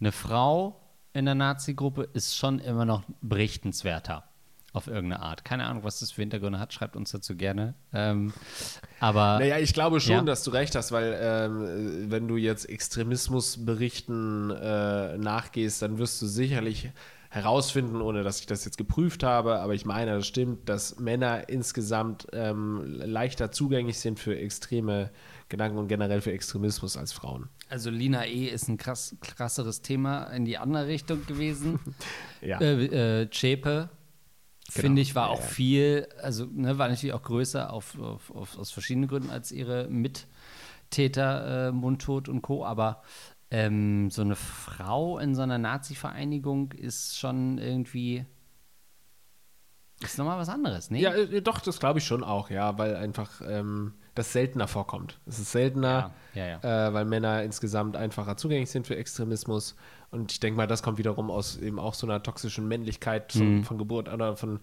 Eine 0.00 0.12
Frau 0.12 0.80
in 1.12 1.24
der 1.24 1.34
Nazi-Gruppe 1.34 2.08
ist 2.12 2.36
schon 2.36 2.58
immer 2.58 2.84
noch 2.84 3.02
berichtenswerter. 3.20 4.24
Auf 4.72 4.86
irgendeine 4.86 5.20
Art. 5.20 5.44
Keine 5.44 5.66
Ahnung, 5.66 5.82
was 5.82 5.98
das 5.98 6.12
für 6.12 6.22
Hintergründe 6.22 6.60
hat. 6.60 6.72
Schreibt 6.72 6.94
uns 6.94 7.10
dazu 7.10 7.34
gerne. 7.34 7.74
Ähm, 7.92 8.32
aber 9.00 9.40
Naja, 9.40 9.58
ich 9.58 9.74
glaube 9.74 9.98
schon, 10.00 10.14
Ja. 10.14 10.22
dass 10.22 10.44
du 10.44 10.52
recht 10.52 10.76
hast, 10.76 10.92
weil 10.92 11.18
ähm, 11.20 12.08
wenn 12.08 12.28
du 12.28 12.36
jetzt 12.36 12.66
Extremismusberichten 12.68 14.50
äh, 14.50 15.18
nachgehst, 15.18 15.82
dann 15.82 15.98
wirst 15.98 16.22
du 16.22 16.26
sicherlich 16.26 16.90
herausfinden, 17.30 18.02
ohne 18.02 18.24
dass 18.24 18.40
ich 18.40 18.46
das 18.46 18.64
jetzt 18.64 18.76
geprüft 18.76 19.22
habe, 19.22 19.60
aber 19.60 19.72
ich 19.74 19.86
meine, 19.86 20.16
das 20.16 20.26
stimmt, 20.26 20.68
dass 20.68 20.98
Männer 20.98 21.48
insgesamt 21.48 22.26
ähm, 22.32 22.82
leichter 22.84 23.52
zugänglich 23.52 24.00
sind 24.00 24.18
für 24.18 24.36
extreme 24.36 25.10
Gedanken 25.48 25.78
und 25.78 25.86
generell 25.86 26.20
für 26.20 26.32
Extremismus 26.32 26.96
als 26.96 27.12
Frauen. 27.12 27.48
Also 27.68 27.88
Lina 27.88 28.26
E. 28.26 28.46
ist 28.46 28.68
ein 28.68 28.78
krass, 28.78 29.16
krasseres 29.20 29.80
Thema 29.80 30.24
in 30.24 30.44
die 30.44 30.58
andere 30.58 30.86
Richtung 30.86 31.24
gewesen. 31.26 31.78
Ja. 32.42 32.58
Äh, 32.58 33.20
äh, 33.22 33.30
Zschäpe, 33.30 33.90
Genau. 34.72 34.80
finde 34.82 35.02
ich, 35.02 35.14
war 35.14 35.28
auch 35.30 35.40
ja. 35.40 35.46
viel, 35.46 36.08
also 36.22 36.46
ne, 36.46 36.78
war 36.78 36.88
natürlich 36.88 37.12
auch 37.12 37.22
größer 37.22 37.72
auf, 37.72 37.98
auf, 37.98 38.30
auf, 38.30 38.58
aus 38.58 38.70
verschiedenen 38.70 39.08
Gründen 39.08 39.28
als 39.28 39.50
ihre 39.50 39.88
Mittäter, 39.88 41.68
äh, 41.68 41.72
Mundtot 41.72 42.28
und 42.28 42.40
Co., 42.40 42.64
aber 42.64 43.02
ähm, 43.50 44.10
so 44.10 44.22
eine 44.22 44.36
Frau 44.36 45.18
in 45.18 45.34
so 45.34 45.42
einer 45.42 45.58
Nazi-Vereinigung 45.58 46.72
ist 46.72 47.18
schon 47.18 47.58
irgendwie, 47.58 48.24
ist 50.02 50.18
nochmal 50.18 50.38
was 50.38 50.48
anderes, 50.48 50.90
ne? 50.90 51.00
Ja, 51.00 51.14
äh, 51.14 51.42
doch, 51.42 51.60
das 51.60 51.80
glaube 51.80 51.98
ich 51.98 52.04
schon 52.04 52.24
auch, 52.24 52.50
ja, 52.50 52.78
weil 52.78 52.96
einfach, 52.96 53.40
ähm, 53.46 53.94
das 54.14 54.32
seltener 54.32 54.68
vorkommt. 54.68 55.20
Es 55.26 55.38
ist 55.38 55.52
seltener, 55.52 56.12
Ja, 56.34 56.46
ja, 56.46 56.60
ja. 56.62 56.88
Äh, 56.88 56.94
weil 56.94 57.04
Männer 57.04 57.42
insgesamt 57.42 57.96
einfacher 57.96 58.36
zugänglich 58.36 58.70
sind 58.70 58.86
für 58.86 58.96
Extremismus. 58.96 59.76
Und 60.12 60.32
ich 60.32 60.40
denke 60.40 60.56
mal, 60.56 60.66
das 60.66 60.82
kommt 60.82 60.98
wiederum 60.98 61.30
aus 61.30 61.56
eben 61.56 61.78
auch 61.78 61.94
so 61.94 62.04
einer 62.06 62.20
toxischen 62.22 62.66
Männlichkeit 62.66 63.32
von, 63.32 63.58
Mhm. 63.58 63.64
von 63.64 63.78
Geburt 63.78 64.12
oder 64.12 64.36
von 64.36 64.58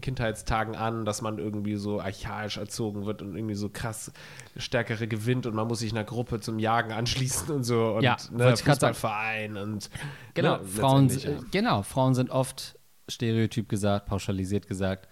Kindheitstagen 0.00 0.74
an, 0.74 1.04
dass 1.04 1.22
man 1.22 1.38
irgendwie 1.38 1.76
so 1.76 2.00
archaisch 2.00 2.56
erzogen 2.56 3.06
wird 3.06 3.22
und 3.22 3.36
irgendwie 3.36 3.54
so 3.54 3.68
krass 3.68 4.12
Stärkere 4.56 5.06
gewinnt 5.06 5.46
und 5.46 5.54
man 5.54 5.66
muss 5.68 5.80
sich 5.80 5.92
einer 5.92 6.04
Gruppe 6.04 6.40
zum 6.40 6.58
Jagen 6.58 6.92
anschließen 6.92 7.54
und 7.54 7.64
so 7.64 7.94
und 7.96 8.02
Ja, 8.02 8.16
ne. 8.32 8.56
Fußballverein 8.56 9.56
und 9.56 9.90
Genau, 10.34 10.58
ne, 10.58 10.64
Frauen, 10.64 11.08
ja. 11.08 11.30
äh, 11.30 11.36
genau, 11.50 11.82
Frauen 11.82 12.14
sind 12.14 12.30
oft 12.30 12.78
stereotyp 13.08 13.68
gesagt, 13.68 14.06
pauschalisiert 14.06 14.66
gesagt, 14.66 15.08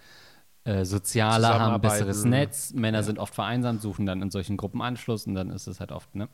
äh, 0.65 0.83
sozialer, 0.83 1.59
haben 1.59 1.75
ein 1.75 1.81
besseres. 1.81 2.25
Netz, 2.25 2.73
Männer 2.73 3.03
sind 3.03 3.19
oft 3.19 3.35
vereinsamt, 3.35 3.83
suchen 3.83 4.07
dann 4.07 4.23
in 4.23 4.31
solchen 4.31 4.57
Gruppen 4.57 4.81
Anschluss 4.81 5.27
und 5.27 5.35
dann 5.35 5.51
ist 5.51 5.67
es 5.67 5.79
halt 5.79 5.91
oft, 5.91 6.15
ne? 6.15 6.27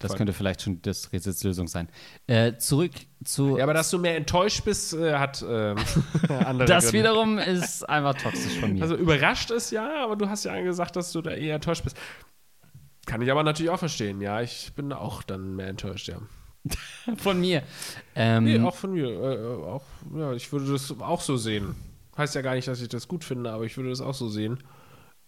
Das 0.00 0.10
Voll. 0.10 0.18
könnte 0.18 0.32
vielleicht 0.32 0.62
schon 0.62 0.82
das 0.82 1.12
Rätselslösung 1.12 1.68
sein. 1.68 1.88
Äh, 2.26 2.56
zurück 2.56 2.90
zu. 3.24 3.56
Ja, 3.56 3.62
aber 3.62 3.74
dass 3.74 3.90
du 3.90 3.98
mehr 3.98 4.16
enttäuscht 4.16 4.64
bist, 4.64 4.94
äh, 4.94 5.14
hat 5.14 5.44
ähm, 5.48 5.76
andere 6.28 6.66
das 6.66 6.90
Gründe. 6.90 6.98
wiederum 6.98 7.38
ist 7.38 7.88
einfach 7.88 8.14
toxisch 8.14 8.58
von 8.58 8.72
mir. 8.72 8.82
Also 8.82 8.96
überrascht 8.96 9.52
ist 9.52 9.70
ja, 9.70 10.02
aber 10.02 10.16
du 10.16 10.28
hast 10.28 10.44
ja 10.44 10.60
gesagt, 10.60 10.96
dass 10.96 11.12
du 11.12 11.22
da 11.22 11.30
eher 11.30 11.54
enttäuscht 11.54 11.84
bist. 11.84 11.96
Kann 13.06 13.22
ich 13.22 13.30
aber 13.30 13.44
natürlich 13.44 13.70
auch 13.70 13.78
verstehen, 13.78 14.20
ja. 14.20 14.42
Ich 14.42 14.72
bin 14.74 14.92
auch 14.92 15.22
dann 15.22 15.54
mehr 15.54 15.68
enttäuscht, 15.68 16.08
ja. 16.08 16.18
von 17.16 17.40
mir. 17.40 17.62
Ähm, 18.16 18.42
Nee, 18.42 18.60
auch 18.60 18.74
von 18.74 18.92
mir. 18.92 19.06
Äh, 19.08 19.34
äh, 19.34 19.64
auch, 19.64 19.84
ja, 20.16 20.32
ich 20.32 20.50
würde 20.52 20.72
das 20.72 20.92
auch 21.00 21.20
so 21.20 21.36
sehen. 21.36 21.76
Heißt 22.18 22.34
ja 22.34 22.42
gar 22.42 22.54
nicht, 22.54 22.68
dass 22.68 22.82
ich 22.82 22.88
das 22.88 23.08
gut 23.08 23.24
finde, 23.24 23.52
aber 23.52 23.64
ich 23.64 23.76
würde 23.76 23.90
das 23.90 24.00
auch 24.00 24.14
so 24.14 24.28
sehen. 24.28 24.58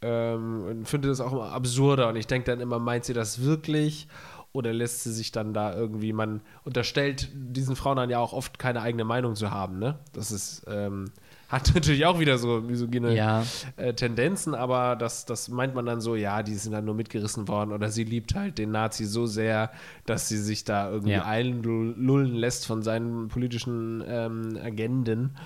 Ähm, 0.03 0.85
finde 0.85 1.09
das 1.09 1.21
auch 1.21 1.33
immer 1.33 1.53
absurder. 1.53 2.09
Und 2.09 2.17
ich 2.17 2.27
denke 2.27 2.51
dann 2.51 2.61
immer, 2.61 2.79
meint 2.79 3.05
sie 3.05 3.15
das 3.15 3.43
wirklich? 3.43 4.09
Oder 4.53 4.73
lässt 4.73 5.05
sie 5.05 5.13
sich 5.13 5.31
dann 5.31 5.55
da 5.55 5.73
irgendwie, 5.75 6.13
man 6.13 6.41
unterstellt 6.65 7.29
diesen 7.33 7.77
Frauen 7.77 7.97
dann 7.97 8.11
ja 8.11 8.19
auch 8.19 8.33
oft 8.33 8.59
keine 8.59 8.83
eigene 8.83 9.05
Meinung 9.05 9.37
zu 9.37 9.53
haben, 9.53 9.79
ne? 9.79 10.01
Das 10.13 10.33
ist, 10.33 10.65
ähm, 10.67 11.13
hat 11.51 11.73
natürlich 11.75 12.07
auch 12.07 12.19
wieder 12.21 12.39
so 12.39 12.61
misogyne 12.61 13.15
Ja. 13.15 13.45
äh, 13.77 13.93
Tendenzen, 13.95 14.55
aber 14.55 14.97
das, 14.97 15.27
das 15.27 15.49
meint 15.49 15.75
man 15.75 15.85
dann 15.87 16.01
so, 16.01 16.15
ja, 16.17 16.43
die 16.43 16.55
sind 16.55 16.73
dann 16.73 16.85
nur 16.85 16.95
mitgerissen 16.95 17.49
worden 17.49 17.73
oder 17.73 17.91
sie 17.91 18.05
liebt 18.05 18.35
halt 18.35 18.59
den 18.59 18.71
Nazi 18.71 19.05
so 19.05 19.27
sehr, 19.27 19.71
dass 20.07 20.29
sie 20.29 20.39
sich 20.39 20.65
da 20.65 20.91
irgendwie 20.91 21.13
Ja. 21.13 21.25
einlullen 21.25 22.35
lässt 22.35 22.67
von 22.67 22.83
seinen 22.83 23.29
politischen 23.29 24.03
ähm, 24.07 24.59
Agenden. 24.63 25.37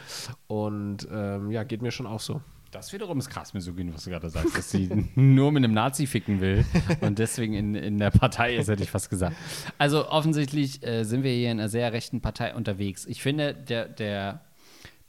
Und 0.47 1.09
ähm, 1.13 1.51
ja, 1.51 1.65
geht 1.65 1.83
mir 1.83 1.91
schon 1.91 2.07
auch 2.07 2.21
so. 2.21 2.41
Das 2.71 2.93
wiederum 2.93 3.19
ist 3.21 3.31
krass 3.31 3.55
misogyn, 3.55 3.95
was 3.95 4.03
du 4.05 4.11
gerade 4.11 4.29
sagst, 4.31 4.59
dass 4.59 4.71
sie 4.71 4.89
nur 5.15 5.53
mit 5.53 5.63
einem 5.63 5.75
Nazi 5.75 6.09
ficken 6.09 6.41
will 6.41 6.65
und 7.03 7.21
deswegen 7.21 7.55
in, 7.55 7.77
in 7.77 7.99
der 7.99 8.11
Partei 8.11 8.57
ist, 8.57 8.67
hätte 8.69 8.83
ich 8.83 8.91
fast 8.91 9.11
gesagt. 9.11 9.37
Also 9.79 10.09
offensichtlich 10.09 10.85
äh, 10.85 11.05
sind 11.05 11.23
wir 11.23 11.31
hier 11.33 11.53
in 11.53 11.61
einer 11.61 11.69
sehr 11.69 11.93
rechten 11.93 12.21
Partei 12.21 12.53
unterwegs. 12.53 13.07
Ich 13.07 13.23
finde, 13.23 13.55
der, 13.55 13.87
der 13.87 14.41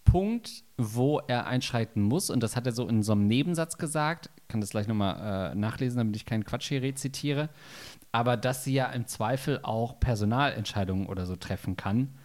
Punkt, 0.06 0.64
wo 0.78 1.20
er 1.20 1.48
einschreiten 1.48 2.02
muss, 2.02 2.30
und 2.30 2.42
das 2.42 2.56
hat 2.56 2.66
er 2.66 2.72
so 2.72 2.88
in 2.88 3.04
so 3.04 3.12
einem 3.12 3.28
Nebensatz 3.28 3.78
gesagt, 3.78 4.30
ich 4.38 4.48
kann 4.48 4.62
das 4.62 4.70
gleich 4.70 4.88
nochmal 4.88 5.52
äh, 5.52 5.56
nachlesen, 5.56 5.98
damit 5.98 6.16
ich 6.16 6.26
keinen 6.26 6.46
Quatsch 6.46 6.70
hier 6.70 6.82
rezitiere, 6.82 7.50
aber 8.12 8.38
dass 8.38 8.64
sie 8.64 8.74
ja 8.74 8.86
im 8.88 9.08
Zweifel 9.08 9.60
auch 9.64 10.00
Personalentscheidungen 10.00 11.08
oder 11.08 11.26
so 11.26 11.36
treffen 11.36 11.76
kann. 11.76 12.16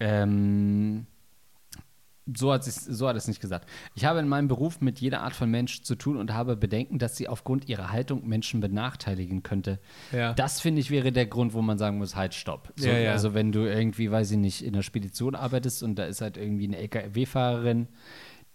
Ähm, 0.00 1.06
so 2.26 2.52
hat, 2.52 2.64
so 2.64 3.08
hat 3.08 3.16
es 3.16 3.28
nicht 3.28 3.40
gesagt. 3.40 3.68
Ich 3.94 4.04
habe 4.04 4.18
in 4.20 4.28
meinem 4.28 4.48
Beruf 4.48 4.80
mit 4.80 5.00
jeder 5.00 5.22
Art 5.22 5.34
von 5.34 5.50
Mensch 5.50 5.82
zu 5.82 5.94
tun 5.94 6.16
und 6.16 6.32
habe 6.32 6.56
Bedenken, 6.56 6.98
dass 6.98 7.16
sie 7.16 7.28
aufgrund 7.28 7.68
ihrer 7.68 7.90
Haltung 7.90 8.26
Menschen 8.26 8.60
benachteiligen 8.60 9.42
könnte. 9.42 9.80
Ja. 10.12 10.32
Das 10.34 10.60
finde 10.60 10.80
ich 10.80 10.90
wäre 10.90 11.12
der 11.12 11.26
Grund, 11.26 11.54
wo 11.54 11.62
man 11.62 11.78
sagen 11.78 11.98
muss, 11.98 12.16
halt 12.16 12.34
stopp. 12.34 12.72
So, 12.76 12.88
Ja, 12.88 12.98
ja. 12.98 13.12
Also 13.12 13.34
wenn 13.34 13.52
du 13.52 13.60
irgendwie, 13.60 14.10
weiß 14.10 14.30
ich 14.32 14.38
nicht, 14.38 14.64
in 14.64 14.74
der 14.74 14.82
Spedition 14.82 15.34
arbeitest 15.34 15.82
und 15.82 15.96
da 15.96 16.04
ist 16.04 16.20
halt 16.20 16.36
irgendwie 16.36 16.64
eine 16.64 16.78
LKW-Fahrerin, 16.78 17.88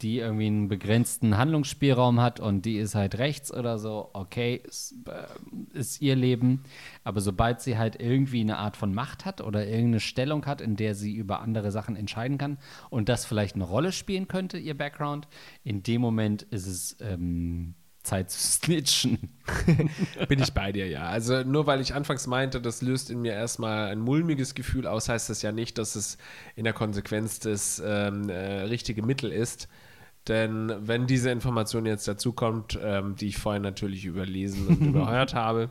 die 0.01 0.19
irgendwie 0.19 0.47
einen 0.47 0.67
begrenzten 0.67 1.37
Handlungsspielraum 1.37 2.19
hat 2.19 2.39
und 2.39 2.65
die 2.65 2.77
ist 2.77 2.95
halt 2.95 3.17
rechts 3.17 3.53
oder 3.53 3.79
so, 3.79 4.09
okay, 4.13 4.61
ist, 4.63 4.95
äh, 5.07 5.77
ist 5.77 6.01
ihr 6.01 6.15
Leben. 6.15 6.63
Aber 7.03 7.21
sobald 7.21 7.61
sie 7.61 7.77
halt 7.77 8.01
irgendwie 8.01 8.41
eine 8.41 8.57
Art 8.57 8.75
von 8.75 8.93
Macht 8.93 9.23
hat 9.23 9.39
oder 9.41 9.65
irgendeine 9.65 10.01
Stellung 10.01 10.45
hat, 10.45 10.59
in 10.59 10.75
der 10.75 10.95
sie 10.95 11.13
über 11.13 11.39
andere 11.39 11.71
Sachen 11.71 11.95
entscheiden 11.95 12.37
kann 12.37 12.57
und 12.89 13.07
das 13.07 13.25
vielleicht 13.25 13.55
eine 13.55 13.63
Rolle 13.63 13.93
spielen 13.93 14.27
könnte, 14.27 14.57
ihr 14.57 14.77
Background, 14.77 15.27
in 15.63 15.81
dem 15.81 16.01
Moment 16.01 16.43
ist 16.43 16.67
es 16.67 16.97
ähm, 16.99 17.75
Zeit 18.05 18.29
zu 18.31 18.39
snitchen. 18.47 19.17
Bin 20.27 20.39
ich 20.39 20.53
bei 20.53 20.71
dir, 20.71 20.87
ja. 20.87 21.03
Also 21.03 21.43
nur 21.43 21.67
weil 21.67 21.81
ich 21.81 21.93
anfangs 21.93 22.27
meinte, 22.27 22.61
das 22.61 22.81
löst 22.81 23.09
in 23.09 23.21
mir 23.21 23.33
erstmal 23.33 23.87
ein 23.87 23.99
mulmiges 23.99 24.55
Gefühl 24.55 24.87
aus, 24.87 25.09
heißt 25.09 25.29
das 25.29 25.41
ja 25.41 25.51
nicht, 25.51 25.77
dass 25.77 25.95
es 25.95 26.17
in 26.55 26.63
der 26.63 26.73
Konsequenz 26.73 27.39
das 27.39 27.81
ähm, 27.85 28.29
äh, 28.29 28.61
richtige 28.63 29.01
Mittel 29.01 29.31
ist. 29.31 29.67
Denn 30.28 30.73
wenn 30.80 31.05
diese 31.07 31.30
Information 31.30 31.86
jetzt 31.86 32.07
dazukommt, 32.07 32.80
ähm, 32.82 33.15
die 33.15 33.28
ich 33.28 33.38
vorhin 33.38 33.61
natürlich 33.61 34.05
überlesen 34.05 34.67
und 34.67 34.82
überhört 34.82 35.34
habe, 35.36 35.69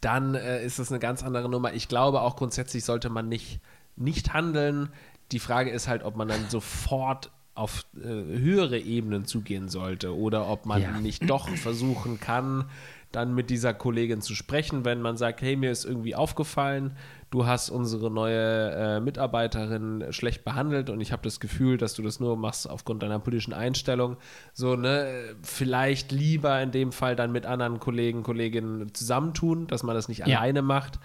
dann 0.00 0.34
äh, 0.34 0.64
ist 0.64 0.78
es 0.78 0.90
eine 0.90 1.00
ganz 1.00 1.24
andere 1.24 1.48
Nummer. 1.48 1.74
Ich 1.74 1.88
glaube 1.88 2.20
auch 2.20 2.36
grundsätzlich 2.36 2.84
sollte 2.84 3.10
man 3.10 3.28
nicht, 3.28 3.60
nicht 3.96 4.32
handeln. 4.32 4.90
Die 5.32 5.40
Frage 5.40 5.70
ist 5.70 5.88
halt, 5.88 6.04
ob 6.04 6.16
man 6.16 6.28
dann 6.28 6.48
sofort 6.48 7.32
auf 7.54 7.84
äh, 7.96 8.02
höhere 8.06 8.78
Ebenen 8.78 9.24
zugehen 9.24 9.68
sollte 9.68 10.16
oder 10.16 10.46
ob 10.48 10.64
man 10.64 10.80
Ja. 10.80 10.92
nicht 10.92 11.28
doch 11.28 11.48
versuchen 11.48 12.20
kann, 12.20 12.66
dann 13.12 13.34
mit 13.34 13.50
dieser 13.50 13.74
Kollegin 13.74 14.20
zu 14.20 14.34
sprechen, 14.34 14.84
wenn 14.84 15.00
man 15.00 15.16
sagt, 15.16 15.40
hey, 15.42 15.56
mir 15.56 15.70
ist 15.70 15.84
irgendwie 15.84 16.14
aufgefallen, 16.14 16.96
du 17.30 17.46
hast 17.46 17.70
unsere 17.70 18.10
neue 18.10 18.70
äh, 18.70 19.00
Mitarbeiterin 19.00 20.06
schlecht 20.10 20.44
behandelt 20.44 20.88
und 20.90 21.00
ich 21.00 21.12
habe 21.12 21.22
das 21.22 21.40
Gefühl, 21.40 21.76
dass 21.76 21.94
du 21.94 22.02
das 22.02 22.20
nur 22.20 22.36
machst 22.36 22.68
aufgrund 22.68 23.02
deiner 23.02 23.18
politischen 23.18 23.52
Einstellung. 23.52 24.16
So, 24.54 24.76
ne, 24.76 25.34
vielleicht 25.42 26.10
lieber 26.12 26.60
in 26.62 26.70
dem 26.70 26.92
Fall 26.92 27.16
dann 27.16 27.32
mit 27.32 27.44
anderen 27.46 27.80
Kollegen, 27.80 28.22
Kolleginnen 28.22 28.94
zusammentun, 28.94 29.66
dass 29.66 29.82
man 29.82 29.94
das 29.94 30.08
nicht 30.08 30.26
Ja. 30.26 30.38
alleine 30.38 30.62
macht. 30.62 30.98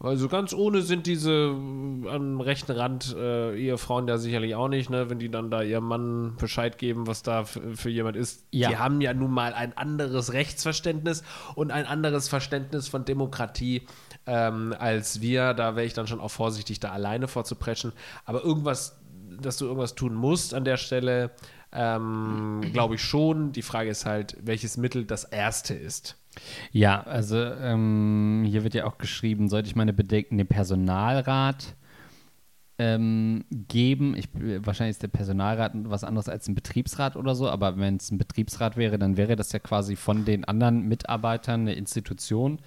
Also 0.00 0.28
ganz 0.28 0.52
ohne 0.52 0.82
sind 0.82 1.06
diese 1.06 1.32
äh, 1.32 2.08
am 2.08 2.40
rechten 2.40 2.72
Rand 2.72 3.14
äh, 3.18 3.56
Ehefrauen 3.56 4.06
ja 4.06 4.16
sicherlich 4.18 4.54
auch 4.54 4.68
nicht, 4.68 4.90
ne, 4.90 5.10
wenn 5.10 5.18
die 5.18 5.28
dann 5.28 5.50
da 5.50 5.62
ihrem 5.62 5.84
Mann 5.84 6.36
Bescheid 6.38 6.78
geben, 6.78 7.06
was 7.06 7.22
da 7.22 7.44
für, 7.44 7.76
für 7.76 7.90
jemand 7.90 8.16
ist. 8.16 8.46
Ja. 8.52 8.68
Die 8.68 8.76
haben 8.76 9.00
ja 9.00 9.12
nun 9.14 9.30
mal 9.32 9.54
ein 9.54 9.76
anderes 9.76 10.32
Rechtsverständnis 10.32 11.22
und 11.54 11.70
ein 11.70 11.86
anderes 11.86 12.28
Verständnis 12.28 12.88
von 12.88 13.04
Demokratie 13.04 13.86
ähm, 14.26 14.74
als 14.78 15.20
wir. 15.20 15.54
Da 15.54 15.76
wäre 15.76 15.86
ich 15.86 15.94
dann 15.94 16.06
schon 16.06 16.20
auch 16.20 16.30
vorsichtig, 16.30 16.80
da 16.80 16.90
alleine 16.90 17.28
vorzupreschen. 17.28 17.92
Aber 18.24 18.44
irgendwas, 18.44 19.00
dass 19.40 19.56
du 19.56 19.66
irgendwas 19.66 19.94
tun 19.94 20.14
musst 20.14 20.54
an 20.54 20.64
der 20.64 20.76
Stelle, 20.76 21.30
ähm, 21.72 22.60
glaube 22.72 22.96
ich 22.96 23.02
schon. 23.02 23.52
Die 23.52 23.62
Frage 23.62 23.90
ist 23.90 24.06
halt, 24.06 24.36
welches 24.40 24.76
Mittel 24.76 25.04
das 25.04 25.24
erste 25.24 25.74
ist. 25.74 26.16
Ja, 26.72 27.02
also 27.02 27.36
ähm, 27.36 28.44
hier 28.46 28.62
wird 28.64 28.74
ja 28.74 28.84
auch 28.84 28.98
geschrieben, 28.98 29.48
sollte 29.48 29.68
ich 29.68 29.76
meine 29.76 29.92
Bedenken 29.92 30.38
dem 30.38 30.46
Personalrat 30.46 31.74
ähm, 32.78 33.44
geben. 33.50 34.16
Ich, 34.16 34.28
wahrscheinlich 34.32 34.94
ist 34.94 35.02
der 35.02 35.08
Personalrat 35.08 35.72
was 35.74 36.04
anderes 36.04 36.28
als 36.28 36.48
ein 36.48 36.54
Betriebsrat 36.54 37.16
oder 37.16 37.34
so, 37.34 37.48
aber 37.48 37.76
wenn 37.78 37.96
es 37.96 38.10
ein 38.10 38.18
Betriebsrat 38.18 38.76
wäre, 38.76 38.98
dann 38.98 39.16
wäre 39.16 39.36
das 39.36 39.52
ja 39.52 39.58
quasi 39.58 39.96
von 39.96 40.24
den 40.24 40.44
anderen 40.44 40.86
Mitarbeitern 40.86 41.62
eine 41.62 41.74
Institution. 41.74 42.60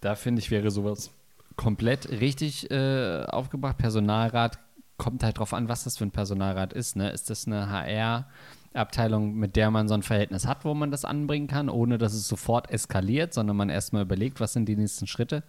Da 0.00 0.16
finde 0.16 0.40
ich, 0.40 0.50
wäre 0.50 0.70
sowas 0.70 1.10
komplett 1.56 2.10
richtig 2.10 2.70
äh, 2.70 3.24
aufgebracht. 3.26 3.78
Personalrat 3.78 4.58
kommt 4.96 5.22
halt 5.22 5.38
drauf 5.38 5.54
an, 5.54 5.68
was 5.68 5.84
das 5.84 5.98
für 5.98 6.04
ein 6.04 6.10
Personalrat 6.10 6.72
ist. 6.72 6.96
Ne? 6.96 7.10
Ist 7.10 7.30
das 7.30 7.46
eine 7.46 7.70
HR? 7.70 8.26
Abteilung, 8.74 9.36
mit 9.36 9.54
der 9.54 9.70
man 9.70 9.86
so 9.86 9.94
ein 9.94 10.02
Verhältnis 10.02 10.46
hat, 10.46 10.64
wo 10.64 10.74
man 10.74 10.90
das 10.90 11.04
anbringen 11.04 11.46
kann, 11.46 11.68
ohne 11.68 11.96
dass 11.96 12.12
es 12.12 12.26
sofort 12.26 12.70
eskaliert, 12.70 13.32
sondern 13.32 13.56
man 13.56 13.70
erstmal 13.70 14.02
überlegt, 14.02 14.40
was 14.40 14.52
sind 14.52 14.68
die 14.68 14.74
nächsten 14.76 15.06
Schritte, 15.06 15.44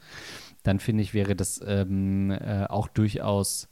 dann 0.62 0.80
finde 0.80 1.01
ich, 1.01 1.16
wäre 1.16 1.36
das 1.36 1.60
ähm, 1.66 2.30
äh, 2.32 2.66
auch 2.66 2.88
durchaus 2.88 3.68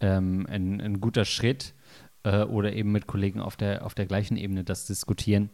ähm, 0.00 0.46
ein, 0.48 0.80
ein 0.80 1.00
guter 1.00 1.24
Schritt 1.24 1.74
äh, 2.22 2.42
oder 2.42 2.72
eben 2.72 2.92
mit 2.92 3.06
Kollegen 3.06 3.40
auf 3.40 3.56
der, 3.56 3.84
auf 3.84 3.94
der 3.94 4.06
gleichen 4.06 4.36
Ebene 4.36 4.64
das 4.64 4.86
diskutieren. 4.86 5.50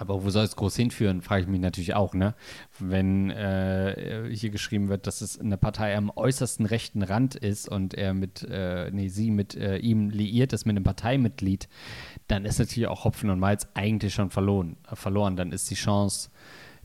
Aber 0.00 0.22
wo 0.24 0.30
soll 0.30 0.44
es 0.44 0.54
groß 0.54 0.76
hinführen, 0.76 1.22
frage 1.22 1.42
ich 1.42 1.48
mich 1.48 1.60
natürlich 1.60 1.94
auch, 1.94 2.14
ne? 2.14 2.36
Wenn 2.78 3.30
äh, 3.30 4.30
hier 4.32 4.50
geschrieben 4.50 4.88
wird, 4.88 5.08
dass 5.08 5.20
es 5.22 5.40
eine 5.40 5.56
Partei 5.56 5.96
am 5.96 6.12
äußersten 6.14 6.66
rechten 6.66 7.02
Rand 7.02 7.34
ist 7.34 7.68
und 7.68 7.94
er 7.94 8.14
mit, 8.14 8.44
äh, 8.48 8.92
nee, 8.92 9.08
sie 9.08 9.32
mit 9.32 9.56
äh, 9.56 9.78
ihm 9.78 10.10
liiert 10.10 10.52
ist, 10.52 10.66
mit 10.66 10.76
einem 10.76 10.84
Parteimitglied, 10.84 11.68
dann 12.28 12.44
ist 12.44 12.60
natürlich 12.60 12.86
auch 12.86 13.04
Hopfen 13.04 13.28
und 13.28 13.40
Malz 13.40 13.66
eigentlich 13.74 14.14
schon 14.14 14.30
verloren. 14.30 14.76
Äh, 14.88 14.94
verloren. 14.94 15.34
Dann 15.34 15.50
ist 15.50 15.68
die 15.68 15.74
Chance, 15.74 16.30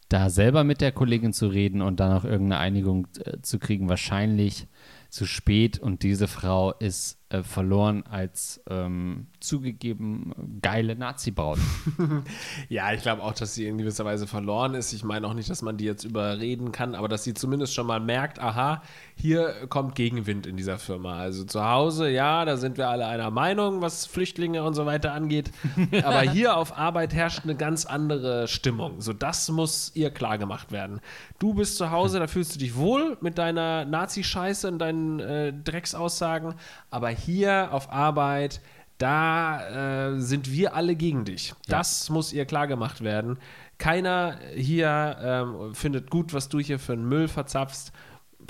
da 0.10 0.32
selber 0.32 0.64
mit 0.64 0.82
der 0.82 0.92
Kollegin 0.92 1.34
zu 1.34 1.48
reden 1.48 1.84
und 1.84 2.00
dann 2.00 2.12
auch 2.12 2.26
irgendeine 2.26 2.62
Einigung 2.62 3.08
äh, 3.24 3.42
zu 3.44 3.60
kriegen, 3.60 3.90
wahrscheinlich 3.90 4.68
zu 5.14 5.26
spät. 5.26 5.80
Und 5.80 6.04
diese 6.04 6.28
Frau 6.28 6.74
ist 6.74 7.20
äh, 7.34 7.42
verloren 7.42 8.04
als 8.08 8.62
ähm, 8.70 9.26
zugegeben 9.40 10.34
geile 10.62 10.96
Nazi-Braut. 10.96 11.58
Ja, 12.70 12.92
ich 12.94 13.02
glaube 13.02 13.24
auch, 13.24 13.34
dass 13.34 13.56
sie 13.56 13.68
in 13.68 13.78
gewisser 13.78 14.06
Weise 14.06 14.28
verloren 14.28 14.74
ist. 14.74 14.94
Ich 14.94 15.04
meine 15.04 15.28
auch 15.28 15.34
nicht, 15.34 15.50
dass 15.50 15.62
man 15.62 15.78
die 15.78 15.86
jetzt 15.86 16.04
überreden 16.04 16.72
kann, 16.72 16.96
aber 16.96 17.08
dass 17.08 17.24
sie 17.24 17.34
zumindest 17.34 17.74
schon 17.74 17.88
mal 17.88 18.00
merkt, 18.00 18.40
aha, 18.40 18.82
hier 19.16 19.68
kommt 19.70 19.96
Gegenwind 19.96 20.48
in 20.48 20.58
dieser 20.58 20.78
Firma. 20.78 21.18
Also 21.18 21.44
zu 21.44 21.64
Hause, 21.64 22.10
ja, 22.10 22.46
da 22.46 22.58
sind 22.58 22.78
wir 22.78 22.90
alle 22.90 23.08
einer 23.08 23.32
Meinung, 23.32 23.82
was 23.82 24.06
Flüchtlinge 24.06 24.64
und 24.64 24.74
so 24.74 24.86
weiter 24.86 25.14
angeht. 25.14 25.52
Aber 26.04 26.22
hier 26.22 26.56
auf 26.58 26.78
Arbeit 26.78 27.14
herrscht 27.14 27.42
eine 27.44 27.56
ganz 27.56 27.86
andere 27.86 28.48
Stimmung. 28.48 29.02
So, 29.02 29.14
das 29.14 29.50
muss 29.50 29.92
ihr 29.96 30.12
klar 30.12 30.38
gemacht 30.38 30.72
werden. 30.72 31.00
Du 31.40 31.54
bist 31.54 31.78
zu 31.78 31.92
Hause, 31.92 32.20
da 32.20 32.28
fühlst 32.28 32.56
du 32.56 32.60
dich 32.60 32.76
wohl 32.76 33.18
mit 33.22 33.38
deiner 33.38 33.86
Nazi-Scheiße 33.86 34.68
und 34.68 34.80
deinen 34.80 35.20
äh, 35.20 35.54
Drecksaussagen. 35.54 36.56
Aber 36.90 37.10
hier 37.10 37.23
auf 37.72 37.92
Arbeit, 37.92 38.62
da 38.98 40.12
äh, 40.14 40.20
sind 40.20 40.52
wir 40.52 40.76
alle 40.76 40.96
gegen 40.96 41.26
dich. 41.26 41.54
Das 41.68 42.10
muss 42.10 42.32
ihr 42.34 42.46
klar 42.46 42.68
gemacht 42.68 43.04
werden. 43.04 43.38
Keiner 43.78 44.38
hier 44.56 45.18
ähm, 45.22 45.74
findet 45.76 46.10
gut, 46.10 46.34
was 46.34 46.48
du 46.50 46.60
hier 46.60 46.80
für 46.80 46.94
einen 46.94 47.08
Müll 47.10 47.28
verzapfst. 47.28 47.92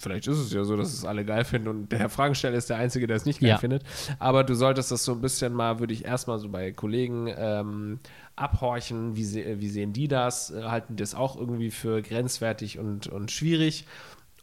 Vielleicht 0.02 0.28
ist 0.28 0.38
es 0.40 0.52
ja 0.52 0.64
so, 0.64 0.76
dass 0.76 0.92
es 0.92 1.06
alle 1.06 1.24
geil 1.24 1.46
finden 1.46 1.68
und 1.68 1.92
der 1.92 2.10
Fragesteller 2.10 2.56
ist 2.58 2.70
der 2.70 2.78
Einzige, 2.78 3.06
der 3.08 3.16
es 3.18 3.26
nicht 3.26 3.40
geil 3.40 3.50
Ja. 3.52 3.58
findet. 3.58 3.84
Aber 4.20 4.44
du 4.44 4.56
solltest 4.56 4.92
das 4.92 5.06
so 5.06 5.12
ein 5.12 5.22
bisschen 5.22 5.54
mal, 5.54 5.80
würde 5.80 5.94
ich 5.94 6.04
erstmal 6.06 6.40
so 6.40 6.50
bei 6.50 6.72
Kollegen 6.72 7.32
ähm, 7.36 8.00
abhorchen. 8.36 9.16
Wie, 9.16 9.24
se 9.24 9.60
wie 9.60 9.70
sehen 9.70 9.94
die 9.94 10.08
das? 10.08 10.52
Äh, 10.52 10.64
Halten 10.64 10.96
die 10.96 11.04
das 11.04 11.14
auch 11.16 11.36
irgendwie 11.38 11.72
für 11.72 12.02
grenzwertig 12.02 12.80
und, 12.80 13.08
und 13.08 13.32
schwierig? 13.32 13.86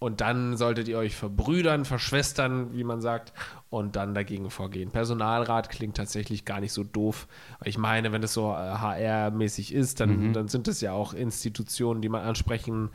Und 0.00 0.22
dann 0.22 0.56
solltet 0.56 0.88
ihr 0.88 0.96
euch 0.96 1.14
verbrüdern, 1.14 1.84
verschwestern, 1.84 2.74
wie 2.74 2.84
man 2.84 3.02
sagt, 3.02 3.34
und 3.68 3.96
dann 3.96 4.14
dagegen 4.14 4.50
vorgehen. 4.50 4.90
Personalrat 4.90 5.68
klingt 5.68 5.96
tatsächlich 5.96 6.46
gar 6.46 6.58
nicht 6.58 6.72
so 6.72 6.84
doof. 6.84 7.28
Ich 7.64 7.76
meine, 7.76 8.10
wenn 8.10 8.22
es 8.22 8.32
so 8.32 8.50
äh, 8.50 8.54
HR-mäßig 8.54 9.74
ist, 9.74 10.00
dann, 10.00 10.32
dann 10.32 10.48
sind 10.48 10.68
es 10.68 10.80
ja 10.80 10.92
auch 10.92 11.12
Institutionen, 11.12 12.00
die 12.00 12.08
man 12.08 12.22
ansprechen 12.22 12.88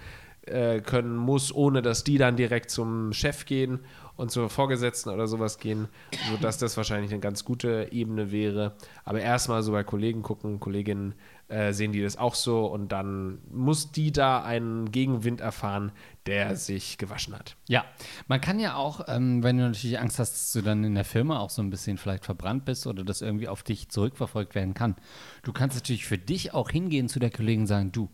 äh, 0.47 0.81
können 0.81 1.15
muss, 1.15 1.53
ohne 1.53 1.81
dass 1.81 2.03
die 2.03 2.17
dann 2.17 2.35
direkt 2.35 2.69
zum 2.69 3.13
Chef 3.13 3.45
gehen 3.45 3.79
und 4.15 4.31
zur 4.31 4.49
Vorgesetzten 4.49 5.09
oder 5.09 5.27
sowas 5.27 5.57
gehen, 5.57 5.87
sodass 6.31 6.57
das 6.57 6.77
wahrscheinlich 6.77 7.11
eine 7.11 7.19
ganz 7.19 7.45
gute 7.45 7.89
Ebene 7.91 8.31
wäre. 8.31 8.73
Aber 9.03 9.19
erstmal 9.21 9.63
so 9.63 9.71
bei 9.71 9.83
Kollegen 9.83 10.21
gucken, 10.21 10.59
Kolleginnen 10.59 11.15
äh, 11.47 11.73
sehen 11.73 11.91
die 11.91 12.01
das 12.01 12.17
auch 12.17 12.35
so 12.35 12.65
und 12.65 12.91
dann 12.91 13.39
muss 13.51 13.91
die 13.91 14.11
da 14.11 14.43
einen 14.43 14.91
Gegenwind 14.91 15.41
erfahren, 15.41 15.91
der 16.25 16.55
sich 16.55 16.97
gewaschen 16.97 17.35
hat. 17.35 17.55
Ja, 17.67 17.85
man 18.27 18.41
kann 18.41 18.59
ja 18.59 18.75
auch, 18.75 19.01
ähm, 19.07 19.43
wenn 19.43 19.57
du 19.57 19.63
natürlich 19.63 19.99
Angst 19.99 20.17
hast, 20.17 20.33
dass 20.33 20.51
du 20.53 20.61
dann 20.61 20.83
in 20.83 20.95
der 20.95 21.05
Firma 21.05 21.39
auch 21.39 21.51
so 21.51 21.61
ein 21.61 21.69
bisschen 21.69 21.97
vielleicht 21.97 22.25
verbrannt 22.25 22.65
bist 22.65 22.87
oder 22.87 23.03
das 23.03 23.21
irgendwie 23.21 23.47
auf 23.47 23.61
dich 23.61 23.89
zurückverfolgt 23.89 24.55
werden 24.55 24.73
kann. 24.73 24.95
Du 25.43 25.53
kannst 25.53 25.75
natürlich 25.75 26.05
für 26.05 26.17
dich 26.17 26.53
auch 26.53 26.69
hingehen 26.69 27.09
zu 27.09 27.19
der 27.19 27.29
Kollegin 27.29 27.61
und 27.61 27.67
sagen, 27.67 27.91
du, 27.91 28.09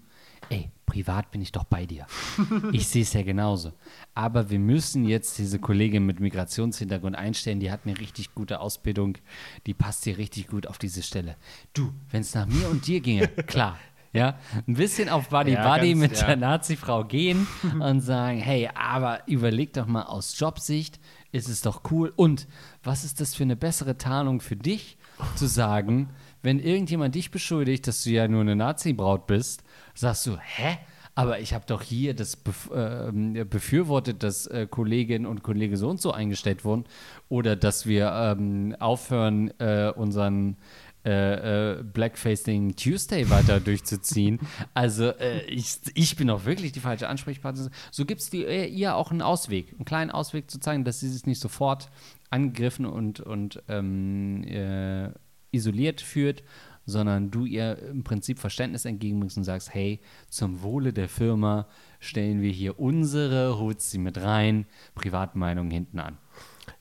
ey, 0.51 0.69
privat 0.85 1.31
bin 1.31 1.41
ich 1.41 1.51
doch 1.51 1.63
bei 1.63 1.85
dir. 1.85 2.05
Ich 2.73 2.87
sehe 2.87 3.03
es 3.03 3.13
ja 3.13 3.23
genauso. 3.23 3.71
Aber 4.13 4.49
wir 4.49 4.59
müssen 4.59 5.05
jetzt 5.05 5.37
diese 5.37 5.59
Kollegin 5.59 6.05
mit 6.05 6.19
Migrationshintergrund 6.19 7.15
einstellen, 7.15 7.59
die 7.59 7.71
hat 7.71 7.81
eine 7.85 7.97
richtig 7.97 8.35
gute 8.35 8.59
Ausbildung, 8.59 9.17
die 9.65 9.73
passt 9.73 10.03
hier 10.03 10.17
richtig 10.17 10.47
gut 10.47 10.67
auf 10.67 10.77
diese 10.77 11.03
Stelle. 11.03 11.35
Du, 11.73 11.93
wenn 12.09 12.21
es 12.21 12.35
nach 12.35 12.45
mir 12.45 12.69
und 12.69 12.85
dir 12.85 12.99
ginge, 12.99 13.27
klar. 13.47 13.79
Ja, 14.13 14.37
ein 14.67 14.73
bisschen 14.73 15.07
auf 15.07 15.29
Buddy 15.29 15.53
Ja, 15.53 15.73
Buddy 15.73 15.95
mit 15.95 16.19
ja. 16.19 16.27
der 16.27 16.35
Nazi-Frau 16.35 17.05
gehen 17.05 17.47
und 17.79 18.01
sagen, 18.01 18.39
hey, 18.39 18.69
aber 18.75 19.21
überleg 19.25 19.71
doch 19.71 19.87
mal 19.87 20.03
aus 20.03 20.37
Jobsicht, 20.37 20.99
ist 21.31 21.47
es 21.47 21.61
doch 21.61 21.89
cool. 21.91 22.11
Und 22.17 22.45
was 22.83 23.05
ist 23.05 23.21
das 23.21 23.35
für 23.35 23.43
eine 23.43 23.55
bessere 23.55 23.97
Tarnung 23.97 24.41
für 24.41 24.57
dich, 24.57 24.97
zu 25.35 25.47
sagen, 25.47 26.09
wenn 26.41 26.59
irgendjemand 26.59 27.15
dich 27.15 27.31
beschuldigt, 27.31 27.87
dass 27.87 28.03
du 28.03 28.11
ja 28.11 28.27
nur 28.27 28.41
eine 28.41 28.55
Nazi-Braut 28.55 29.27
bist, 29.27 29.63
sagst 29.93 30.25
du, 30.27 30.37
hä? 30.37 30.77
Aber 31.13 31.39
ich 31.39 31.53
habe 31.53 31.65
doch 31.67 31.81
hier 31.81 32.13
das 32.13 32.37
bef 32.37 32.69
ähm, 32.73 33.33
befürwortet, 33.49 34.23
dass 34.23 34.47
äh, 34.47 34.65
Kolleginnen 34.65 35.25
und 35.25 35.43
Kollegen 35.43 35.75
so 35.75 35.89
und 35.89 35.99
so 35.99 36.13
eingestellt 36.13 36.63
wurden 36.63 36.85
oder 37.27 37.57
dass 37.57 37.85
wir 37.85 38.11
ähm, 38.13 38.77
aufhören, 38.79 39.51
äh, 39.59 39.91
unseren 39.93 40.55
äh, 41.03 41.79
äh, 41.79 41.83
Blackfacing 41.83 42.75
Tuesday 42.75 43.27
weiter 43.29 43.59
durchzuziehen. 43.59 44.39
Also 44.75 45.09
äh, 45.09 45.41
ich, 45.45 45.77
ich 45.95 46.15
bin 46.15 46.29
auch 46.29 46.45
wirklich 46.45 46.73
die 46.73 46.79
falsche 46.79 47.09
Ansprechpartnerin. 47.09 47.71
So 47.89 48.05
gibt 48.05 48.21
es 48.21 48.31
ihr, 48.31 48.95
auch 48.95 49.09
einen 49.09 49.23
Ausweg, 49.23 49.73
einen 49.73 49.85
kleinen 49.85 50.11
Ausweg 50.11 50.51
zu 50.51 50.59
zeigen, 50.59 50.83
dass 50.83 50.99
sie 50.99 51.09
sich 51.09 51.25
nicht 51.25 51.41
sofort 51.41 51.89
angegriffen 52.29 52.85
und, 52.85 53.19
und 53.19 53.63
ähm, 53.67 54.43
äh, 54.43 55.09
isoliert 55.51 56.01
führt, 56.01 56.43
sondern 56.85 57.29
du 57.31 57.45
ihr 57.45 57.77
im 57.77 58.03
Prinzip 58.03 58.39
Verständnis 58.39 58.85
entgegenbringst 58.85 59.37
und 59.37 59.43
sagst, 59.43 59.73
hey, 59.73 59.99
zum 60.29 60.61
Wohle 60.63 60.93
der 60.93 61.09
Firma 61.09 61.67
stellen 61.99 62.41
wir 62.41 62.51
hier 62.51 62.79
unsere, 62.79 63.57
holst 63.59 63.91
sie 63.91 63.99
mit 63.99 64.17
rein, 64.19 64.65
Privatmeinung 64.95 65.69
hinten 65.69 65.99
an. 65.99 66.17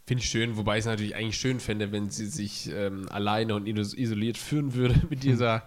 Finde 0.06 0.24
ich 0.24 0.30
schön, 0.30 0.56
wobei 0.56 0.74
ich 0.76 0.80
es 0.80 0.86
natürlich 0.86 1.14
eigentlich 1.14 1.36
schön 1.38 1.60
fände, 1.60 1.92
wenn 1.92 2.10
sie 2.10 2.26
sich 2.26 2.68
ähm, 2.72 3.06
alleine 3.10 3.54
und 3.54 3.68
iso- 3.68 3.96
isoliert 3.96 4.38
führen 4.38 4.74
würde 4.74 5.00
mit 5.10 5.22
dieser 5.22 5.62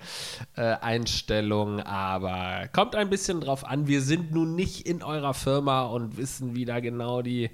äh, 0.58 0.64
Einstellung. 0.82 1.80
Aber 1.80 2.68
kommt 2.74 2.96
ein 2.96 3.10
bisschen 3.10 3.40
drauf 3.40 3.64
an. 3.66 3.88
Wir 3.88 4.02
sind 4.02 4.34
nun 4.34 4.56
nicht 4.56 4.86
in 4.86 5.02
eurer 5.02 5.34
Firma 5.34 5.84
und 5.84 6.18
wissen, 6.18 6.56
wie 6.56 6.66
da 6.66 6.82
genau 6.82 7.22
die, 7.22 7.52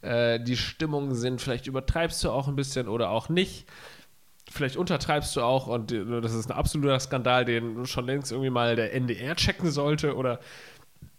äh, 0.00 0.40
die 0.42 0.56
Stimmungen 0.56 1.14
sind. 1.14 1.40
Vielleicht 1.40 1.68
übertreibst 1.68 2.24
du 2.24 2.30
auch 2.30 2.48
ein 2.48 2.56
bisschen 2.56 2.88
oder 2.88 3.10
auch 3.10 3.28
nicht. 3.28 3.66
Vielleicht 4.52 4.76
untertreibst 4.76 5.34
du 5.36 5.40
auch 5.40 5.66
und 5.66 5.92
äh, 5.92 6.20
das 6.20 6.34
ist 6.34 6.50
ein 6.50 6.56
absoluter 6.56 7.00
Skandal, 7.00 7.44
den 7.44 7.86
schon 7.86 8.06
längst 8.06 8.32
irgendwie 8.32 8.50
mal 8.50 8.76
der 8.76 8.92
NDR 8.92 9.34
checken 9.34 9.70
sollte 9.70 10.14
oder 10.14 10.40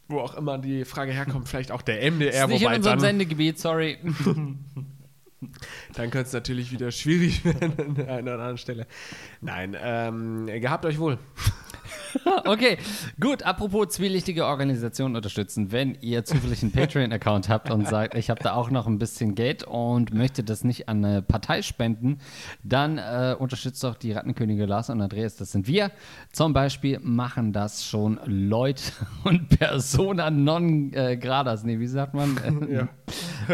wo 0.07 0.19
auch 0.19 0.35
immer 0.35 0.57
die 0.57 0.85
Frage 0.85 1.11
herkommt, 1.11 1.49
vielleicht 1.49 1.71
auch 1.71 1.81
der 1.81 1.99
MDR, 2.11 2.43
ist 2.43 2.47
nicht 2.47 2.61
in 2.61 2.65
wobei 2.67 2.75
unserem 2.75 2.99
dann, 2.99 2.99
Sendegebiet, 2.99 3.59
sorry. 3.59 3.97
dann 5.93 6.11
könnte 6.11 6.27
es 6.27 6.33
natürlich 6.33 6.71
wieder 6.71 6.91
schwierig 6.91 7.43
werden 7.59 7.73
an 7.79 7.95
der 7.95 8.07
einen 8.09 8.27
oder 8.27 8.33
anderen 8.33 8.57
Stelle. 8.57 8.87
Nein, 9.41 9.75
ähm, 9.81 10.45
gehabt 10.45 10.85
euch 10.85 10.99
wohl. 10.99 11.17
Okay, 12.45 12.77
gut. 13.19 13.43
Apropos 13.43 13.89
zwielichtige 13.89 14.45
Organisationen 14.45 15.15
unterstützen. 15.15 15.71
Wenn 15.71 15.97
ihr 16.01 16.25
zufällig 16.25 16.61
einen 16.61 16.71
Patreon-Account 16.71 17.49
habt 17.49 17.71
und 17.71 17.87
sagt, 17.87 18.15
ich 18.15 18.29
habe 18.29 18.41
da 18.43 18.53
auch 18.53 18.69
noch 18.69 18.87
ein 18.87 18.99
bisschen 18.99 19.35
Geld 19.35 19.63
und 19.63 20.13
möchte 20.13 20.43
das 20.43 20.63
nicht 20.63 20.89
an 20.89 21.03
eine 21.03 21.21
Partei 21.21 21.61
spenden, 21.61 22.19
dann 22.63 22.97
äh, 22.97 23.35
unterstützt 23.37 23.83
doch 23.83 23.95
die 23.95 24.11
Rattenkönige 24.11 24.65
Lars 24.65 24.89
und 24.89 25.01
Andreas. 25.01 25.35
Das 25.35 25.51
sind 25.51 25.67
wir. 25.67 25.91
Zum 26.31 26.53
Beispiel 26.53 26.99
machen 27.01 27.53
das 27.53 27.85
schon 27.85 28.19
Leute 28.25 28.83
und 29.23 29.49
Persona 29.49 30.29
non 30.29 30.93
äh, 30.93 31.17
gradas. 31.17 31.63
Nee, 31.63 31.79
wie 31.79 31.87
sagt 31.87 32.13
man? 32.13 32.37
Ja. 32.73 32.87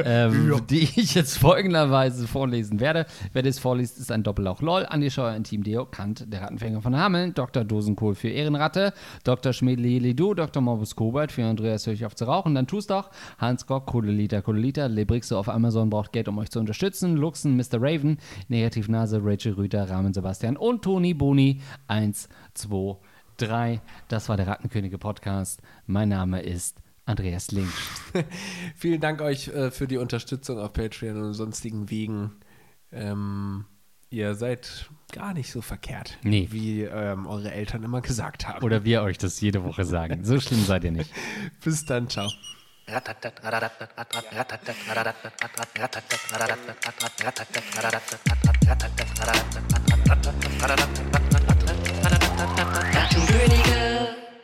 ähm, 0.06 0.62
die 0.70 0.84
ich 0.84 1.16
jetzt 1.16 1.38
folgenderweise 1.38 2.28
vorlesen 2.28 2.80
werde. 2.80 3.06
Wer 3.34 3.42
das 3.42 3.60
vorliest, 3.60 3.98
ist 3.98 4.12
ein 4.12 4.24
Doppellauch 4.24 4.62
LOL. 4.62 4.86
Andi 4.86 5.10
Scheuer 5.10 5.36
in 5.36 5.44
Team 5.44 5.64
Deo, 5.64 5.86
Kant, 5.86 6.32
der 6.32 6.44
Rattenfänger 6.44 6.82
von 6.82 6.96
Hameln, 6.96 7.34
Dr. 7.34 7.64
Dosenkohl 7.64 8.16
für 8.16 8.30
Ehrenratte, 8.50 8.94
Dr. 9.24 9.54
Schmedli-Lidu, 9.54 10.34
Dr. 10.34 10.64
Morbus 10.64 10.96
Kobalt 10.96 11.32
für 11.32 11.46
Andreas 11.46 11.86
Höch 11.86 12.04
auf 12.04 12.16
zu 12.16 12.26
rauchen. 12.26 12.56
Dann 12.56 12.66
tust 12.66 12.90
doch 12.90 13.12
Hans 13.38 13.68
Gock, 13.68 13.86
Kohleliter, 13.86 14.42
Kohleliter, 14.42 14.90
Lebrixo 14.90 15.38
auf 15.38 15.50
Amazon 15.50 15.92
braucht 15.92 16.14
Geld, 16.14 16.28
um 16.28 16.40
euch 16.40 16.50
zu 16.50 16.60
unterstützen. 16.60 17.16
Luxen, 17.16 17.56
Mr. 17.56 17.76
Raven, 17.80 18.18
Negativnase, 18.48 19.22
Rachel 19.24 19.54
Rüter, 19.54 19.88
Rahmen 19.88 20.16
Sebastian 20.16 20.58
und 20.58 20.82
Toni 20.82 21.14
Boni. 21.14 21.62
Eins, 21.86 22.28
zwei, 22.56 22.98
drei. 23.38 23.82
Das 24.08 24.30
war 24.30 24.38
der 24.38 24.48
Rattenkönige 24.48 24.98
Podcast. 24.98 25.62
Mein 25.86 26.10
Name 26.10 26.42
ist 26.42 26.82
Andreas 27.06 27.52
Link. 27.52 27.70
Vielen 28.76 29.00
Dank 29.00 29.22
euch 29.22 29.50
äh, 29.50 29.70
für 29.70 29.88
die 29.88 29.98
Unterstützung 29.98 30.58
auf 30.58 30.74
Patreon 30.74 31.22
und 31.22 31.34
sonstigen 31.36 31.92
Wegen. 31.92 32.32
Ähm, 32.92 33.66
ihr 34.10 34.34
seid 34.34 34.90
gar 35.12 35.34
nicht 35.34 35.52
so 35.52 35.62
verkehrt, 35.62 36.18
Nee. 36.24 36.48
wie 36.52 36.84
ähm, 36.84 37.28
eure 37.28 37.52
Eltern 37.52 37.84
immer 37.84 38.02
gesagt 38.02 38.48
haben. 38.48 38.64
Oder 38.64 38.84
wir 38.84 39.02
euch 39.02 39.18
das 39.18 39.42
jede 39.42 39.64
Woche 39.64 39.86
sagen. 39.86 40.24
So 40.24 40.40
schlimm 40.40 40.64
seid 40.64 40.84
ihr 40.84 40.92
nicht. 40.92 41.12
Bis 41.64 41.86
dann, 41.86 42.10
ciao. 42.10 42.30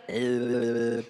Rattenkönige. 0.10 1.06